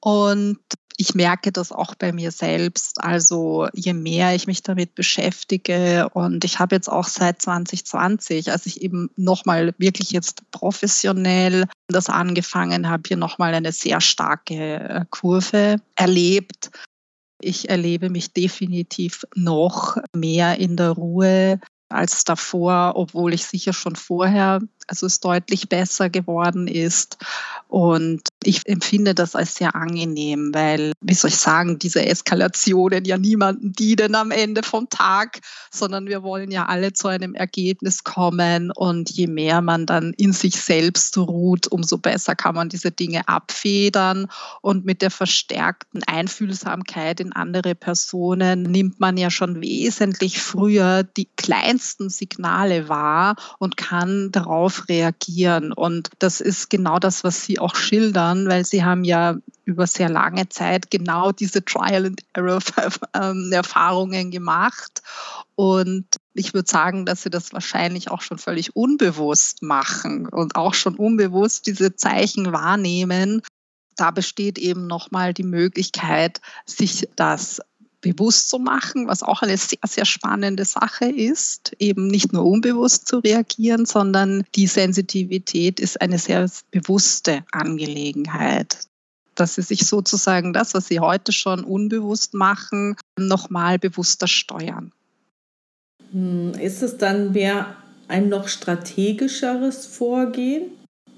Und 0.00 0.58
ich 0.96 1.14
merke 1.14 1.52
das 1.52 1.70
auch 1.70 1.94
bei 1.94 2.12
mir 2.12 2.32
selbst. 2.32 3.00
Also 3.00 3.68
je 3.72 3.92
mehr 3.92 4.34
ich 4.34 4.48
mich 4.48 4.64
damit 4.64 4.96
beschäftige 4.96 6.08
und 6.14 6.44
ich 6.44 6.58
habe 6.58 6.74
jetzt 6.74 6.88
auch 6.88 7.06
seit 7.06 7.40
2020, 7.40 8.50
als 8.50 8.66
ich 8.66 8.82
eben 8.82 9.08
nochmal 9.14 9.72
wirklich 9.78 10.10
jetzt 10.10 10.50
professionell 10.50 11.66
das 11.86 12.08
angefangen 12.08 12.88
habe, 12.88 13.04
hier 13.06 13.16
nochmal 13.16 13.54
eine 13.54 13.70
sehr 13.70 14.00
starke 14.00 14.80
äh, 14.80 15.04
Kurve 15.10 15.76
erlebt. 15.94 16.70
Ich 17.40 17.68
erlebe 17.68 18.10
mich 18.10 18.32
definitiv 18.32 19.24
noch 19.34 19.96
mehr 20.14 20.58
in 20.58 20.76
der 20.76 20.90
Ruhe 20.90 21.60
als 21.88 22.24
davor, 22.24 22.92
obwohl 22.94 23.34
ich 23.34 23.44
sicher 23.44 23.72
schon 23.72 23.96
vorher 23.96 24.60
also 24.90 25.06
es 25.06 25.20
deutlich 25.20 25.68
besser 25.68 26.10
geworden 26.10 26.66
ist. 26.66 27.16
Und 27.68 28.22
ich 28.42 28.66
empfinde 28.66 29.14
das 29.14 29.36
als 29.36 29.54
sehr 29.54 29.76
angenehm, 29.76 30.50
weil, 30.52 30.92
wie 31.00 31.14
soll 31.14 31.30
ich 31.30 31.36
sagen, 31.36 31.78
diese 31.78 32.04
Eskalationen 32.04 33.04
ja 33.04 33.16
niemanden 33.16 33.72
dienen 33.72 34.16
am 34.16 34.32
Ende 34.32 34.64
vom 34.64 34.88
Tag, 34.88 35.38
sondern 35.70 36.08
wir 36.08 36.24
wollen 36.24 36.50
ja 36.50 36.66
alle 36.66 36.92
zu 36.92 37.06
einem 37.06 37.34
Ergebnis 37.34 38.02
kommen. 38.02 38.72
Und 38.72 39.10
je 39.10 39.28
mehr 39.28 39.60
man 39.60 39.86
dann 39.86 40.12
in 40.16 40.32
sich 40.32 40.56
selbst 40.56 41.16
ruht, 41.16 41.68
umso 41.68 41.98
besser 41.98 42.34
kann 42.34 42.56
man 42.56 42.68
diese 42.68 42.90
Dinge 42.90 43.28
abfedern. 43.28 44.26
Und 44.60 44.84
mit 44.84 45.02
der 45.02 45.12
verstärkten 45.12 46.02
Einfühlsamkeit 46.02 47.20
in 47.20 47.32
andere 47.32 47.76
Personen 47.76 48.64
nimmt 48.64 48.98
man 48.98 49.16
ja 49.16 49.30
schon 49.30 49.62
wesentlich 49.62 50.42
früher 50.42 51.04
die 51.04 51.28
kleinsten 51.36 52.10
Signale 52.10 52.88
wahr 52.88 53.36
und 53.60 53.76
kann 53.76 54.32
darauf 54.32 54.79
reagieren. 54.88 55.72
Und 55.72 56.10
das 56.18 56.40
ist 56.40 56.70
genau 56.70 56.98
das, 56.98 57.24
was 57.24 57.44
Sie 57.44 57.58
auch 57.58 57.74
schildern, 57.74 58.48
weil 58.48 58.64
Sie 58.64 58.84
haben 58.84 59.04
ja 59.04 59.36
über 59.64 59.86
sehr 59.86 60.08
lange 60.08 60.48
Zeit 60.48 60.90
genau 60.90 61.32
diese 61.32 61.64
Trial 61.64 62.06
and 62.06 62.20
Error 62.32 62.60
ähm, 63.14 63.50
Erfahrungen 63.52 64.30
gemacht. 64.30 65.02
Und 65.54 66.06
ich 66.34 66.54
würde 66.54 66.68
sagen, 66.68 67.06
dass 67.06 67.22
sie 67.22 67.30
das 67.30 67.52
wahrscheinlich 67.52 68.10
auch 68.10 68.22
schon 68.22 68.38
völlig 68.38 68.74
unbewusst 68.74 69.62
machen 69.62 70.26
und 70.26 70.56
auch 70.56 70.74
schon 70.74 70.96
unbewusst 70.96 71.66
diese 71.66 71.94
Zeichen 71.94 72.52
wahrnehmen. 72.52 73.42
Da 73.96 74.10
besteht 74.10 74.58
eben 74.58 74.86
nochmal 74.86 75.34
die 75.34 75.44
Möglichkeit, 75.44 76.40
sich 76.64 77.08
das 77.16 77.60
bewusst 78.00 78.48
zu 78.48 78.58
machen, 78.58 79.06
was 79.06 79.22
auch 79.22 79.42
eine 79.42 79.56
sehr, 79.56 79.78
sehr 79.86 80.04
spannende 80.04 80.64
Sache 80.64 81.06
ist, 81.06 81.72
eben 81.78 82.06
nicht 82.06 82.32
nur 82.32 82.44
unbewusst 82.44 83.06
zu 83.06 83.18
reagieren, 83.18 83.84
sondern 83.86 84.44
die 84.54 84.66
Sensitivität 84.66 85.80
ist 85.80 86.00
eine 86.00 86.18
sehr 86.18 86.48
bewusste 86.70 87.44
Angelegenheit 87.52 88.78
dass 89.40 89.54
sie 89.54 89.62
sich 89.62 89.86
sozusagen 89.86 90.52
das, 90.52 90.74
was 90.74 90.88
sie 90.88 91.00
heute 91.00 91.32
schon 91.32 91.64
unbewusst 91.64 92.34
machen, 92.34 92.96
nochmal 93.18 93.78
bewusster 93.78 94.28
steuern. 94.28 94.92
Hm, 96.12 96.52
ist 96.60 96.82
es 96.82 96.98
dann 96.98 97.32
mehr 97.32 97.74
ein 98.08 98.28
noch 98.28 98.48
strategischeres 98.48 99.86
Vorgehen? 99.86 100.70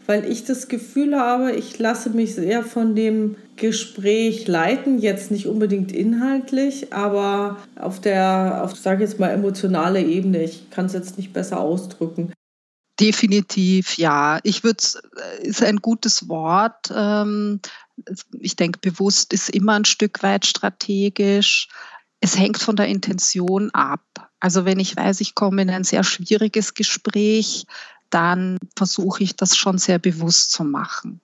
Weil 0.07 0.25
ich 0.31 0.45
das 0.45 0.69
Gefühl 0.69 1.17
habe, 1.17 1.53
ich 1.53 1.79
lasse 1.79 2.11
mich 2.11 2.35
sehr 2.35 2.65
von 2.65 2.95
dem 2.95 3.37
Gespräch 3.63 4.49
leiten, 4.49 4.99
jetzt 4.99 5.31
nicht 5.31 5.47
unbedingt 5.47 5.93
inhaltlich, 5.93 6.93
aber 6.93 7.59
auf 7.77 8.01
der, 8.01 8.61
auf, 8.65 8.77
sage 8.77 9.05
jetzt 9.05 9.21
mal, 9.21 9.31
emotionale 9.31 10.03
Ebene. 10.03 10.43
Ich 10.43 10.69
kann 10.71 10.87
es 10.87 10.95
jetzt 10.95 11.17
nicht 11.17 11.33
besser 11.33 11.61
ausdrücken. 11.61 12.33
Definitiv, 12.99 13.99
ja. 13.99 14.41
Ich 14.43 14.65
würde, 14.65 14.83
äh, 15.17 15.47
ist 15.47 15.63
ein 15.63 15.77
gutes 15.77 16.29
Wort. 16.29 16.93
Ähm, 16.93 17.61
ich 18.33 18.57
denke, 18.57 18.81
bewusst 18.81 19.33
ist 19.33 19.49
immer 19.49 19.75
ein 19.75 19.85
Stück 19.85 20.25
weit 20.25 20.45
strategisch. 20.45 21.69
Es 22.21 22.37
hängt 22.37 22.59
von 22.59 22.75
der 22.75 22.89
Intention 22.89 23.71
ab. 23.71 24.03
Also 24.41 24.65
wenn 24.65 24.81
ich 24.81 24.97
weiß, 24.97 25.21
ich 25.21 25.37
komme 25.37 25.63
in 25.63 25.71
ein 25.71 25.85
sehr 25.85 26.03
schwieriges 26.03 26.75
Gespräch, 26.75 27.65
dann 28.11 28.59
versuche 28.77 29.23
ich 29.23 29.37
das 29.37 29.57
schon 29.57 29.79
sehr 29.79 30.01
bewusst 30.01 30.51
zu 30.51 30.65
machen. 30.65 31.21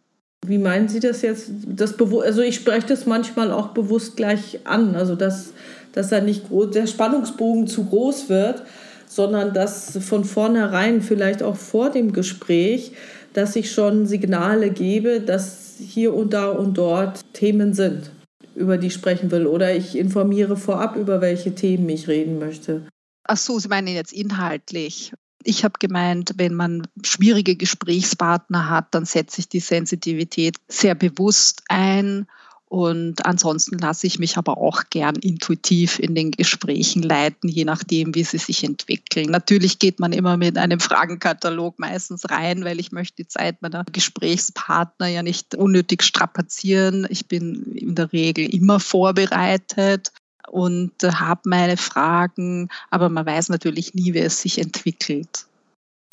Wie 0.46 0.58
meinen 0.58 0.88
Sie 0.88 1.00
das 1.00 1.22
jetzt? 1.22 1.50
Das 1.66 1.94
also 2.00 2.42
ich 2.42 2.54
spreche 2.54 2.86
das 2.86 3.06
manchmal 3.06 3.50
auch 3.52 3.68
bewusst 3.68 4.16
gleich 4.16 4.60
an, 4.64 4.94
also 4.94 5.14
dass, 5.14 5.52
dass 5.92 6.08
da 6.08 6.20
nicht 6.20 6.44
der 6.50 6.86
Spannungsbogen 6.86 7.66
zu 7.66 7.84
groß 7.84 8.28
wird, 8.28 8.62
sondern 9.06 9.52
dass 9.52 9.98
von 9.98 10.24
vornherein, 10.24 11.02
vielleicht 11.02 11.42
auch 11.42 11.56
vor 11.56 11.90
dem 11.90 12.12
Gespräch, 12.12 12.92
dass 13.32 13.56
ich 13.56 13.72
schon 13.72 14.06
Signale 14.06 14.70
gebe, 14.70 15.20
dass 15.20 15.76
hier 15.78 16.14
und 16.14 16.32
da 16.32 16.48
und 16.48 16.78
dort 16.78 17.20
Themen 17.32 17.74
sind, 17.74 18.10
über 18.54 18.78
die 18.78 18.88
ich 18.88 18.94
sprechen 18.94 19.30
will. 19.30 19.46
Oder 19.46 19.74
ich 19.74 19.96
informiere 19.96 20.56
vorab, 20.56 20.96
über 20.96 21.20
welche 21.20 21.54
Themen 21.54 21.88
ich 21.88 22.08
reden 22.08 22.38
möchte. 22.38 22.82
Ach 23.24 23.36
so, 23.36 23.58
Sie 23.58 23.68
meinen 23.68 23.88
jetzt 23.88 24.12
inhaltlich. 24.12 25.12
Ich 25.44 25.64
habe 25.64 25.74
gemeint, 25.78 26.34
wenn 26.36 26.54
man 26.54 26.88
schwierige 27.02 27.56
Gesprächspartner 27.56 28.68
hat, 28.68 28.94
dann 28.94 29.04
setze 29.04 29.40
ich 29.40 29.48
die 29.48 29.60
Sensitivität 29.60 30.56
sehr 30.68 30.94
bewusst 30.94 31.62
ein 31.68 32.26
und 32.70 33.24
ansonsten 33.24 33.78
lasse 33.78 34.06
ich 34.06 34.18
mich 34.18 34.36
aber 34.36 34.58
auch 34.58 34.82
gern 34.90 35.16
intuitiv 35.16 35.98
in 35.98 36.14
den 36.14 36.32
Gesprächen 36.32 37.02
leiten, 37.02 37.48
je 37.48 37.64
nachdem, 37.64 38.14
wie 38.14 38.24
sie 38.24 38.36
sich 38.36 38.62
entwickeln. 38.62 39.30
Natürlich 39.30 39.78
geht 39.78 40.00
man 40.00 40.12
immer 40.12 40.36
mit 40.36 40.58
einem 40.58 40.78
Fragenkatalog 40.78 41.78
meistens 41.78 42.28
rein, 42.28 42.64
weil 42.64 42.78
ich 42.78 42.92
möchte 42.92 43.22
die 43.22 43.28
Zeit 43.28 43.62
meiner 43.62 43.84
Gesprächspartner 43.90 45.06
ja 45.06 45.22
nicht 45.22 45.54
unnötig 45.54 46.02
strapazieren. 46.02 47.06
Ich 47.08 47.26
bin 47.26 47.72
in 47.74 47.94
der 47.94 48.12
Regel 48.12 48.44
immer 48.54 48.80
vorbereitet 48.80 50.12
und 50.50 50.92
habe 51.02 51.40
meine 51.44 51.76
Fragen, 51.76 52.68
aber 52.90 53.08
man 53.08 53.26
weiß 53.26 53.48
natürlich 53.48 53.94
nie, 53.94 54.14
wie 54.14 54.20
es 54.20 54.42
sich 54.42 54.58
entwickelt. 54.58 55.46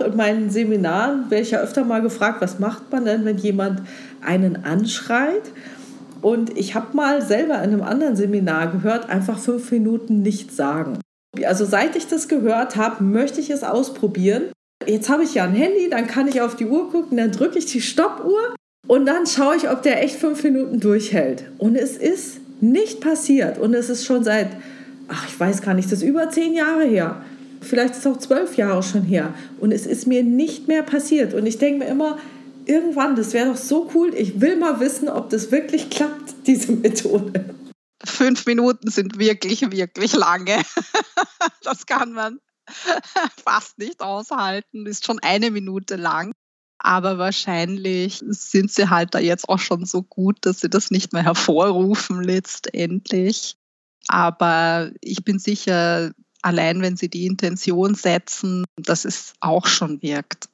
In 0.04 0.18
meinen 0.18 0.50
Seminaren 0.50 1.30
werde 1.32 1.44
ich 1.44 1.52
ja 1.52 1.60
öfter 1.60 1.86
mal 1.86 2.02
gefragt, 2.02 2.42
was 2.42 2.60
macht 2.60 2.92
man 2.92 3.06
denn, 3.06 3.24
wenn 3.24 3.38
jemand 3.38 3.82
einen 4.22 4.66
anschreit? 4.66 5.44
Und 6.22 6.58
ich 6.58 6.76
habe 6.76 6.96
mal 6.96 7.22
selber 7.22 7.56
in 7.56 7.72
einem 7.72 7.84
anderen 7.84 8.16
Seminar 8.16 8.72
gehört, 8.72 9.10
einfach 9.10 9.40
fünf 9.40 9.72
Minuten 9.72 10.22
nichts 10.22 10.56
sagen. 10.58 11.00
Also 11.46 11.66
seit 11.66 11.96
ich 11.96 12.08
das 12.08 12.28
gehört 12.28 12.76
habe, 12.76 13.04
möchte 13.04 13.40
ich 13.40 13.50
es 13.50 13.64
ausprobieren. 13.64 14.52
Jetzt 14.86 15.10
habe 15.10 15.24
ich 15.24 15.34
ja 15.34 15.46
ein 15.46 15.54
Handy, 15.54 15.90
dann 15.90 16.08
kann 16.08 16.28
ich 16.28 16.42
auf 16.42 16.56
die 16.56 16.66
Uhr 16.66 16.92
gucken, 16.92 17.18
dann 17.18 17.32
drücke 17.32 17.58
ich 17.58 17.66
die 17.66 17.82
Stoppuhr 17.82 18.56
und 18.88 19.06
dann 19.06 19.26
schaue 19.26 19.56
ich, 19.56 19.70
ob 19.70 19.82
der 19.82 20.04
echt 20.04 20.16
fünf 20.16 20.44
Minuten 20.44 20.80
durchhält. 20.80 21.46
Und 21.58 21.76
es 21.76 21.98
ist 21.98 22.40
nicht 22.72 23.02
passiert. 23.02 23.58
Und 23.58 23.74
es 23.74 23.90
ist 23.90 24.06
schon 24.06 24.24
seit, 24.24 24.50
ach, 25.08 25.28
ich 25.28 25.40
weiß 25.40 25.62
gar 25.62 25.74
nicht, 25.74 25.92
das 25.92 26.02
ist 26.02 26.08
über 26.08 26.30
zehn 26.30 26.54
Jahre 26.54 26.86
her. 26.86 27.24
Vielleicht 27.62 27.94
ist 27.94 28.00
es 28.00 28.08
auch 28.08 28.18
zwölf 28.18 28.58
Jahre 28.58 28.84
schon 28.84 29.04
her. 29.04 29.34
Und 29.60 29.72
es 29.72 29.86
ist 29.86 30.08
mir 30.08 30.24
nicht 30.24 30.68
mehr 30.68 30.84
passiert. 30.84 31.34
Und 31.34 31.46
ich 31.46 31.58
denke 31.58 31.86
mir 31.86 31.92
immer, 31.92 32.18
irgendwann, 32.66 33.16
das 33.16 33.34
wäre 33.34 33.50
doch 33.50 33.58
so 33.58 33.90
cool. 33.94 34.14
Ich 34.16 34.42
will 34.42 34.58
mal 34.58 34.80
wissen, 34.80 35.10
ob 35.10 35.30
das 35.30 35.52
wirklich 35.52 35.90
klappt, 35.90 36.34
diese 36.48 36.72
Methode. 36.72 37.56
Fünf 38.04 38.46
Minuten 38.46 38.90
sind 38.92 39.18
wirklich, 39.18 39.62
wirklich 39.72 40.14
lange. 40.14 40.62
Das 41.64 41.88
kann 41.88 42.12
man 42.12 42.40
fast 43.44 43.80
nicht 43.80 44.02
aushalten. 44.02 44.86
Ist 44.86 45.06
schon 45.06 45.20
eine 45.20 45.50
Minute 45.50 45.96
lang. 45.96 46.34
Aber 46.78 47.18
wahrscheinlich 47.18 48.22
sind 48.28 48.72
sie 48.72 48.90
halt 48.90 49.16
da 49.16 49.20
jetzt 49.20 49.50
auch 49.50 49.60
schon 49.60 49.86
so 49.86 50.04
gut, 50.04 50.38
dass 50.42 50.60
sie 50.60 50.70
das 50.70 50.92
nicht 50.92 51.14
mehr 51.14 51.24
hervorrufen 51.24 52.22
letztendlich. 52.22 53.56
Aber 54.08 54.92
ich 55.02 55.24
bin 55.24 55.40
sicher, 55.40 56.12
allein 56.42 56.82
wenn 56.82 56.96
sie 56.96 57.10
die 57.10 57.26
Intention 57.26 57.96
setzen, 57.96 58.66
dass 58.78 59.06
es 59.06 59.34
auch 59.40 59.66
schon 59.66 60.02
wirkt. 60.02 60.48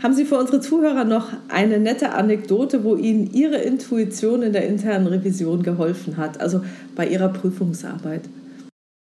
Haben 0.00 0.14
Sie 0.14 0.24
für 0.24 0.38
unsere 0.38 0.60
Zuhörer 0.60 1.04
noch 1.04 1.32
eine 1.48 1.78
nette 1.78 2.12
Anekdote, 2.12 2.82
wo 2.82 2.96
Ihnen 2.96 3.32
Ihre 3.32 3.58
Intuition 3.58 4.42
in 4.42 4.52
der 4.52 4.66
internen 4.66 5.06
Revision 5.06 5.62
geholfen 5.62 6.16
hat, 6.16 6.40
also 6.40 6.64
bei 6.96 7.06
Ihrer 7.06 7.28
Prüfungsarbeit? 7.28 8.22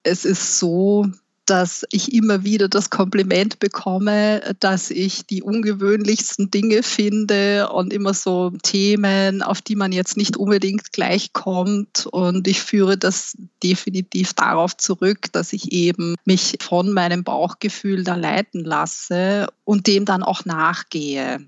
Es 0.04 0.26
ist 0.26 0.60
so, 0.60 1.08
dass 1.46 1.86
ich 1.92 2.14
immer 2.14 2.44
wieder 2.44 2.68
das 2.68 2.90
Kompliment 2.90 3.60
bekomme, 3.60 4.42
dass 4.60 4.92
ich 4.92 5.26
die 5.26 5.44
ungewöhnlichsten 5.44 6.52
Dinge 6.52 6.84
finde 6.84 7.70
und 7.70 7.94
immer 7.94 8.14
so 8.14 8.52
Themen, 8.64 9.42
auf 9.42 9.62
die 9.62 9.76
man 9.76 9.92
jetzt 9.92 10.18
nicht 10.18 10.38
unbedingt 10.38 10.92
gleich 10.92 11.34
kommt. 11.34 12.08
Und 12.12 12.48
ich 12.48 12.62
führe 12.62 12.98
das 12.98 13.36
definitiv 13.64 14.34
darauf 14.34 14.76
zurück, 14.78 15.32
dass 15.32 15.54
ich 15.54 15.72
eben 15.72 16.16
mich 16.26 16.58
von 16.62 16.92
meinem 16.92 17.24
Bauchgefühl 17.24 18.04
da 18.04 18.16
leiten 18.16 18.64
lasse 18.64 19.48
und 19.64 19.88
dem 19.88 20.06
dann 20.06 20.24
auch 20.24 20.46
nachgehe. 20.46 21.40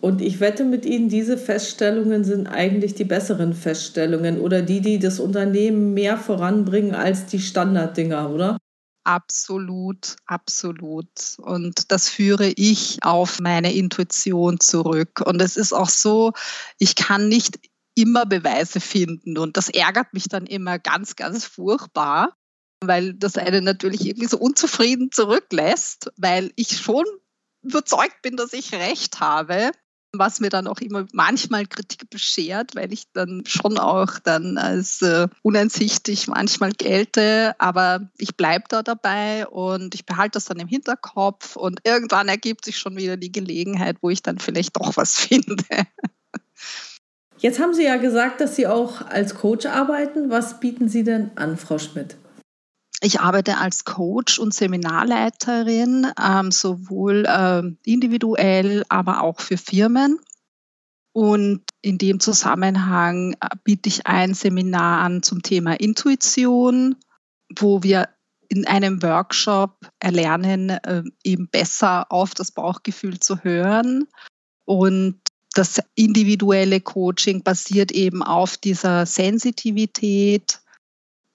Und 0.00 0.20
ich 0.20 0.40
wette 0.40 0.64
mit 0.64 0.84
Ihnen, 0.84 1.08
diese 1.08 1.38
Feststellungen 1.38 2.22
sind 2.22 2.46
eigentlich 2.46 2.94
die 2.94 3.04
besseren 3.04 3.54
Feststellungen 3.54 4.38
oder 4.40 4.62
die, 4.62 4.80
die 4.80 4.98
das 4.98 5.18
Unternehmen 5.18 5.94
mehr 5.94 6.16
voranbringen 6.16 6.94
als 6.94 7.26
die 7.26 7.40
Standarddinger, 7.40 8.30
oder? 8.30 8.58
Absolut, 9.06 10.16
absolut. 10.26 11.38
Und 11.38 11.92
das 11.92 12.08
führe 12.08 12.48
ich 12.48 12.98
auf 13.04 13.38
meine 13.38 13.72
Intuition 13.72 14.58
zurück. 14.58 15.20
Und 15.24 15.40
es 15.40 15.56
ist 15.56 15.72
auch 15.72 15.88
so, 15.88 16.32
ich 16.80 16.96
kann 16.96 17.28
nicht 17.28 17.60
immer 17.94 18.26
Beweise 18.26 18.80
finden. 18.80 19.38
Und 19.38 19.56
das 19.56 19.68
ärgert 19.68 20.12
mich 20.12 20.24
dann 20.28 20.44
immer 20.46 20.80
ganz, 20.80 21.14
ganz 21.14 21.44
furchtbar, 21.44 22.36
weil 22.82 23.14
das 23.14 23.38
einen 23.38 23.62
natürlich 23.62 24.04
irgendwie 24.04 24.26
so 24.26 24.38
unzufrieden 24.38 25.12
zurücklässt, 25.12 26.10
weil 26.16 26.52
ich 26.56 26.76
schon 26.76 27.04
überzeugt 27.62 28.22
bin, 28.22 28.36
dass 28.36 28.52
ich 28.52 28.72
recht 28.72 29.20
habe 29.20 29.70
was 30.18 30.40
mir 30.40 30.48
dann 30.48 30.66
auch 30.66 30.80
immer 30.80 31.06
manchmal 31.12 31.66
Kritik 31.66 32.08
beschert, 32.10 32.74
weil 32.74 32.92
ich 32.92 33.04
dann 33.12 33.44
schon 33.46 33.78
auch 33.78 34.18
dann 34.18 34.58
als 34.58 35.02
äh, 35.02 35.28
uneinsichtig 35.42 36.28
manchmal 36.28 36.72
gelte, 36.72 37.54
aber 37.58 38.08
ich 38.18 38.36
bleibe 38.36 38.64
da 38.68 38.82
dabei 38.82 39.46
und 39.46 39.94
ich 39.94 40.06
behalte 40.06 40.32
das 40.32 40.46
dann 40.46 40.58
im 40.58 40.68
Hinterkopf 40.68 41.56
und 41.56 41.80
irgendwann 41.84 42.28
ergibt 42.28 42.64
sich 42.64 42.78
schon 42.78 42.96
wieder 42.96 43.16
die 43.16 43.32
Gelegenheit, 43.32 43.98
wo 44.00 44.10
ich 44.10 44.22
dann 44.22 44.38
vielleicht 44.38 44.76
doch 44.76 44.96
was 44.96 45.16
finde. 45.16 45.64
Jetzt 47.38 47.60
haben 47.60 47.74
Sie 47.74 47.84
ja 47.84 47.96
gesagt, 47.96 48.40
dass 48.40 48.56
Sie 48.56 48.66
auch 48.66 49.02
als 49.02 49.34
Coach 49.34 49.66
arbeiten. 49.66 50.30
Was 50.30 50.58
bieten 50.58 50.88
Sie 50.88 51.04
denn 51.04 51.30
an, 51.36 51.56
Frau 51.56 51.78
Schmidt? 51.78 52.16
Ich 53.02 53.20
arbeite 53.20 53.58
als 53.58 53.84
Coach 53.84 54.38
und 54.38 54.54
Seminarleiterin, 54.54 56.12
ähm, 56.22 56.50
sowohl 56.50 57.26
ähm, 57.28 57.78
individuell, 57.84 58.84
aber 58.88 59.22
auch 59.22 59.40
für 59.40 59.58
Firmen. 59.58 60.18
Und 61.12 61.62
in 61.82 61.98
dem 61.98 62.20
Zusammenhang 62.20 63.34
äh, 63.40 63.48
biete 63.64 63.88
ich 63.88 64.06
ein 64.06 64.34
Seminar 64.34 65.00
an 65.00 65.22
zum 65.22 65.42
Thema 65.42 65.74
Intuition, 65.74 66.96
wo 67.58 67.82
wir 67.82 68.08
in 68.48 68.66
einem 68.66 69.02
Workshop 69.02 69.78
erlernen, 69.98 70.70
äh, 70.70 71.02
eben 71.24 71.48
besser 71.48 72.10
auf 72.10 72.34
das 72.34 72.52
Bauchgefühl 72.52 73.20
zu 73.20 73.42
hören. 73.44 74.08
Und 74.64 75.20
das 75.54 75.80
individuelle 75.94 76.80
Coaching 76.80 77.42
basiert 77.42 77.92
eben 77.92 78.22
auf 78.22 78.56
dieser 78.56 79.06
Sensitivität, 79.06 80.60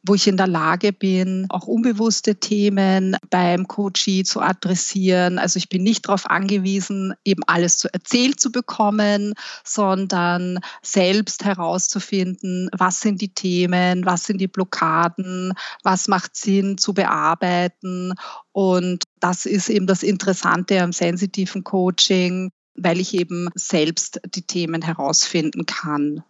wo 0.04 0.16
ich 0.16 0.28
in 0.28 0.38
der 0.38 0.48
Lage 0.48 0.94
bin, 0.94 1.46
auch 1.50 1.68
unbewusste 1.68 2.36
Themen 2.36 3.16
beim 3.30 3.68
Coachie 3.68 4.24
zu 4.24 4.42
adressieren. 4.42 5.38
Also 5.38 5.58
ich 5.58 5.70
bin 5.70 5.84
nicht 5.84 6.08
darauf 6.08 6.28
angewiesen, 6.30 7.14
eben 7.24 7.44
alles 7.46 7.78
zu 7.78 7.88
erzählt 7.94 8.40
zu 8.40 8.52
bekommen, 8.52 9.34
sondern 9.64 10.60
selbst 10.82 11.46
herauszufinden, 11.46 12.70
was 12.76 13.00
sind 13.00 13.22
die 13.22 13.34
Themen, 13.34 14.06
was 14.06 14.24
sind 14.24 14.40
die 14.40 14.48
Blockaden, 14.48 15.54
was 15.84 16.08
macht 16.08 16.36
Sinn 16.36 16.80
zu 16.80 16.94
bearbeiten. 16.94 18.14
Und 18.54 19.04
das 19.20 19.46
ist 19.46 19.70
eben 19.70 19.86
das 19.86 20.02
Interessante 20.02 20.82
am 20.82 20.94
sensitiven 20.94 21.64
Coaching, 21.64 22.50
weil 22.76 23.00
ich 23.00 23.14
eben 23.14 23.50
selbst 23.54 24.20
die 24.34 24.42
Themen 24.42 24.82
herausfinden 24.82 25.68
kann. 25.68 26.24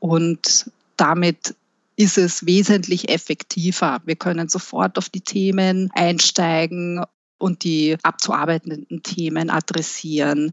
Und 0.00 0.70
damit 0.98 1.54
ist 1.96 2.18
es 2.18 2.46
wesentlich 2.46 3.08
effektiver. 3.08 4.00
Wir 4.04 4.16
können 4.16 4.48
sofort 4.48 4.98
auf 4.98 5.08
die 5.08 5.22
Themen 5.22 5.90
einsteigen 5.94 7.04
und 7.38 7.64
die 7.64 7.96
abzuarbeitenden 8.02 9.02
Themen 9.02 9.50
adressieren. 9.50 10.52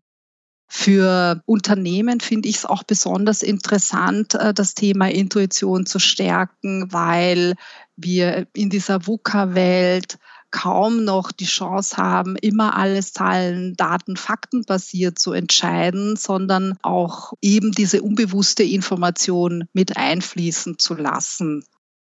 Für 0.67 1.41
Unternehmen 1.45 2.19
finde 2.19 2.49
ich 2.49 2.57
es 2.57 2.65
auch 2.65 2.83
besonders 2.83 3.43
interessant, 3.43 4.33
äh, 4.33 4.53
das 4.53 4.73
Thema 4.73 5.09
Intuition 5.09 5.85
zu 5.85 5.99
stärken, 5.99 6.91
weil 6.91 7.53
wir 7.95 8.47
in 8.53 8.69
dieser 8.69 9.05
VUCA-Welt 9.05 10.17
kaum 10.53 11.03
noch 11.03 11.31
die 11.31 11.45
Chance 11.45 11.97
haben, 11.97 12.35
immer 12.37 12.77
alles 12.77 13.11
Zahlen, 13.11 13.75
Daten, 13.75 14.15
Fakten 14.15 14.61
basiert 14.61 15.17
zu 15.17 15.33
entscheiden, 15.33 16.15
sondern 16.15 16.77
auch 16.83 17.33
eben 17.41 17.71
diese 17.71 18.03
unbewusste 18.03 18.63
Information 18.63 19.65
mit 19.73 19.97
einfließen 19.97 20.77
zu 20.77 20.93
lassen. 20.93 21.65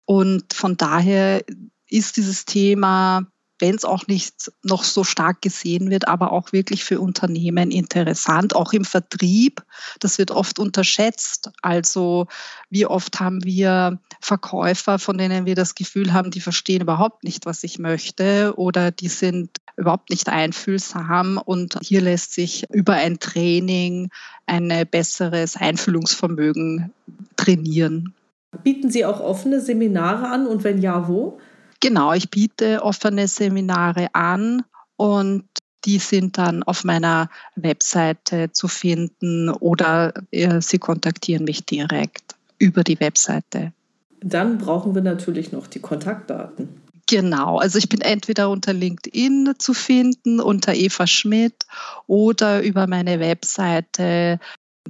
Und 0.04 0.52
von 0.52 0.76
daher 0.76 1.42
ist 1.88 2.18
dieses 2.18 2.44
Thema 2.44 3.26
wenn 3.58 3.74
es 3.74 3.84
auch 3.84 4.06
nicht 4.06 4.52
noch 4.62 4.84
so 4.84 5.04
stark 5.04 5.42
gesehen 5.42 5.90
wird, 5.90 6.08
aber 6.08 6.32
auch 6.32 6.52
wirklich 6.52 6.84
für 6.84 7.00
Unternehmen 7.00 7.70
interessant, 7.70 8.54
auch 8.54 8.72
im 8.72 8.84
Vertrieb. 8.84 9.62
Das 10.00 10.18
wird 10.18 10.30
oft 10.30 10.58
unterschätzt. 10.58 11.50
Also 11.62 12.26
wie 12.70 12.86
oft 12.86 13.20
haben 13.20 13.44
wir 13.44 13.98
Verkäufer, 14.20 14.98
von 14.98 15.18
denen 15.18 15.46
wir 15.46 15.54
das 15.54 15.74
Gefühl 15.74 16.12
haben, 16.12 16.30
die 16.30 16.40
verstehen 16.40 16.82
überhaupt 16.82 17.24
nicht, 17.24 17.46
was 17.46 17.64
ich 17.64 17.78
möchte 17.78 18.54
oder 18.56 18.90
die 18.90 19.08
sind 19.08 19.50
überhaupt 19.76 20.10
nicht 20.10 20.28
einfühlsam. 20.28 21.38
Und 21.38 21.78
hier 21.82 22.00
lässt 22.00 22.32
sich 22.32 22.64
über 22.70 22.94
ein 22.94 23.18
Training 23.18 24.10
ein 24.46 24.86
besseres 24.90 25.56
Einfühlungsvermögen 25.56 26.92
trainieren. 27.36 28.14
Bieten 28.62 28.90
Sie 28.90 29.04
auch 29.04 29.20
offene 29.20 29.60
Seminare 29.60 30.28
an 30.28 30.46
und 30.46 30.64
wenn 30.64 30.80
ja, 30.80 31.08
wo? 31.08 31.38
Genau, 31.80 32.12
ich 32.12 32.30
biete 32.30 32.82
offene 32.82 33.28
Seminare 33.28 34.14
an 34.14 34.64
und 34.96 35.44
die 35.84 35.98
sind 35.98 36.38
dann 36.38 36.62
auf 36.64 36.84
meiner 36.84 37.28
Webseite 37.54 38.50
zu 38.52 38.68
finden 38.68 39.50
oder 39.50 40.14
äh, 40.30 40.60
Sie 40.60 40.78
kontaktieren 40.78 41.44
mich 41.44 41.64
direkt 41.64 42.34
über 42.58 42.82
die 42.82 42.98
Webseite. 43.00 43.72
Dann 44.20 44.58
brauchen 44.58 44.94
wir 44.94 45.02
natürlich 45.02 45.52
noch 45.52 45.66
die 45.66 45.80
Kontaktdaten. 45.80 46.80
Genau, 47.08 47.58
also 47.58 47.78
ich 47.78 47.88
bin 47.88 48.00
entweder 48.00 48.50
unter 48.50 48.72
LinkedIn 48.72 49.54
zu 49.58 49.74
finden, 49.74 50.40
unter 50.40 50.74
Eva 50.74 51.06
Schmidt 51.06 51.64
oder 52.08 52.62
über 52.62 52.88
meine 52.88 53.20
Webseite 53.20 54.40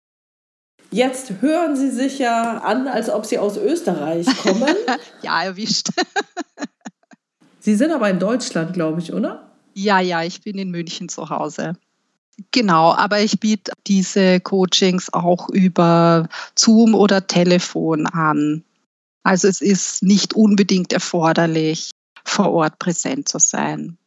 Jetzt 0.91 1.33
hören 1.41 1.77
Sie 1.77 1.91
sich 1.91 2.19
ja 2.19 2.59
an, 2.59 2.89
als 2.89 3.11
ob 3.11 3.27
Sie 3.27 3.39
aus 3.39 3.57
Österreich 3.57 4.27
kommen. 4.39 4.75
ja, 5.23 5.43
erwischt. 5.43 5.89
Sie 7.61 7.75
sind 7.75 7.91
aber 7.93 8.09
in 8.09 8.19
Deutschland, 8.19 8.73
glaube 8.73 9.01
ich, 9.01 9.13
oder? 9.13 9.51
Ja, 9.75 10.01
ja, 10.01 10.23
ich 10.23 10.43
bin 10.43 10.59
in 10.59 10.71
München 10.71 11.09
zu 11.09 11.29
Hause. 11.29 11.75
Genau, 12.53 12.95
aber 12.95 13.21
ich 13.21 13.41
biete 13.41 13.73
diese 13.87 14.41
Coachings 14.41 15.13
auch 15.13 15.51
über 15.51 16.29
Zoom 16.57 16.95
oder 16.95 17.27
Telefon 17.27 18.07
an. 18.07 18.65
Also 19.29 19.47
es 19.47 19.61
ist 19.61 20.03
nicht 20.03 20.33
unbedingt 20.33 20.91
erforderlich, 20.91 21.91
vor 22.25 22.51
Ort 22.51 22.79
präsent 22.79 23.29
zu 23.29 23.39
sein. 23.39 23.99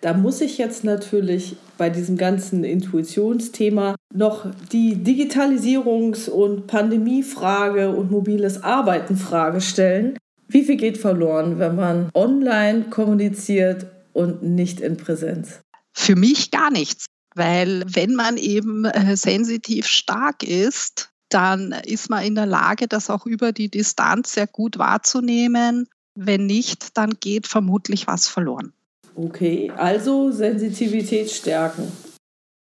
Da 0.00 0.14
muss 0.14 0.40
ich 0.40 0.56
jetzt 0.56 0.82
natürlich 0.82 1.56
bei 1.76 1.90
diesem 1.90 2.16
ganzen 2.16 2.64
Intuitionsthema 2.64 3.96
noch 4.14 4.46
die 4.72 4.96
Digitalisierungs- 4.96 6.30
und 6.30 6.68
Pandemiefrage 6.68 7.90
und 7.90 8.10
mobiles 8.10 8.62
Arbeiten-Frage 8.62 9.60
stellen. 9.60 10.16
Wie 10.48 10.64
viel 10.64 10.78
geht 10.78 10.96
verloren, 10.96 11.58
wenn 11.58 11.76
man 11.76 12.08
online 12.14 12.84
kommuniziert 12.88 13.84
und 14.14 14.42
nicht 14.42 14.80
in 14.80 14.96
Präsenz? 14.96 15.60
Für 15.92 16.16
mich 16.16 16.50
gar 16.50 16.70
nichts, 16.70 17.04
weil 17.34 17.84
wenn 17.88 18.14
man 18.14 18.38
eben 18.38 18.86
äh, 18.86 19.18
sensitiv 19.18 19.86
stark 19.86 20.42
ist, 20.42 21.11
dann 21.32 21.72
ist 21.84 22.10
man 22.10 22.24
in 22.24 22.34
der 22.34 22.46
Lage, 22.46 22.88
das 22.88 23.10
auch 23.10 23.26
über 23.26 23.52
die 23.52 23.68
Distanz 23.68 24.34
sehr 24.34 24.46
gut 24.46 24.78
wahrzunehmen. 24.78 25.88
Wenn 26.14 26.46
nicht, 26.46 26.96
dann 26.96 27.14
geht 27.20 27.46
vermutlich 27.46 28.06
was 28.06 28.28
verloren. 28.28 28.72
Okay, 29.14 29.72
also 29.76 30.30
Sensitivität 30.30 31.30
stärken 31.30 31.90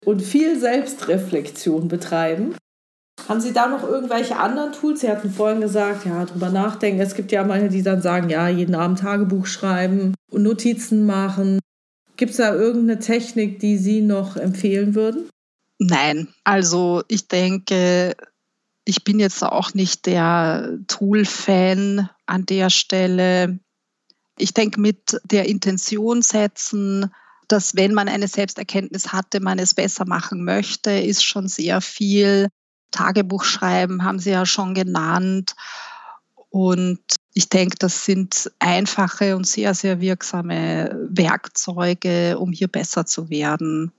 und 0.05 0.21
viel 0.21 0.59
Selbstreflexion 0.59 1.87
betreiben. 1.87 2.55
Haben 3.27 3.41
Sie 3.41 3.53
da 3.53 3.67
noch 3.67 3.83
irgendwelche 3.83 4.37
anderen 4.37 4.73
Tools? 4.73 5.01
Sie 5.01 5.09
hatten 5.09 5.29
vorhin 5.29 5.61
gesagt, 5.61 6.05
ja, 6.05 6.25
drüber 6.25 6.49
nachdenken. 6.49 7.01
Es 7.01 7.15
gibt 7.15 7.31
ja 7.31 7.43
manche, 7.43 7.69
die 7.69 7.83
dann 7.83 8.01
sagen, 8.01 8.29
ja, 8.29 8.49
jeden 8.49 8.75
Abend 8.75 8.99
Tagebuch 8.99 9.45
schreiben 9.45 10.15
und 10.31 10.43
Notizen 10.43 11.05
machen. 11.05 11.59
Gibt 12.17 12.31
es 12.31 12.37
da 12.37 12.53
irgendeine 12.53 12.99
Technik, 12.99 13.59
die 13.59 13.77
Sie 13.77 14.01
noch 14.01 14.37
empfehlen 14.37 14.95
würden? 14.95 15.29
Nein, 15.79 16.27
also 16.43 17.03
ich 17.07 17.27
denke, 17.27 18.15
ich 18.91 19.05
bin 19.05 19.21
jetzt 19.21 19.41
auch 19.41 19.73
nicht 19.73 20.05
der 20.05 20.77
Tool-Fan 20.87 22.09
an 22.25 22.45
der 22.45 22.69
Stelle. 22.69 23.57
Ich 24.37 24.53
denke, 24.53 24.81
mit 24.81 25.17
der 25.23 25.47
Intention 25.47 26.21
setzen, 26.21 27.09
dass 27.47 27.73
wenn 27.77 27.93
man 27.93 28.09
eine 28.09 28.27
Selbsterkenntnis 28.27 29.13
hatte, 29.13 29.39
man 29.39 29.59
es 29.59 29.73
besser 29.73 30.05
machen 30.05 30.43
möchte, 30.43 30.91
ist 30.91 31.23
schon 31.23 31.47
sehr 31.47 31.79
viel. 31.79 32.49
Tagebuch 32.91 33.45
schreiben 33.45 34.03
haben 34.03 34.19
Sie 34.19 34.31
ja 34.31 34.45
schon 34.45 34.73
genannt. 34.73 35.55
Und 36.49 36.99
ich 37.33 37.47
denke, 37.47 37.77
das 37.79 38.03
sind 38.03 38.51
einfache 38.59 39.37
und 39.37 39.47
sehr, 39.47 39.73
sehr 39.73 40.01
wirksame 40.01 41.07
Werkzeuge, 41.09 42.37
um 42.37 42.51
hier 42.51 42.67
besser 42.67 43.05
zu 43.05 43.29
werden. 43.29 43.93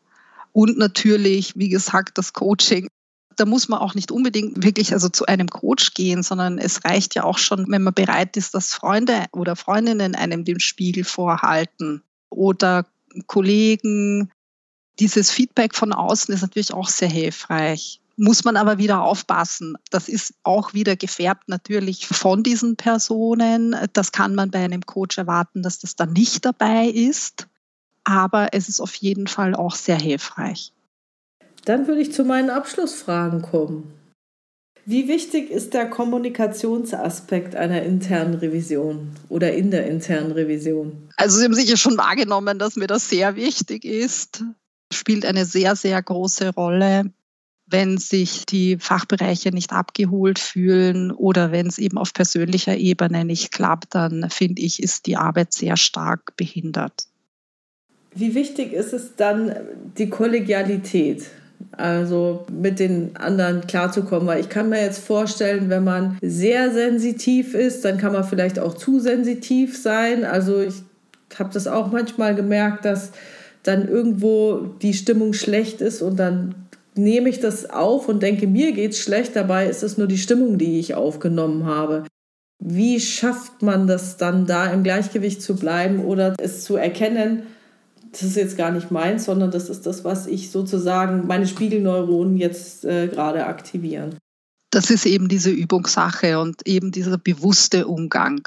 Und 0.52 0.76
natürlich, 0.76 1.56
wie 1.56 1.70
gesagt, 1.70 2.18
das 2.18 2.34
Coaching 2.34 2.88
da 3.36 3.46
muss 3.46 3.68
man 3.68 3.80
auch 3.80 3.94
nicht 3.94 4.10
unbedingt 4.10 4.62
wirklich 4.62 4.92
also 4.92 5.08
zu 5.08 5.26
einem 5.26 5.48
Coach 5.48 5.94
gehen, 5.94 6.22
sondern 6.22 6.58
es 6.58 6.84
reicht 6.84 7.14
ja 7.14 7.24
auch 7.24 7.38
schon, 7.38 7.66
wenn 7.70 7.82
man 7.82 7.94
bereit 7.94 8.36
ist, 8.36 8.54
dass 8.54 8.74
Freunde 8.74 9.26
oder 9.32 9.56
Freundinnen 9.56 10.14
einem 10.14 10.44
den 10.44 10.60
Spiegel 10.60 11.04
vorhalten 11.04 12.02
oder 12.30 12.86
Kollegen. 13.26 14.30
Dieses 14.98 15.30
Feedback 15.30 15.74
von 15.74 15.92
außen 15.92 16.34
ist 16.34 16.42
natürlich 16.42 16.74
auch 16.74 16.88
sehr 16.88 17.08
hilfreich. 17.08 18.00
Muss 18.16 18.44
man 18.44 18.56
aber 18.56 18.78
wieder 18.78 19.00
aufpassen. 19.00 19.76
Das 19.90 20.08
ist 20.08 20.34
auch 20.42 20.74
wieder 20.74 20.96
gefärbt 20.96 21.48
natürlich 21.48 22.06
von 22.06 22.42
diesen 22.42 22.76
Personen. 22.76 23.74
Das 23.94 24.12
kann 24.12 24.34
man 24.34 24.50
bei 24.50 24.62
einem 24.62 24.84
Coach 24.84 25.16
erwarten, 25.18 25.62
dass 25.62 25.78
das 25.78 25.96
dann 25.96 26.12
nicht 26.12 26.44
dabei 26.44 26.86
ist. 26.86 27.48
Aber 28.04 28.48
es 28.52 28.68
ist 28.68 28.80
auf 28.80 28.94
jeden 28.96 29.28
Fall 29.28 29.54
auch 29.54 29.74
sehr 29.74 29.98
hilfreich. 29.98 30.72
Dann 31.64 31.86
würde 31.86 32.00
ich 32.00 32.12
zu 32.12 32.24
meinen 32.24 32.50
Abschlussfragen 32.50 33.42
kommen. 33.42 33.92
Wie 34.84 35.06
wichtig 35.06 35.50
ist 35.50 35.74
der 35.74 35.88
Kommunikationsaspekt 35.88 37.54
einer 37.54 37.82
internen 37.82 38.34
Revision 38.34 39.12
oder 39.28 39.52
in 39.52 39.70
der 39.70 39.86
internen 39.86 40.32
Revision? 40.32 41.08
Also 41.16 41.38
Sie 41.38 41.44
haben 41.44 41.54
sicher 41.54 41.76
schon 41.76 41.96
wahrgenommen, 41.96 42.58
dass 42.58 42.74
mir 42.74 42.88
das 42.88 43.08
sehr 43.08 43.36
wichtig 43.36 43.84
ist. 43.84 44.42
Spielt 44.92 45.24
eine 45.24 45.44
sehr, 45.44 45.76
sehr 45.76 46.02
große 46.02 46.52
Rolle, 46.54 47.12
wenn 47.66 47.96
sich 47.96 48.44
die 48.44 48.76
Fachbereiche 48.78 49.50
nicht 49.50 49.72
abgeholt 49.72 50.40
fühlen 50.40 51.12
oder 51.12 51.52
wenn 51.52 51.66
es 51.66 51.78
eben 51.78 51.96
auf 51.96 52.12
persönlicher 52.12 52.76
Ebene 52.76 53.24
nicht 53.24 53.52
klappt, 53.52 53.94
dann 53.94 54.28
finde 54.30 54.62
ich, 54.62 54.82
ist 54.82 55.06
die 55.06 55.16
Arbeit 55.16 55.52
sehr 55.52 55.76
stark 55.76 56.36
behindert. 56.36 57.04
Wie 58.14 58.34
wichtig 58.34 58.72
ist 58.72 58.92
es 58.92 59.16
dann 59.16 59.54
die 59.96 60.10
Kollegialität? 60.10 61.30
Also 61.72 62.46
mit 62.50 62.78
den 62.78 63.16
anderen 63.16 63.66
klarzukommen. 63.66 64.26
Weil 64.26 64.40
ich 64.40 64.48
kann 64.48 64.68
mir 64.68 64.82
jetzt 64.82 65.04
vorstellen, 65.04 65.68
wenn 65.68 65.84
man 65.84 66.18
sehr 66.20 66.72
sensitiv 66.72 67.54
ist, 67.54 67.84
dann 67.84 67.98
kann 67.98 68.12
man 68.12 68.24
vielleicht 68.24 68.58
auch 68.58 68.74
zu 68.74 69.00
sensitiv 69.00 69.80
sein. 69.80 70.24
Also 70.24 70.60
ich 70.60 70.82
habe 71.38 71.50
das 71.52 71.66
auch 71.66 71.90
manchmal 71.90 72.34
gemerkt, 72.34 72.84
dass 72.84 73.12
dann 73.62 73.88
irgendwo 73.88 74.74
die 74.82 74.94
Stimmung 74.94 75.32
schlecht 75.34 75.80
ist 75.80 76.02
und 76.02 76.18
dann 76.18 76.54
nehme 76.94 77.28
ich 77.28 77.40
das 77.40 77.70
auf 77.70 78.08
und 78.08 78.22
denke, 78.22 78.46
mir 78.46 78.72
geht's 78.72 78.98
schlecht, 78.98 79.36
dabei 79.36 79.68
ist 79.68 79.82
es 79.82 79.98
nur 79.98 80.06
die 80.06 80.18
Stimmung, 80.18 80.58
die 80.58 80.78
ich 80.78 80.94
aufgenommen 80.94 81.64
habe. 81.64 82.04
Wie 82.58 83.00
schafft 83.00 83.62
man 83.62 83.86
das 83.86 84.16
dann 84.18 84.46
da 84.46 84.66
im 84.72 84.82
Gleichgewicht 84.82 85.42
zu 85.42 85.56
bleiben 85.56 86.04
oder 86.04 86.34
es 86.38 86.64
zu 86.64 86.76
erkennen, 86.76 87.44
das 88.12 88.22
ist 88.22 88.36
jetzt 88.36 88.56
gar 88.58 88.70
nicht 88.70 88.90
meins, 88.90 89.24
sondern 89.24 89.50
das 89.50 89.70
ist 89.70 89.86
das, 89.86 90.04
was 90.04 90.26
ich 90.26 90.50
sozusagen, 90.50 91.26
meine 91.26 91.46
Spiegelneuronen 91.46 92.36
jetzt 92.36 92.84
äh, 92.84 93.08
gerade 93.08 93.46
aktivieren. 93.46 94.18
Das 94.70 94.90
ist 94.90 95.06
eben 95.06 95.28
diese 95.28 95.50
Übungssache 95.50 96.38
und 96.38 96.66
eben 96.66 96.92
dieser 96.92 97.18
bewusste 97.18 97.86
Umgang, 97.86 98.46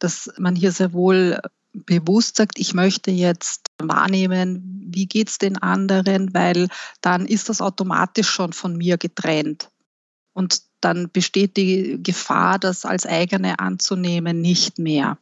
dass 0.00 0.30
man 0.38 0.56
hier 0.56 0.72
sehr 0.72 0.92
wohl 0.92 1.38
bewusst 1.72 2.36
sagt, 2.36 2.58
ich 2.58 2.74
möchte 2.74 3.10
jetzt 3.10 3.68
wahrnehmen, 3.78 4.86
wie 4.88 5.06
geht 5.06 5.28
es 5.28 5.38
den 5.38 5.58
anderen, 5.58 6.34
weil 6.34 6.68
dann 7.00 7.26
ist 7.26 7.48
das 7.48 7.60
automatisch 7.60 8.28
schon 8.28 8.52
von 8.52 8.76
mir 8.76 8.96
getrennt. 8.96 9.70
Und 10.32 10.62
dann 10.80 11.10
besteht 11.10 11.56
die 11.56 12.02
Gefahr, 12.02 12.58
das 12.58 12.84
als 12.84 13.06
eigene 13.06 13.58
anzunehmen, 13.58 14.40
nicht 14.40 14.78
mehr. 14.78 15.18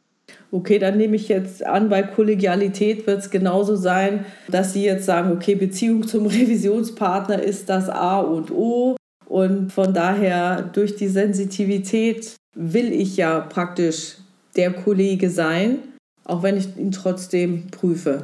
Okay, 0.55 0.79
dann 0.79 0.95
nehme 0.95 1.17
ich 1.17 1.27
jetzt 1.27 1.65
an, 1.65 1.89
bei 1.89 2.01
Kollegialität 2.01 3.05
wird 3.07 3.19
es 3.19 3.29
genauso 3.29 3.75
sein, 3.75 4.23
dass 4.47 4.71
Sie 4.71 4.85
jetzt 4.85 5.05
sagen, 5.05 5.33
okay, 5.33 5.53
Beziehung 5.53 6.07
zum 6.07 6.25
Revisionspartner 6.27 7.43
ist 7.43 7.67
das 7.67 7.89
A 7.89 8.21
und 8.21 8.51
O. 8.51 8.95
Und 9.27 9.73
von 9.73 9.93
daher, 9.93 10.61
durch 10.61 10.95
die 10.95 11.09
Sensitivität 11.09 12.35
will 12.55 12.93
ich 12.93 13.17
ja 13.17 13.41
praktisch 13.41 14.15
der 14.55 14.71
Kollege 14.71 15.29
sein, 15.29 15.79
auch 16.23 16.41
wenn 16.41 16.55
ich 16.55 16.77
ihn 16.77 16.91
trotzdem 16.91 17.67
prüfe. 17.69 18.21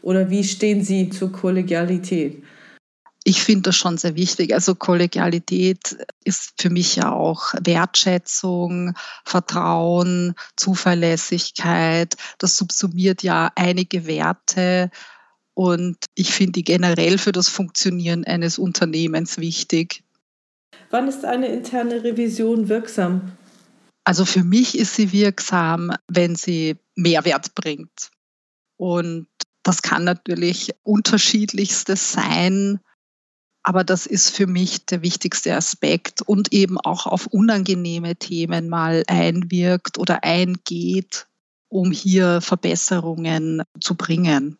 Oder 0.00 0.30
wie 0.30 0.44
stehen 0.44 0.84
Sie 0.84 1.10
zur 1.10 1.32
Kollegialität? 1.32 2.44
Ich 3.26 3.42
finde 3.42 3.62
das 3.62 3.76
schon 3.76 3.96
sehr 3.96 4.16
wichtig. 4.16 4.52
Also 4.52 4.74
Kollegialität 4.74 5.96
ist 6.24 6.52
für 6.60 6.68
mich 6.68 6.96
ja 6.96 7.10
auch 7.10 7.54
Wertschätzung, 7.58 8.94
Vertrauen, 9.24 10.34
Zuverlässigkeit. 10.56 12.16
Das 12.36 12.58
subsumiert 12.58 13.22
ja 13.22 13.50
einige 13.56 14.06
Werte. 14.06 14.90
Und 15.54 15.96
ich 16.14 16.34
finde 16.34 16.52
die 16.52 16.64
generell 16.64 17.16
für 17.16 17.32
das 17.32 17.48
Funktionieren 17.48 18.24
eines 18.24 18.58
Unternehmens 18.58 19.38
wichtig. 19.38 20.04
Wann 20.90 21.08
ist 21.08 21.24
eine 21.24 21.46
interne 21.46 22.04
Revision 22.04 22.68
wirksam? 22.68 23.32
Also 24.04 24.26
für 24.26 24.44
mich 24.44 24.76
ist 24.76 24.96
sie 24.96 25.12
wirksam, 25.12 25.92
wenn 26.08 26.36
sie 26.36 26.76
Mehrwert 26.94 27.54
bringt. 27.54 28.10
Und 28.76 29.28
das 29.62 29.80
kann 29.80 30.04
natürlich 30.04 30.74
unterschiedlichstes 30.82 32.12
sein, 32.12 32.80
aber 33.64 33.82
das 33.82 34.06
ist 34.06 34.30
für 34.30 34.46
mich 34.46 34.84
der 34.86 35.02
wichtigste 35.02 35.54
Aspekt 35.54 36.22
und 36.22 36.52
eben 36.52 36.78
auch 36.78 37.06
auf 37.06 37.26
unangenehme 37.26 38.14
Themen 38.14 38.68
mal 38.68 39.02
einwirkt 39.08 39.98
oder 39.98 40.22
eingeht, 40.22 41.26
um 41.70 41.90
hier 41.90 42.40
Verbesserungen 42.42 43.62
zu 43.80 43.96
bringen. 43.96 44.58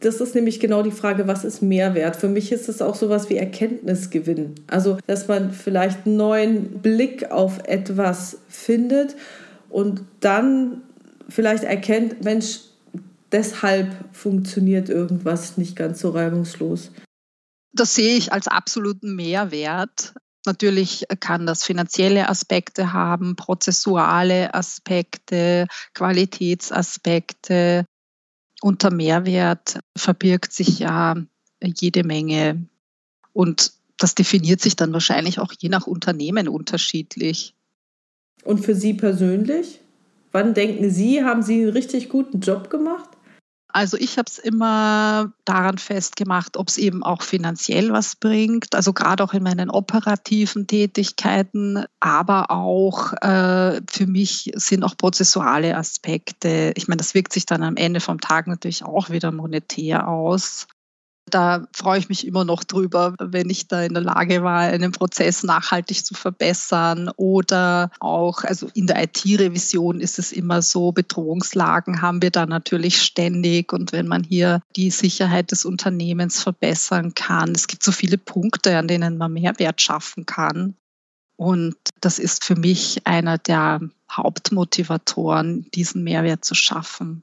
Das 0.00 0.20
ist 0.20 0.34
nämlich 0.34 0.60
genau 0.60 0.82
die 0.82 0.90
Frage, 0.90 1.26
was 1.26 1.44
ist 1.44 1.62
Mehrwert? 1.62 2.16
Für 2.16 2.28
mich 2.28 2.52
ist 2.52 2.68
es 2.68 2.82
auch 2.82 2.94
sowas 2.94 3.28
wie 3.30 3.36
Erkenntnisgewinn. 3.36 4.54
Also, 4.66 4.98
dass 5.06 5.26
man 5.26 5.52
vielleicht 5.52 6.06
einen 6.06 6.16
neuen 6.16 6.64
Blick 6.80 7.30
auf 7.30 7.58
etwas 7.64 8.38
findet 8.48 9.16
und 9.70 10.02
dann 10.20 10.82
vielleicht 11.28 11.64
erkennt, 11.64 12.22
Mensch, 12.24 12.60
deshalb 13.32 13.88
funktioniert 14.12 14.88
irgendwas 14.88 15.56
nicht 15.56 15.74
ganz 15.74 16.00
so 16.00 16.10
reibungslos. 16.10 16.90
Das 17.76 17.94
sehe 17.94 18.16
ich 18.16 18.32
als 18.32 18.48
absoluten 18.48 19.14
Mehrwert. 19.14 20.14
Natürlich 20.46 21.04
kann 21.20 21.44
das 21.44 21.62
finanzielle 21.62 22.30
Aspekte 22.30 22.94
haben, 22.94 23.36
prozessuale 23.36 24.54
Aspekte, 24.54 25.66
Qualitätsaspekte. 25.92 27.84
Unter 28.62 28.90
Mehrwert 28.90 29.80
verbirgt 29.96 30.52
sich 30.54 30.78
ja 30.78 31.16
jede 31.62 32.02
Menge. 32.02 32.66
Und 33.34 33.72
das 33.98 34.14
definiert 34.14 34.62
sich 34.62 34.76
dann 34.76 34.94
wahrscheinlich 34.94 35.38
auch 35.38 35.52
je 35.58 35.68
nach 35.68 35.86
Unternehmen 35.86 36.48
unterschiedlich. 36.48 37.54
Und 38.42 38.64
für 38.64 38.74
Sie 38.74 38.94
persönlich? 38.94 39.80
Wann 40.32 40.54
denken 40.54 40.90
Sie, 40.90 41.22
haben 41.24 41.42
Sie 41.42 41.62
einen 41.62 41.70
richtig 41.70 42.08
guten 42.08 42.40
Job 42.40 42.70
gemacht? 42.70 43.15
Also 43.76 43.98
ich 43.98 44.16
habe 44.16 44.24
es 44.26 44.38
immer 44.38 45.34
daran 45.44 45.76
festgemacht, 45.76 46.56
ob 46.56 46.68
es 46.68 46.78
eben 46.78 47.02
auch 47.02 47.20
finanziell 47.20 47.92
was 47.92 48.16
bringt, 48.16 48.74
also 48.74 48.94
gerade 48.94 49.22
auch 49.22 49.34
in 49.34 49.42
meinen 49.42 49.68
operativen 49.68 50.66
Tätigkeiten, 50.66 51.84
aber 52.00 52.50
auch 52.50 53.12
äh, 53.20 53.82
für 53.86 54.06
mich 54.06 54.50
sind 54.54 54.82
auch 54.82 54.96
prozessuale 54.96 55.76
Aspekte. 55.76 56.72
Ich 56.74 56.88
meine, 56.88 56.96
das 56.96 57.12
wirkt 57.12 57.34
sich 57.34 57.44
dann 57.44 57.62
am 57.62 57.76
Ende 57.76 58.00
vom 58.00 58.18
Tag 58.18 58.46
natürlich 58.46 58.82
auch 58.82 59.10
wieder 59.10 59.30
monetär 59.30 60.08
aus. 60.08 60.66
Da 61.28 61.66
freue 61.72 61.98
ich 61.98 62.08
mich 62.08 62.24
immer 62.24 62.44
noch 62.44 62.62
drüber, 62.62 63.14
wenn 63.18 63.50
ich 63.50 63.66
da 63.66 63.82
in 63.82 63.94
der 63.94 64.02
Lage 64.02 64.44
war, 64.44 64.60
einen 64.60 64.92
Prozess 64.92 65.42
nachhaltig 65.42 66.06
zu 66.06 66.14
verbessern 66.14 67.10
oder 67.16 67.90
auch, 67.98 68.44
also 68.44 68.68
in 68.74 68.86
der 68.86 69.02
IT-Revision 69.02 70.00
ist 70.00 70.20
es 70.20 70.30
immer 70.30 70.62
so, 70.62 70.92
Bedrohungslagen 70.92 72.00
haben 72.00 72.22
wir 72.22 72.30
da 72.30 72.46
natürlich 72.46 73.02
ständig 73.02 73.72
und 73.72 73.92
wenn 73.92 74.06
man 74.06 74.22
hier 74.22 74.60
die 74.76 74.90
Sicherheit 74.90 75.50
des 75.50 75.64
Unternehmens 75.64 76.40
verbessern 76.40 77.14
kann, 77.14 77.52
es 77.56 77.66
gibt 77.66 77.82
so 77.82 77.90
viele 77.90 78.18
Punkte, 78.18 78.78
an 78.78 78.86
denen 78.86 79.18
man 79.18 79.32
Mehrwert 79.32 79.80
schaffen 79.80 80.26
kann. 80.26 80.76
Und 81.36 81.76
das 82.00 82.18
ist 82.18 82.44
für 82.44 82.56
mich 82.56 83.06
einer 83.06 83.36
der 83.36 83.80
Hauptmotivatoren, 84.10 85.70
diesen 85.74 86.02
Mehrwert 86.04 86.44
zu 86.44 86.54
schaffen. 86.54 87.22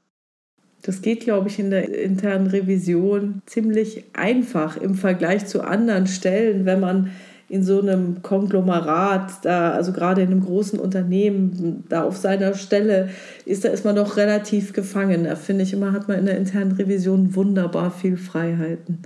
Das 0.84 1.01
geht, 1.01 1.21
glaube 1.21 1.47
ich, 1.47 1.59
in 1.59 1.69
der 1.69 1.89
internen 1.97 2.47
Revision 2.47 3.41
ziemlich 3.45 4.03
einfach 4.13 4.75
im 4.75 4.95
Vergleich 4.95 5.47
zu 5.47 5.61
anderen 5.61 6.07
Stellen, 6.07 6.65
wenn 6.65 6.81
man 6.81 7.11
in 7.47 7.63
so 7.63 7.79
einem 7.79 8.21
Konglomerat, 8.21 9.45
da, 9.45 9.71
also 9.71 9.93
gerade 9.93 10.23
in 10.23 10.31
einem 10.31 10.43
großen 10.43 10.79
Unternehmen, 10.79 11.86
da 11.88 12.03
auf 12.03 12.17
seiner 12.17 12.53
Stelle 12.55 13.09
ist, 13.45 13.63
da 13.63 13.69
ist 13.69 13.86
man 13.86 13.95
doch 13.95 14.17
relativ 14.17 14.73
gefangen. 14.73 15.23
Da 15.23 15.36
finde 15.36 15.63
ich 15.63 15.71
immer, 15.71 15.93
hat 15.93 16.07
man 16.07 16.19
in 16.19 16.25
der 16.25 16.38
internen 16.38 16.73
Revision 16.73 17.34
wunderbar 17.36 17.91
viel 17.91 18.17
Freiheiten. 18.17 19.03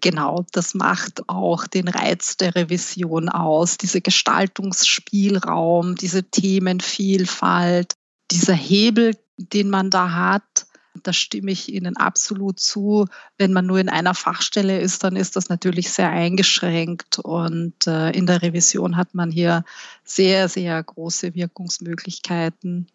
Genau, 0.00 0.44
das 0.52 0.74
macht 0.74 1.28
auch 1.28 1.66
den 1.66 1.88
Reiz 1.88 2.36
der 2.36 2.54
Revision 2.54 3.28
aus, 3.28 3.76
dieser 3.76 4.00
Gestaltungsspielraum, 4.00 5.96
diese 5.96 6.24
Themenvielfalt, 6.24 7.94
dieser 8.30 8.54
Hebel, 8.54 9.16
den 9.36 9.68
man 9.68 9.90
da 9.90 10.12
hat, 10.12 10.66
da 11.02 11.12
stimme 11.12 11.50
ich 11.50 11.72
Ihnen 11.72 11.96
absolut 11.96 12.60
zu. 12.60 13.06
Wenn 13.38 13.52
man 13.52 13.66
nur 13.66 13.78
in 13.78 13.88
einer 13.88 14.14
Fachstelle 14.14 14.80
ist, 14.80 15.04
dann 15.04 15.16
ist 15.16 15.36
das 15.36 15.48
natürlich 15.48 15.90
sehr 15.90 16.10
eingeschränkt. 16.10 17.18
Und 17.18 17.86
äh, 17.86 18.10
in 18.10 18.26
der 18.26 18.42
Revision 18.42 18.96
hat 18.96 19.14
man 19.14 19.30
hier 19.30 19.64
sehr, 20.04 20.48
sehr 20.48 20.82
große 20.82 21.34
Wirkungsmöglichkeiten. 21.34 22.88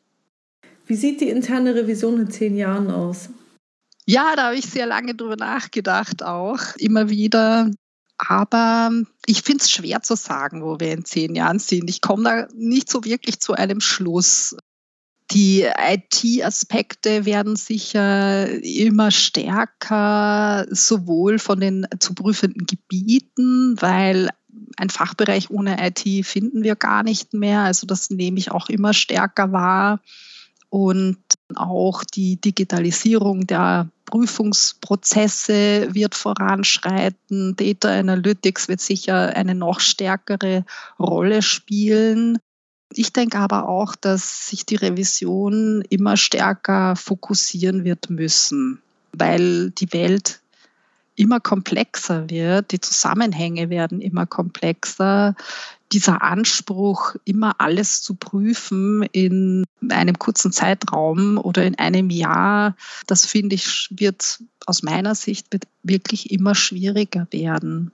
Wie 0.88 0.96
sieht 0.96 1.22
die 1.22 1.30
interne 1.30 1.74
Revision 1.74 2.22
in 2.22 2.30
zehn 2.30 2.56
Jahren 2.56 2.92
aus? 2.92 3.30
Ja, 4.06 4.36
da 4.36 4.48
habe 4.48 4.56
ich 4.56 4.66
sehr 4.66 4.86
lange 4.86 5.16
drüber 5.16 5.36
nachgedacht, 5.36 6.22
auch 6.22 6.60
immer 6.78 7.10
wieder. 7.10 7.72
Aber 8.18 8.92
ich 9.26 9.42
finde 9.42 9.64
es 9.64 9.72
schwer 9.72 10.02
zu 10.02 10.16
sagen, 10.16 10.64
wo 10.64 10.80
wir 10.80 10.94
in 10.94 11.06
zehn 11.06 11.36
Jahren 11.36 11.60
sind. 11.60 11.90
Ich 11.90 12.02
komme 12.02 12.24
da 12.24 12.48
nicht 12.54 12.90
so 12.90 13.04
wirklich 13.04 13.40
zu 13.40 13.54
einem 13.54 13.82
Schluss. 13.82 14.56
Die 15.32 15.64
IT-Aspekte 15.64 17.26
werden 17.26 17.56
sicher 17.56 18.48
immer 18.64 19.10
stärker, 19.10 20.66
sowohl 20.70 21.40
von 21.40 21.60
den 21.60 21.88
zu 22.00 22.14
prüfenden 22.14 22.68
Gebieten, 22.68 23.76
weil 23.82 24.30
ein 24.78 24.90
Fachbereich 24.90 25.50
ohne 25.50 25.78
IT 25.86 26.26
finden 26.26 26.64
wir 26.64 26.76
gar 26.76 27.04
nicht 27.04 27.34
mehr. 27.34 27.62
Also 27.62 27.88
das 27.88 28.10
nehme 28.10 28.38
ich 28.38 28.52
auch 28.52 28.70
immer 28.70 28.94
stärker 28.94 29.52
wahr. 29.52 30.00
Und 30.70 31.18
auch 31.56 32.04
die 32.04 32.36
Digitalisierung 32.40 33.48
der 33.48 33.90
Prüfungsprozesse 34.06 35.94
wird 35.94 36.16
voranschreiten. 36.16 37.56
Data 37.56 37.98
Analytics 37.98 38.68
wird 38.68 38.82
sicher 38.82 39.36
eine 39.36 39.56
noch 39.56 39.80
stärkere 39.80 40.66
Rolle 41.00 41.42
spielen. 41.42 42.38
Ich 42.94 43.14
denke 43.14 43.40
aber 43.40 43.68
auch, 43.68 43.96
dass 43.96 44.50
sich 44.50 44.66
die 44.66 44.76
Revision 44.76 45.84
immer 45.90 46.18
stärker 46.18 46.96
fokussieren 46.96 47.84
wird 47.84 48.10
müssen, 48.10 48.82
weil 49.12 49.72
die 49.72 49.92
Welt 49.92 50.40
immer 51.16 51.40
komplexer 51.40 52.30
wird, 52.30 52.72
die 52.72 52.80
Zusammenhänge 52.80 53.70
werden 53.70 54.02
immer 54.02 54.26
komplexer, 54.26 55.36
dieser 55.92 56.22
Anspruch, 56.24 57.16
immer 57.26 57.56
alles 57.60 58.02
zu 58.02 58.16
prüfen 58.16 59.04
in 59.12 59.64
einem 59.90 60.18
kurzen 60.18 60.52
Zeitraum 60.52 61.38
oder 61.38 61.64
in 61.64 61.78
einem 61.78 62.10
Jahr, 62.10 62.76
das 63.08 63.26
finde 63.26 63.56
ich, 63.56 63.88
wird 63.92 64.40
aus 64.66 64.84
meiner 64.84 65.16
Sicht 65.16 65.48
wirklich 65.84 66.32
immer 66.32 66.56
schwieriger 66.56 67.28
werden. 67.32 67.92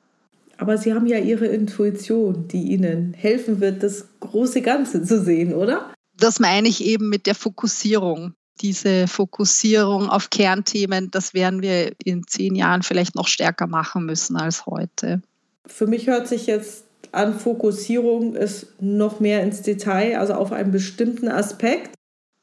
Aber 0.61 0.77
Sie 0.77 0.93
haben 0.93 1.07
ja 1.07 1.17
Ihre 1.17 1.47
Intuition, 1.47 2.47
die 2.47 2.71
Ihnen 2.71 3.15
helfen 3.15 3.59
wird, 3.61 3.81
das 3.81 4.05
große 4.19 4.61
Ganze 4.61 5.03
zu 5.03 5.19
sehen, 5.19 5.55
oder? 5.55 5.91
Das 6.15 6.39
meine 6.39 6.67
ich 6.67 6.85
eben 6.85 7.09
mit 7.09 7.25
der 7.25 7.33
Fokussierung. 7.33 8.35
Diese 8.61 9.07
Fokussierung 9.07 10.07
auf 10.07 10.29
Kernthemen, 10.29 11.09
das 11.09 11.33
werden 11.33 11.63
wir 11.63 11.93
in 12.05 12.27
zehn 12.27 12.53
Jahren 12.53 12.83
vielleicht 12.83 13.15
noch 13.15 13.27
stärker 13.27 13.65
machen 13.65 14.05
müssen 14.05 14.35
als 14.35 14.67
heute. 14.67 15.23
Für 15.65 15.87
mich 15.87 16.05
hört 16.05 16.27
sich 16.27 16.45
jetzt 16.45 16.85
an 17.11 17.39
Fokussierung 17.39 18.35
ist 18.35 18.79
noch 18.79 19.19
mehr 19.19 19.41
ins 19.41 19.63
Detail, 19.63 20.19
also 20.19 20.35
auf 20.35 20.51
einen 20.51 20.71
bestimmten 20.71 21.27
Aspekt. 21.27 21.95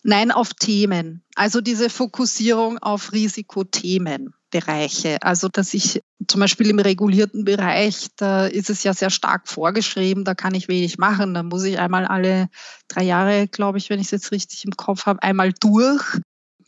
Nein, 0.09 0.30
auf 0.30 0.54
Themen. 0.54 1.22
Also 1.34 1.61
diese 1.61 1.90
Fokussierung 1.90 2.78
auf 2.78 3.12
Risikothemenbereiche. 3.12 5.20
Also 5.20 5.48
dass 5.48 5.74
ich 5.74 6.00
zum 6.26 6.40
Beispiel 6.40 6.70
im 6.70 6.78
regulierten 6.78 7.44
Bereich, 7.44 8.06
da 8.16 8.46
ist 8.46 8.70
es 8.70 8.84
ja 8.84 8.94
sehr 8.94 9.11
stark 9.11 9.48
vorgeschrieben, 9.48 10.24
da 10.24 10.34
kann 10.34 10.54
ich 10.54 10.66
wenig 10.66 10.96
machen. 10.96 11.34
Da 11.34 11.42
muss 11.42 11.62
ich 11.64 11.78
einmal 11.78 12.06
alle 12.06 12.48
drei 12.88 13.02
Jahre, 13.02 13.48
glaube 13.48 13.76
ich, 13.76 13.90
wenn 13.90 14.00
ich 14.00 14.06
es 14.06 14.12
jetzt 14.12 14.32
richtig 14.32 14.64
im 14.64 14.78
Kopf 14.78 15.04
habe, 15.04 15.22
einmal 15.22 15.52
durch. 15.52 16.02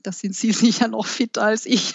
Da 0.02 0.12
sind 0.12 0.36
Sie 0.36 0.52
sicher 0.72 0.88
noch 0.88 1.06
fitter 1.06 1.44
als 1.44 1.64
ich. 1.64 1.94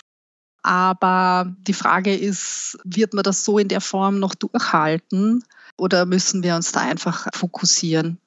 Aber 0.64 1.54
die 1.60 1.74
Frage 1.74 2.16
ist, 2.16 2.80
wird 2.84 3.14
man 3.14 3.24
das 3.24 3.46
so 3.46 3.60
in 3.60 3.68
der 3.68 3.82
Form 3.82 4.18
noch 4.18 4.34
durchhalten 4.34 5.44
oder 5.78 6.08
müssen 6.08 6.42
wir 6.42 6.56
uns 6.56 6.72
da 6.72 6.80
einfach 6.80 7.28
fokussieren? 7.36 8.18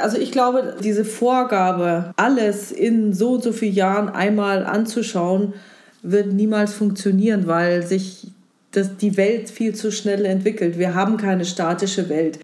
Also 0.00 0.18
ich 0.18 0.32
glaube, 0.32 0.76
diese 0.82 1.04
Vorgabe, 1.04 2.12
alles 2.16 2.72
in 2.72 3.12
so 3.12 3.34
und 3.34 3.42
so 3.42 3.52
vielen 3.52 3.74
Jahren 3.74 4.08
einmal 4.08 4.66
anzuschauen, 4.66 5.54
wird 6.02 6.32
niemals 6.32 6.74
funktionieren, 6.74 7.46
weil 7.46 7.86
sich 7.86 8.28
das, 8.72 8.96
die 8.96 9.16
Welt 9.16 9.48
viel 9.48 9.74
zu 9.74 9.90
schnell 9.90 10.24
entwickelt. 10.24 10.78
Wir 10.78 10.94
haben 10.94 11.16
keine 11.16 11.44
statische 11.44 12.08
Welt. 12.08 12.40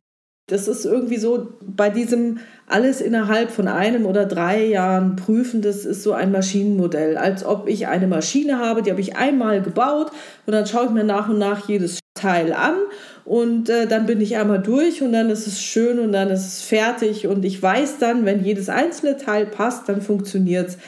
Das 0.49 0.69
ist 0.69 0.85
irgendwie 0.85 1.19
so 1.19 1.49
bei 1.61 1.89
diesem 1.89 2.41
alles 2.67 3.01
innerhalb 3.01 3.51
von 3.51 3.69
einem 3.69 4.07
oder 4.07 4.25
drei 4.25 4.65
Jahren 4.67 5.17
prüfen, 5.17 5.63
das 5.63 5.85
ist 5.85 6.03
so 6.03 6.13
ein 6.13 6.33
Maschinenmodell. 6.33 7.17
Als 7.17 7.45
ob 7.45 7.69
ich 7.69 7.87
eine 7.87 8.07
Maschine 8.07 8.59
habe, 8.59 8.83
die 8.83 8.91
habe 8.91 9.01
ich 9.01 9.17
einmal 9.17 9.63
gebaut 9.63 10.11
und 10.47 10.53
dann 10.53 10.67
schaue 10.67 10.87
ich 10.87 10.91
mir 10.91 11.05
nach 11.05 11.29
und 11.29 11.39
nach 11.39 11.69
jedes 11.69 12.01
Teil 12.15 12.53
an 12.53 12.75
und 13.25 13.69
äh, 13.69 13.87
dann 13.87 14.07
bin 14.07 14.21
ich 14.21 14.37
einmal 14.37 14.61
durch 14.61 15.03
und 15.03 15.13
dann 15.13 15.31
ist 15.31 15.47
es 15.47 15.63
schön 15.63 15.99
und 15.99 16.13
dann 16.13 16.31
ist 16.31 16.47
es 16.47 16.63
fertig 16.63 17.27
und 17.27 17.45
ich 17.45 17.63
weiß 17.63 17.99
dann, 17.99 18.25
wenn 18.25 18.45
jedes 18.45 18.69
einzelne 18.69 19.17
Teil 19.17 19.47
passt, 19.47 19.89
dann 19.89 20.03
funktioniert 20.03 20.71
es. 20.71 20.79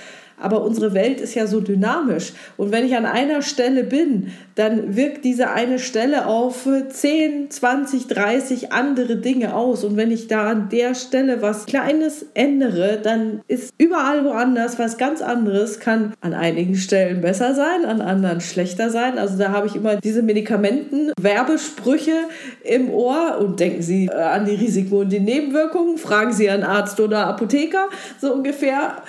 Aber 0.41 0.63
unsere 0.63 0.95
Welt 0.95 1.21
ist 1.21 1.35
ja 1.35 1.47
so 1.47 1.61
dynamisch. 1.61 2.33
Und 2.57 2.73
wenn 2.73 2.85
ich 2.85 2.97
an 2.97 3.07
einer 3.07 3.43
Stelle 3.43 3.85
bin, 3.85 4.33
dann 4.57 4.97
wirkt 4.97 5.25
diese 5.25 5.51
eine 5.51 5.79
Stelle 5.79 6.27
auf 6.27 6.69
10, 6.89 7.51
20, 7.51 8.09
30 8.09 8.73
andere 8.73 9.17
Dinge 9.17 9.55
aus. 9.55 9.85
Und 9.85 9.97
wenn 9.97 10.11
ich 10.11 10.27
da 10.27 10.51
an 10.51 10.69
der 10.71 10.95
Stelle 10.95 11.41
was 11.41 11.67
Kleines 11.67 12.27
ändere, 12.35 12.99
dann 13.03 13.43
ist 13.49 13.75
überall 13.79 14.25
woanders 14.25 14.79
was 14.79 14.99
ganz 14.99 15.23
anderes. 15.23 15.79
Kann 15.81 16.15
an 16.21 16.35
einigen 16.35 16.75
Stellen 16.75 17.21
besser 17.21 17.55
sein, 17.55 17.85
an 17.85 18.01
anderen 18.01 18.41
schlechter 18.41 18.91
sein. 18.91 19.19
Also 19.19 19.39
da 19.39 19.51
habe 19.51 19.67
ich 19.69 19.77
immer 19.77 19.97
diese 19.97 20.23
Medikamenten-Werbesprüche 20.23 22.17
im 22.63 22.91
Ohr. 22.91 23.39
Und 23.41 23.61
denken 23.61 23.83
Sie 23.83 24.07
äh, 24.07 24.15
an 24.15 24.47
die 24.47 24.55
Risiken 24.55 24.95
und 24.95 25.11
die 25.11 25.21
Nebenwirkungen. 25.21 25.99
Fragen 25.99 26.33
Sie 26.33 26.51
einen 26.51 26.65
Arzt 26.65 26.99
oder 27.01 27.27
Apotheker, 27.27 27.89
so 28.21 28.33
ungefähr. 28.33 29.03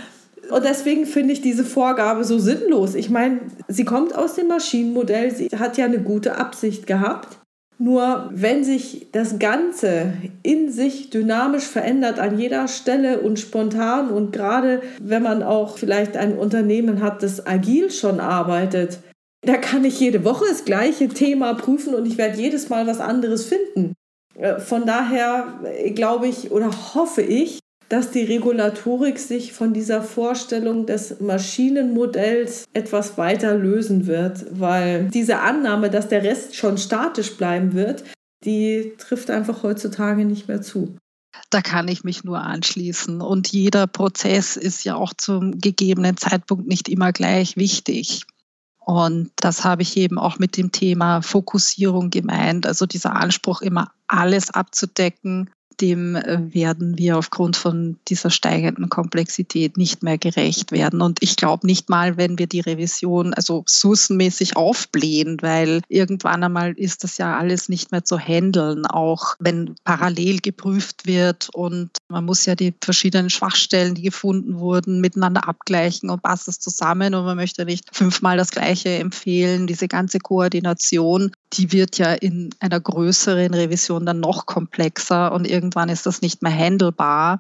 Und 0.50 0.66
deswegen 0.66 1.06
finde 1.06 1.34
ich 1.34 1.42
diese 1.42 1.64
Vorgabe 1.64 2.24
so 2.24 2.40
sinnlos. 2.40 2.96
Ich 2.96 3.10
meine, 3.10 3.42
sie 3.68 3.86
kommt 3.86 4.16
aus 4.16 4.36
dem 4.36 4.48
Maschinenmodell, 4.48 5.34
sie 5.34 5.50
hat 5.50 5.78
ja 5.78 5.86
eine 5.86 6.00
gute 6.00 6.38
Absicht 6.38 6.88
gehabt. 6.88 7.40
Nur 7.78 8.30
wenn 8.32 8.64
sich 8.64 9.08
das 9.12 9.38
Ganze 9.38 10.14
in 10.44 10.72
sich 10.72 11.10
dynamisch 11.10 11.66
verändert 11.66 12.20
an 12.20 12.40
jeder 12.40 12.70
Stelle 12.70 13.20
und 13.20 13.38
spontan 13.38 14.10
und 14.12 14.32
gerade 14.32 14.82
wenn 15.02 15.24
man 15.24 15.44
auch 15.44 15.78
vielleicht 15.78 16.16
ein 16.16 16.38
Unternehmen 16.38 17.02
hat, 17.02 17.22
das 17.22 17.46
agil 17.46 17.92
schon 17.92 18.22
arbeitet, 18.22 19.00
da 19.42 19.58
kann 19.58 19.84
ich 19.84 20.00
jede 20.00 20.24
Woche 20.24 20.46
das 20.48 20.64
gleiche 20.64 21.10
Thema 21.10 21.54
prüfen 21.54 21.94
und 21.94 22.06
ich 22.06 22.18
werde 22.18 22.40
jedes 22.40 22.70
Mal 22.70 22.88
was 22.88 23.02
anderes 23.02 23.46
finden. 23.46 23.94
Äh, 24.36 24.60
von 24.60 24.86
daher 24.86 25.60
glaube 25.94 26.28
ich 26.28 26.52
oder 26.52 26.72
hoffe 26.96 27.22
ich, 27.22 27.60
dass 27.90 28.12
die 28.12 28.24
Regulatorik 28.24 29.20
sich 29.20 29.54
von 29.54 29.74
dieser 29.74 30.02
Vorstellung 30.02 30.86
des 30.86 31.20
Maschinenmodells 31.20 32.66
etwas 32.74 33.18
weiter 33.18 33.56
lösen 33.56 34.08
wird, 34.08 34.46
weil 34.60 35.08
diese 35.10 35.40
Annahme, 35.40 35.90
dass 35.90 36.08
der 36.08 36.24
Rest 36.24 36.56
schon 36.56 36.78
statisch 36.78 37.38
bleiben 37.38 37.74
wird, 37.74 38.04
die 38.44 38.94
trifft 38.98 39.30
einfach 39.30 39.64
heutzutage 39.64 40.26
nicht 40.26 40.48
mehr 40.48 40.62
zu. 40.62 40.98
Da 41.50 41.62
kann 41.62 41.88
ich 41.88 42.04
mich 42.04 42.24
nur 42.24 42.42
anschließen. 42.42 43.22
Und 43.22 43.52
jeder 43.52 43.88
Prozess 43.88 44.58
ist 44.58 44.84
ja 44.84 44.96
auch 44.96 45.14
zum 45.14 45.60
gegebenen 45.60 46.18
Zeitpunkt 46.18 46.68
nicht 46.68 46.90
immer 46.90 47.12
gleich 47.12 47.56
wichtig. 47.56 48.24
Und 48.80 49.32
das 49.38 49.64
habe 49.64 49.82
ich 49.82 49.98
eben 49.98 50.20
auch 50.20 50.38
mit 50.38 50.58
dem 50.58 50.72
Thema 50.72 51.22
Fokussierung 51.22 52.10
gemeint. 52.10 52.68
Also 52.68 52.86
dieser 52.86 53.16
Anspruch, 53.16 53.62
immer 53.62 53.92
alles 54.08 54.52
abzudecken, 54.52 55.50
dem 55.82 56.16
äh, 56.16 56.54
werden 56.54 56.98
wir 56.98 57.18
aufgrund 57.18 57.56
von 57.56 57.98
dieser 58.08 58.30
steigenden 58.30 58.90
Komplexität 58.90 59.78
nicht 59.78 60.04
mehr 60.04 60.18
gerecht 60.18 60.72
werden. 60.72 61.02
Und 61.02 61.22
ich 61.22 61.36
glaube 61.36 61.68
nicht 61.68 61.90
mal, 61.90 62.18
wenn 62.18 62.38
wir 62.38 62.48
die 62.48 62.62
Revision 62.62 63.34
also 63.34 63.60
ressourcenmäßig 63.60 64.56
aufblähen, 64.56 65.38
weil 65.42 65.82
irgendwann 65.88 66.44
einmal 66.44 66.74
ist 66.74 67.04
das 67.04 67.18
ja 67.18 67.38
alles 67.38 67.70
nicht 67.70 67.92
mehr 67.92 68.04
zu 68.04 68.18
handeln, 68.18 68.86
auch 68.86 69.36
wenn 69.40 69.76
parallel 69.84 70.40
geprüft 70.40 71.06
wird 71.06 71.50
und 71.54 71.90
man 72.08 72.26
muss 72.26 72.46
ja 72.46 72.56
die 72.56 72.74
verschiedenen 72.82 73.30
Schwachstellen, 73.30 73.96
die 73.96 74.04
gefunden 74.04 74.60
wurden, 74.60 75.02
miteinander 75.02 75.48
abgleichen 75.48 76.10
und 76.10 76.24
passt 76.24 76.48
es 76.48 76.60
zusammen 76.60 77.14
und 77.16 77.26
man 77.26 77.38
möchte 77.38 77.66
nicht 77.66 77.96
fünfmal 77.96 78.38
das 78.38 78.52
Gleiche 78.52 78.90
empfehlen. 78.90 79.68
Diese 79.68 79.88
ganze 79.88 80.20
Koordination, 80.20 81.32
die 81.54 81.72
wird 81.72 81.98
ja 81.98 82.14
in 82.14 82.50
einer 82.60 82.80
größeren 82.80 83.54
Revision 83.54 84.06
dann 84.06 84.20
noch 84.20 84.46
komplexer 84.46 85.32
und 85.32 85.50
irgendwie 85.50 85.65
irgendwann 85.66 85.90
ist 85.90 86.06
das 86.06 86.22
nicht 86.22 86.44
mehr 86.44 86.56
handelbar. 86.56 87.40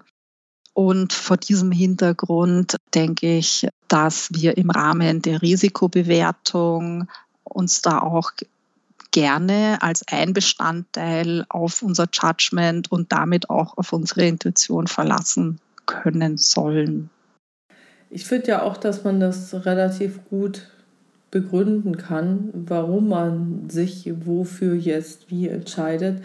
Und 0.73 1.13
vor 1.13 1.37
diesem 1.37 1.71
Hintergrund 1.71 2.75
denke 2.93 3.37
ich, 3.37 3.67
dass 3.87 4.29
wir 4.33 4.57
im 4.57 4.71
Rahmen 4.71 5.21
der 5.21 5.41
Risikobewertung 5.41 7.07
uns 7.43 7.81
da 7.81 7.99
auch 7.99 8.31
gerne 9.11 9.77
als 9.81 10.03
ein 10.09 10.33
Bestandteil 10.33 11.45
auf 11.47 11.81
unser 11.81 12.07
Judgment 12.11 12.91
und 12.91 13.11
damit 13.13 13.49
auch 13.49 13.77
auf 13.77 13.93
unsere 13.93 14.25
Intuition 14.25 14.87
verlassen 14.87 15.59
können 15.85 16.37
sollen. 16.37 17.09
Ich 18.09 18.25
finde 18.25 18.47
ja 18.47 18.63
auch, 18.63 18.75
dass 18.75 19.03
man 19.03 19.19
das 19.19 19.53
relativ 19.65 20.25
gut 20.25 20.67
begründen 21.31 21.97
kann, 21.97 22.49
warum 22.53 23.09
man 23.09 23.69
sich 23.69 24.11
wofür 24.25 24.73
jetzt 24.75 25.29
wie 25.29 25.47
entscheidet. 25.47 26.19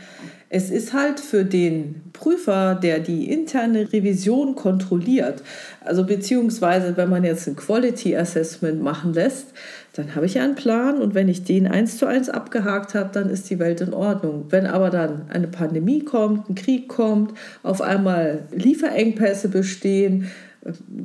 Es 0.49 0.71
ist 0.71 0.93
halt 0.93 1.19
für 1.19 1.45
den 1.45 2.03
Prüfer, 2.13 2.75
der 2.75 3.01
die 3.01 3.31
interne 3.31 3.93
Revision 3.93 4.55
kontrolliert, 4.55 5.43
also 5.81 6.05
beziehungsweise 6.05 6.97
wenn 6.97 7.09
man 7.09 7.25
jetzt 7.25 7.49
ein 7.49 7.57
Quality 7.57 8.17
Assessment 8.17 8.83
machen 8.83 9.13
lässt, 9.15 9.49
dann 9.95 10.15
habe 10.15 10.27
ich 10.27 10.39
einen 10.39 10.55
Plan 10.55 11.01
und 11.01 11.15
wenn 11.15 11.29
ich 11.29 11.43
den 11.43 11.67
eins 11.67 11.99
zu 11.99 12.07
eins 12.07 12.29
abgehakt 12.29 12.95
habe, 12.95 13.11
dann 13.13 13.29
ist 13.29 13.51
die 13.51 13.59
Welt 13.59 13.81
in 13.81 13.93
Ordnung. 13.93 14.47
Wenn 14.51 14.67
aber 14.67 14.91
dann 14.91 15.23
eine 15.31 15.49
Pandemie 15.49 16.05
kommt, 16.05 16.49
ein 16.49 16.55
Krieg 16.55 16.89
kommt, 16.89 17.35
auf 17.63 17.83
einmal 17.83 18.45
Lieferengpässe 18.53 19.49
bestehen, 19.49 20.31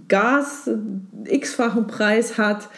Gas 0.08 0.70
x-fachen 1.26 1.88
Preis 1.88 2.38
hat, 2.38 2.70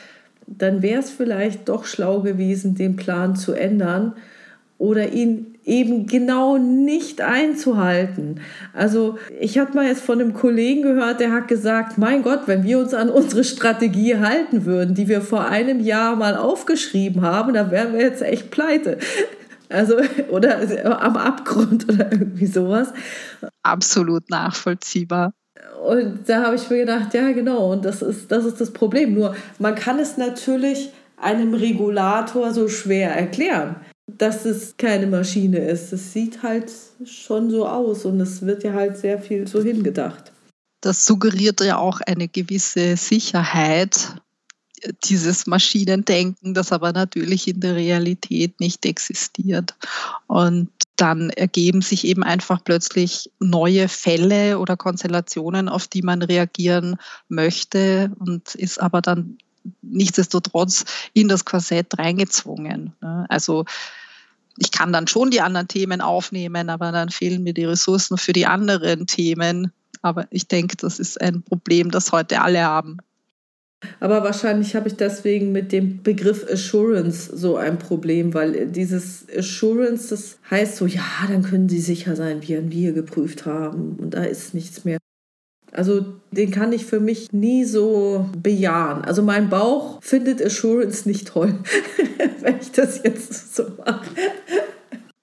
dann 0.47 0.81
wäre 0.81 1.01
es 1.01 1.09
vielleicht 1.09 1.69
doch 1.69 1.85
schlau 1.85 2.21
gewesen, 2.21 2.75
den 2.75 2.95
Plan 2.95 3.35
zu 3.35 3.53
ändern 3.53 4.13
oder 4.77 5.11
ihn 5.11 5.57
eben 5.65 6.05
genau 6.05 6.57
nicht 6.57 7.19
einzuhalten. 7.19 8.39
Also 8.73 9.17
ich 9.39 9.57
habe 9.57 9.73
mal 9.73 9.85
jetzt 9.85 10.01
von 10.01 10.21
einem 10.21 10.33
Kollegen 10.33 10.81
gehört, 10.83 11.19
der 11.19 11.33
hat 11.33 11.47
gesagt, 11.47 11.97
mein 11.97 12.23
Gott, 12.23 12.43
wenn 12.45 12.63
wir 12.63 12.79
uns 12.79 12.93
an 12.93 13.09
unsere 13.09 13.43
Strategie 13.43 14.17
halten 14.17 14.65
würden, 14.65 14.95
die 14.95 15.09
wir 15.09 15.21
vor 15.21 15.45
einem 15.45 15.81
Jahr 15.81 16.15
mal 16.15 16.37
aufgeschrieben 16.37 17.21
haben, 17.21 17.53
dann 17.53 17.71
wären 17.71 17.93
wir 17.93 18.01
jetzt 18.01 18.21
echt 18.21 18.49
pleite. 18.49 18.97
Also, 19.69 19.97
oder 20.29 20.61
am 21.01 21.17
Abgrund 21.17 21.91
oder 21.91 22.09
irgendwie 22.09 22.45
sowas. 22.45 22.93
Absolut 23.63 24.29
nachvollziehbar. 24.29 25.33
Und 25.83 26.27
da 26.27 26.43
habe 26.43 26.55
ich 26.55 26.69
mir 26.69 26.79
gedacht, 26.79 27.13
ja, 27.13 27.31
genau, 27.31 27.71
und 27.71 27.85
das 27.85 28.01
ist, 28.01 28.31
das 28.31 28.45
ist 28.45 28.59
das 28.59 28.71
Problem. 28.71 29.13
Nur 29.13 29.35
man 29.59 29.75
kann 29.75 29.99
es 29.99 30.17
natürlich 30.17 30.91
einem 31.17 31.53
Regulator 31.53 32.53
so 32.53 32.67
schwer 32.67 33.15
erklären, 33.15 33.75
dass 34.07 34.45
es 34.45 34.75
keine 34.77 35.07
Maschine 35.07 35.59
ist. 35.59 35.93
Es 35.93 36.13
sieht 36.13 36.43
halt 36.43 36.71
schon 37.05 37.49
so 37.49 37.67
aus 37.67 38.05
und 38.05 38.19
es 38.19 38.45
wird 38.45 38.63
ja 38.63 38.73
halt 38.73 38.97
sehr 38.97 39.19
viel 39.19 39.47
so 39.47 39.61
hingedacht. 39.61 40.31
Das 40.81 41.05
suggeriert 41.05 41.59
ja 41.61 41.77
auch 41.77 42.01
eine 42.01 42.27
gewisse 42.27 42.97
Sicherheit, 42.97 44.15
dieses 45.03 45.47
Maschinendenken, 45.47 46.53
das 46.53 46.71
aber 46.71 46.93
natürlich 46.93 47.47
in 47.47 47.59
der 47.59 47.75
Realität 47.75 48.59
nicht 48.59 48.85
existiert. 48.85 49.75
Und 50.27 50.69
dann 50.97 51.29
ergeben 51.29 51.81
sich 51.81 52.05
eben 52.05 52.23
einfach 52.23 52.63
plötzlich 52.63 53.31
neue 53.39 53.87
Fälle 53.87 54.59
oder 54.59 54.75
Konstellationen, 54.75 55.69
auf 55.69 55.87
die 55.87 56.01
man 56.01 56.21
reagieren 56.21 56.97
möchte 57.29 58.11
und 58.19 58.55
ist 58.55 58.81
aber 58.81 59.01
dann 59.01 59.37
nichtsdestotrotz 59.81 60.85
in 61.13 61.27
das 61.27 61.45
Korsett 61.45 61.97
reingezwungen. 61.97 62.93
Ne? 63.01 63.25
Also 63.29 63.65
ich 64.57 64.71
kann 64.71 64.91
dann 64.91 65.07
schon 65.07 65.29
die 65.29 65.41
anderen 65.41 65.67
Themen 65.67 66.01
aufnehmen, 66.01 66.69
aber 66.69 66.91
dann 66.91 67.09
fehlen 67.09 67.43
mir 67.43 67.53
die 67.53 67.65
Ressourcen 67.65 68.17
für 68.17 68.33
die 68.33 68.47
anderen 68.47 69.05
Themen. 69.05 69.71
Aber 70.01 70.25
ich 70.31 70.47
denke, 70.47 70.77
das 70.77 70.99
ist 70.99 71.21
ein 71.21 71.43
Problem, 71.43 71.91
das 71.91 72.11
heute 72.11 72.41
alle 72.41 72.63
haben. 72.63 72.97
Aber 73.99 74.23
wahrscheinlich 74.23 74.75
habe 74.75 74.87
ich 74.87 74.95
deswegen 74.95 75.51
mit 75.51 75.71
dem 75.71 76.01
Begriff 76.01 76.45
Assurance 76.51 77.35
so 77.35 77.57
ein 77.57 77.77
Problem, 77.77 78.33
weil 78.33 78.67
dieses 78.67 79.25
Assurance, 79.35 80.09
das 80.09 80.37
heißt 80.49 80.77
so, 80.77 80.87
ja, 80.87 81.03
dann 81.27 81.43
können 81.43 81.69
Sie 81.69 81.79
sicher 81.79 82.15
sein, 82.15 82.41
wie 82.41 82.71
wir 82.71 82.93
geprüft 82.93 83.45
haben 83.45 83.97
und 83.99 84.13
da 84.13 84.23
ist 84.23 84.53
nichts 84.53 84.83
mehr. 84.83 84.97
Also 85.71 86.05
den 86.31 86.49
kann 86.49 86.71
ich 86.71 86.85
für 86.85 86.99
mich 86.99 87.33
nie 87.33 87.65
so 87.65 88.29
bejahen. 88.41 89.03
Also 89.03 89.21
mein 89.21 89.49
Bauch 89.49 90.01
findet 90.01 90.43
Assurance 90.43 91.07
nicht 91.07 91.27
toll, 91.27 91.53
wenn 92.41 92.59
ich 92.59 92.71
das 92.71 93.03
jetzt 93.03 93.55
so 93.55 93.63
mache 93.85 94.05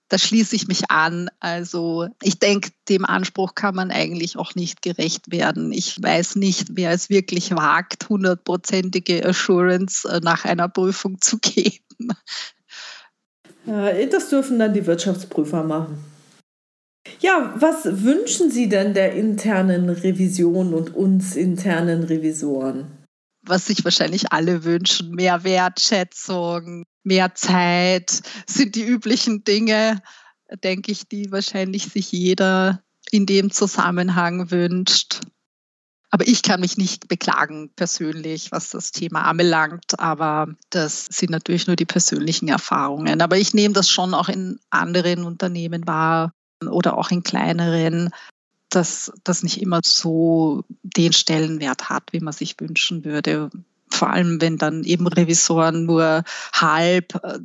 da 0.09 0.19
schließe 0.19 0.55
ich 0.55 0.69
mich 0.69 0.91
an. 0.91 1.29
Also 1.41 2.09
ich 2.23 2.39
denke, 2.39 2.71
dem 2.89 3.05
Anspruch 3.05 3.55
kann 3.55 3.75
man 3.75 3.91
eigentlich 3.91 4.37
auch 4.37 4.55
nicht 4.55 4.83
gerecht 4.83 5.33
werden. 5.33 5.73
Ich 5.73 6.01
weiß 6.01 6.37
nicht, 6.37 6.69
wer 6.73 6.91
es 6.93 7.11
wirklich 7.11 7.51
wagt, 7.53 8.09
hundertprozentige 8.09 9.25
Assurance 9.25 10.09
äh, 10.09 10.21
nach 10.21 10.45
einer 10.45 10.69
Prüfung 10.69 11.21
zu 11.21 11.39
geben. 11.43 11.81
Das 13.67 14.29
dürfen 14.29 14.59
dann 14.59 14.75
die 14.75 14.87
Wirtschaftsprüfer 14.87 15.65
machen. 15.65 15.99
Ja, 17.21 17.55
was 17.57 18.05
wünschen 18.05 18.51
Sie 18.51 18.69
denn 18.69 18.93
der 18.93 19.15
internen 19.15 19.89
Revision 19.89 20.75
und 20.75 20.95
uns 20.95 21.37
internen 21.37 22.05
Revisoren? 22.05 23.04
Was 23.47 23.67
sich 23.67 23.85
wahrscheinlich 23.85 24.33
alle 24.33 24.65
wünschen, 24.65 25.11
mehr 25.11 25.45
Wertschätzung, 25.45 26.85
mehr 27.03 27.35
Zeit 27.35 28.23
sind 28.47 28.75
die 28.75 28.85
üblichen 28.85 29.45
Dinge, 29.45 30.03
denke 30.63 30.93
ich, 30.93 31.09
die 31.09 31.31
wahrscheinlich 31.31 31.85
sich 31.85 32.13
jeder 32.13 32.83
in 33.11 33.27
dem 33.27 33.51
Zusammenhang 33.51 34.51
wünscht. 34.51 35.21
Aber 36.11 36.29
ich 36.29 36.43
kann 36.43 36.61
mich 36.61 36.77
nicht 36.77 37.09
beklagen 37.09 37.73
persönlich, 37.75 38.53
was 38.53 38.71
das 38.71 38.93
Thema 38.93 39.23
anbelangt. 39.23 39.99
Aber 39.99 40.47
das 40.71 41.07
sind 41.07 41.31
natürlich 41.31 41.67
nur 41.67 41.75
die 41.75 41.87
persönlichen 41.87 42.47
Erfahrungen. 42.47 43.21
Aber 43.21 43.37
ich 43.37 43.53
nehme 43.53 43.75
das 43.75 43.91
schon 43.91 44.15
auch 44.15 44.29
in 44.29 44.61
anderen 44.71 45.25
Unternehmen 45.25 45.87
wahr 45.89 46.33
oder 46.65 46.97
auch 46.97 47.11
in 47.11 47.25
kleineren, 47.25 48.11
dass 48.71 49.13
das 49.23 49.43
nicht 49.43 49.61
immer 49.61 49.81
so 49.85 50.65
den 50.83 51.13
Stellenwert 51.13 51.89
hat, 51.89 52.13
wie 52.13 52.21
man 52.21 52.33
sich 52.33 52.57
wünschen 52.59 53.05
würde 53.05 53.51
vor 53.95 54.11
allem 54.11 54.41
wenn 54.41 54.59
dann 54.59 54.85
eben 54.85 55.07
Revisoren 55.07 55.87
nur 55.87 56.25
halb 56.53 57.15
äh, 57.23 57.39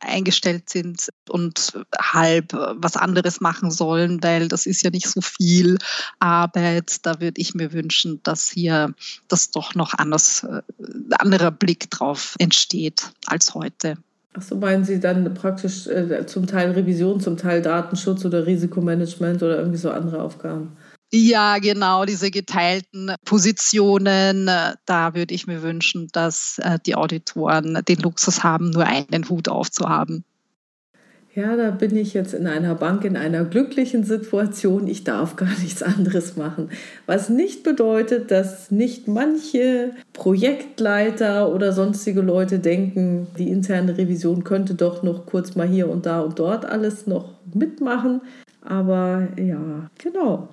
eingestellt 0.00 0.68
sind 0.68 1.08
und 1.28 1.78
halb 1.98 2.52
äh, 2.52 2.74
was 2.76 2.96
anderes 2.96 3.40
machen 3.40 3.70
sollen, 3.70 4.22
weil 4.22 4.48
das 4.48 4.66
ist 4.66 4.82
ja 4.82 4.90
nicht 4.90 5.08
so 5.08 5.20
viel 5.20 5.78
Arbeit. 6.18 7.04
Da 7.04 7.20
würde 7.20 7.40
ich 7.40 7.54
mir 7.54 7.72
wünschen, 7.72 8.20
dass 8.22 8.48
hier 8.48 8.94
das 9.28 9.50
doch 9.50 9.74
noch 9.74 9.94
anders, 9.94 10.44
äh, 10.44 10.62
anderer 11.18 11.50
Blick 11.50 11.90
drauf 11.90 12.34
entsteht 12.38 13.12
als 13.26 13.54
heute. 13.54 13.96
Ach 14.38 14.42
so, 14.42 14.56
meinen 14.56 14.84
Sie 14.84 15.00
dann 15.00 15.32
praktisch 15.32 15.86
äh, 15.86 16.26
zum 16.26 16.46
Teil 16.46 16.72
Revision, 16.72 17.20
zum 17.20 17.38
Teil 17.38 17.62
Datenschutz 17.62 18.24
oder 18.24 18.44
Risikomanagement 18.46 19.42
oder 19.42 19.56
irgendwie 19.56 19.78
so 19.78 19.90
andere 19.90 20.22
Aufgaben? 20.22 20.76
Ja, 21.10 21.58
genau, 21.58 22.04
diese 22.04 22.30
geteilten 22.30 23.14
Positionen. 23.24 24.46
Da 24.84 25.14
würde 25.14 25.34
ich 25.34 25.46
mir 25.46 25.62
wünschen, 25.62 26.08
dass 26.12 26.58
äh, 26.58 26.78
die 26.84 26.96
Auditoren 26.96 27.80
den 27.88 27.98
Luxus 28.00 28.42
haben, 28.42 28.70
nur 28.70 28.84
einen 28.84 29.26
Hut 29.30 29.48
aufzuhaben. 29.48 30.24
Ja, 31.36 31.54
da 31.54 31.70
bin 31.70 31.94
ich 31.94 32.14
jetzt 32.14 32.32
in 32.32 32.46
einer 32.46 32.74
Bank 32.74 33.04
in 33.04 33.14
einer 33.14 33.44
glücklichen 33.44 34.04
Situation. 34.04 34.86
Ich 34.86 35.04
darf 35.04 35.36
gar 35.36 35.50
nichts 35.60 35.82
anderes 35.82 36.38
machen. 36.38 36.70
Was 37.04 37.28
nicht 37.28 37.62
bedeutet, 37.62 38.30
dass 38.30 38.70
nicht 38.70 39.06
manche 39.06 39.90
Projektleiter 40.14 41.54
oder 41.54 41.74
sonstige 41.74 42.22
Leute 42.22 42.58
denken, 42.58 43.26
die 43.36 43.50
interne 43.50 43.98
Revision 43.98 44.44
könnte 44.44 44.74
doch 44.76 45.02
noch 45.02 45.26
kurz 45.26 45.56
mal 45.56 45.68
hier 45.68 45.90
und 45.90 46.06
da 46.06 46.20
und 46.20 46.38
dort 46.38 46.64
alles 46.64 47.06
noch 47.06 47.34
mitmachen. 47.52 48.22
Aber 48.62 49.28
ja, 49.36 49.90
genau. 49.98 50.48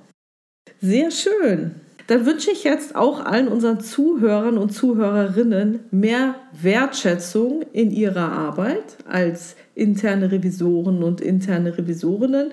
Sehr 0.82 1.12
schön. 1.12 1.76
Dann 2.08 2.26
wünsche 2.26 2.52
ich 2.52 2.64
jetzt 2.64 2.96
auch 2.96 3.24
allen 3.24 3.48
unseren 3.48 3.80
Zuhörern 3.80 4.58
und 4.58 4.72
Zuhörerinnen 4.72 5.80
mehr 5.92 6.36
Wertschätzung 6.62 7.64
in 7.72 7.92
ihrer 7.92 8.32
Arbeit 8.32 8.98
als 9.08 9.56
interne 9.74 10.32
Revisoren 10.32 11.02
und 11.02 11.22
interne 11.22 11.78
Revisorinnen 11.78 12.52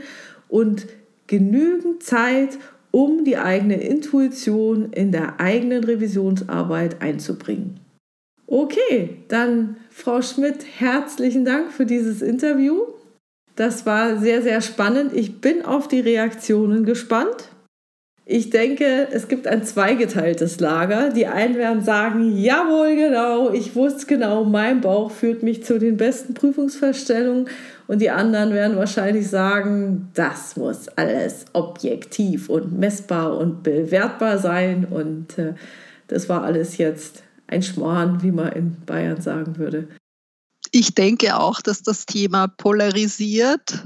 und 0.48 0.86
genügend 1.26 2.02
Zeit, 2.02 2.58
um 2.92 3.24
die 3.24 3.38
eigene 3.38 3.80
Intuition 3.80 4.92
in 4.92 5.12
der 5.12 5.40
eigenen 5.40 5.84
Revisionsarbeit 5.84 7.02
einzubringen. 7.02 7.80
Okay, 8.46 9.18
dann 9.28 9.76
Frau 9.90 10.22
Schmidt, 10.22 10.64
herzlichen 10.78 11.44
Dank 11.44 11.70
für 11.70 11.86
dieses 11.86 12.20
Interview. 12.20 12.82
Das 13.54 13.86
war 13.86 14.18
sehr, 14.18 14.42
sehr 14.42 14.60
spannend. 14.60 15.12
Ich 15.14 15.40
bin 15.40 15.64
auf 15.64 15.86
die 15.86 16.00
Reaktionen 16.00 16.84
gespannt. 16.84 17.50
Ich 18.26 18.50
denke, 18.50 19.08
es 19.10 19.26
gibt 19.26 19.48
ein 19.48 19.64
zweigeteiltes 19.64 20.60
Lager. 20.60 21.10
Die 21.10 21.26
einen 21.26 21.56
werden 21.56 21.82
sagen, 21.82 22.36
jawohl, 22.36 22.94
genau, 22.94 23.50
ich 23.50 23.74
wusste 23.74 24.06
genau, 24.06 24.44
mein 24.44 24.80
Bauch 24.80 25.10
führt 25.10 25.42
mich 25.42 25.64
zu 25.64 25.78
den 25.78 25.96
besten 25.96 26.34
Prüfungsfeststellungen. 26.34 27.48
Und 27.88 28.00
die 28.00 28.10
anderen 28.10 28.52
werden 28.54 28.76
wahrscheinlich 28.76 29.28
sagen, 29.28 30.10
das 30.14 30.56
muss 30.56 30.86
alles 30.88 31.46
objektiv 31.54 32.48
und 32.48 32.78
messbar 32.78 33.36
und 33.36 33.64
bewertbar 33.64 34.38
sein. 34.38 34.86
Und 34.88 35.36
äh, 35.38 35.54
das 36.06 36.28
war 36.28 36.44
alles 36.44 36.76
jetzt 36.76 37.24
ein 37.48 37.64
Schmarrn, 37.64 38.22
wie 38.22 38.30
man 38.30 38.52
in 38.52 38.76
Bayern 38.86 39.20
sagen 39.20 39.58
würde. 39.58 39.88
Ich 40.70 40.94
denke 40.94 41.36
auch, 41.36 41.60
dass 41.60 41.82
das 41.82 42.06
Thema 42.06 42.46
polarisiert. 42.46 43.82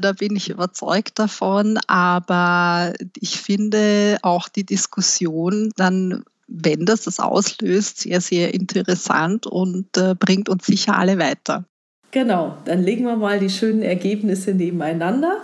Da 0.00 0.12
bin 0.12 0.36
ich 0.36 0.48
überzeugt 0.48 1.18
davon. 1.18 1.78
Aber 1.86 2.92
ich 3.18 3.40
finde 3.40 4.18
auch 4.22 4.48
die 4.48 4.64
Diskussion 4.64 5.72
dann, 5.76 6.24
wenn 6.46 6.86
das 6.86 7.02
das 7.02 7.20
auslöst, 7.20 8.00
sehr, 8.00 8.20
sehr 8.20 8.54
interessant 8.54 9.46
und 9.46 9.96
äh, 9.96 10.14
bringt 10.14 10.48
uns 10.48 10.66
sicher 10.66 10.96
alle 10.96 11.18
weiter. 11.18 11.64
Genau, 12.10 12.56
dann 12.64 12.82
legen 12.82 13.04
wir 13.04 13.16
mal 13.16 13.38
die 13.38 13.50
schönen 13.50 13.82
Ergebnisse 13.82 14.54
nebeneinander 14.54 15.36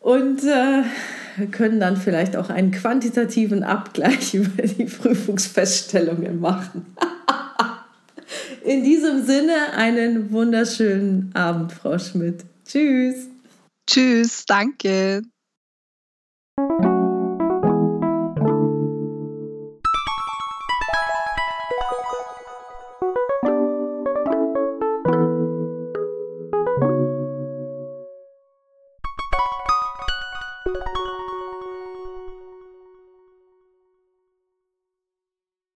und 0.00 0.44
äh, 0.44 0.82
können 1.50 1.80
dann 1.80 1.96
vielleicht 1.96 2.36
auch 2.36 2.50
einen 2.50 2.70
quantitativen 2.70 3.62
Abgleich 3.62 4.34
über 4.34 4.62
die 4.62 4.84
Prüfungsfeststellungen 4.84 6.40
machen. 6.40 6.94
In 8.64 8.84
diesem 8.84 9.24
Sinne 9.24 9.72
einen 9.76 10.30
wunderschönen 10.30 11.30
Abend, 11.34 11.72
Frau 11.72 11.98
Schmidt. 11.98 12.44
Tschüss. 12.64 13.31
Tschüss, 13.86 14.44
danke. 14.46 15.22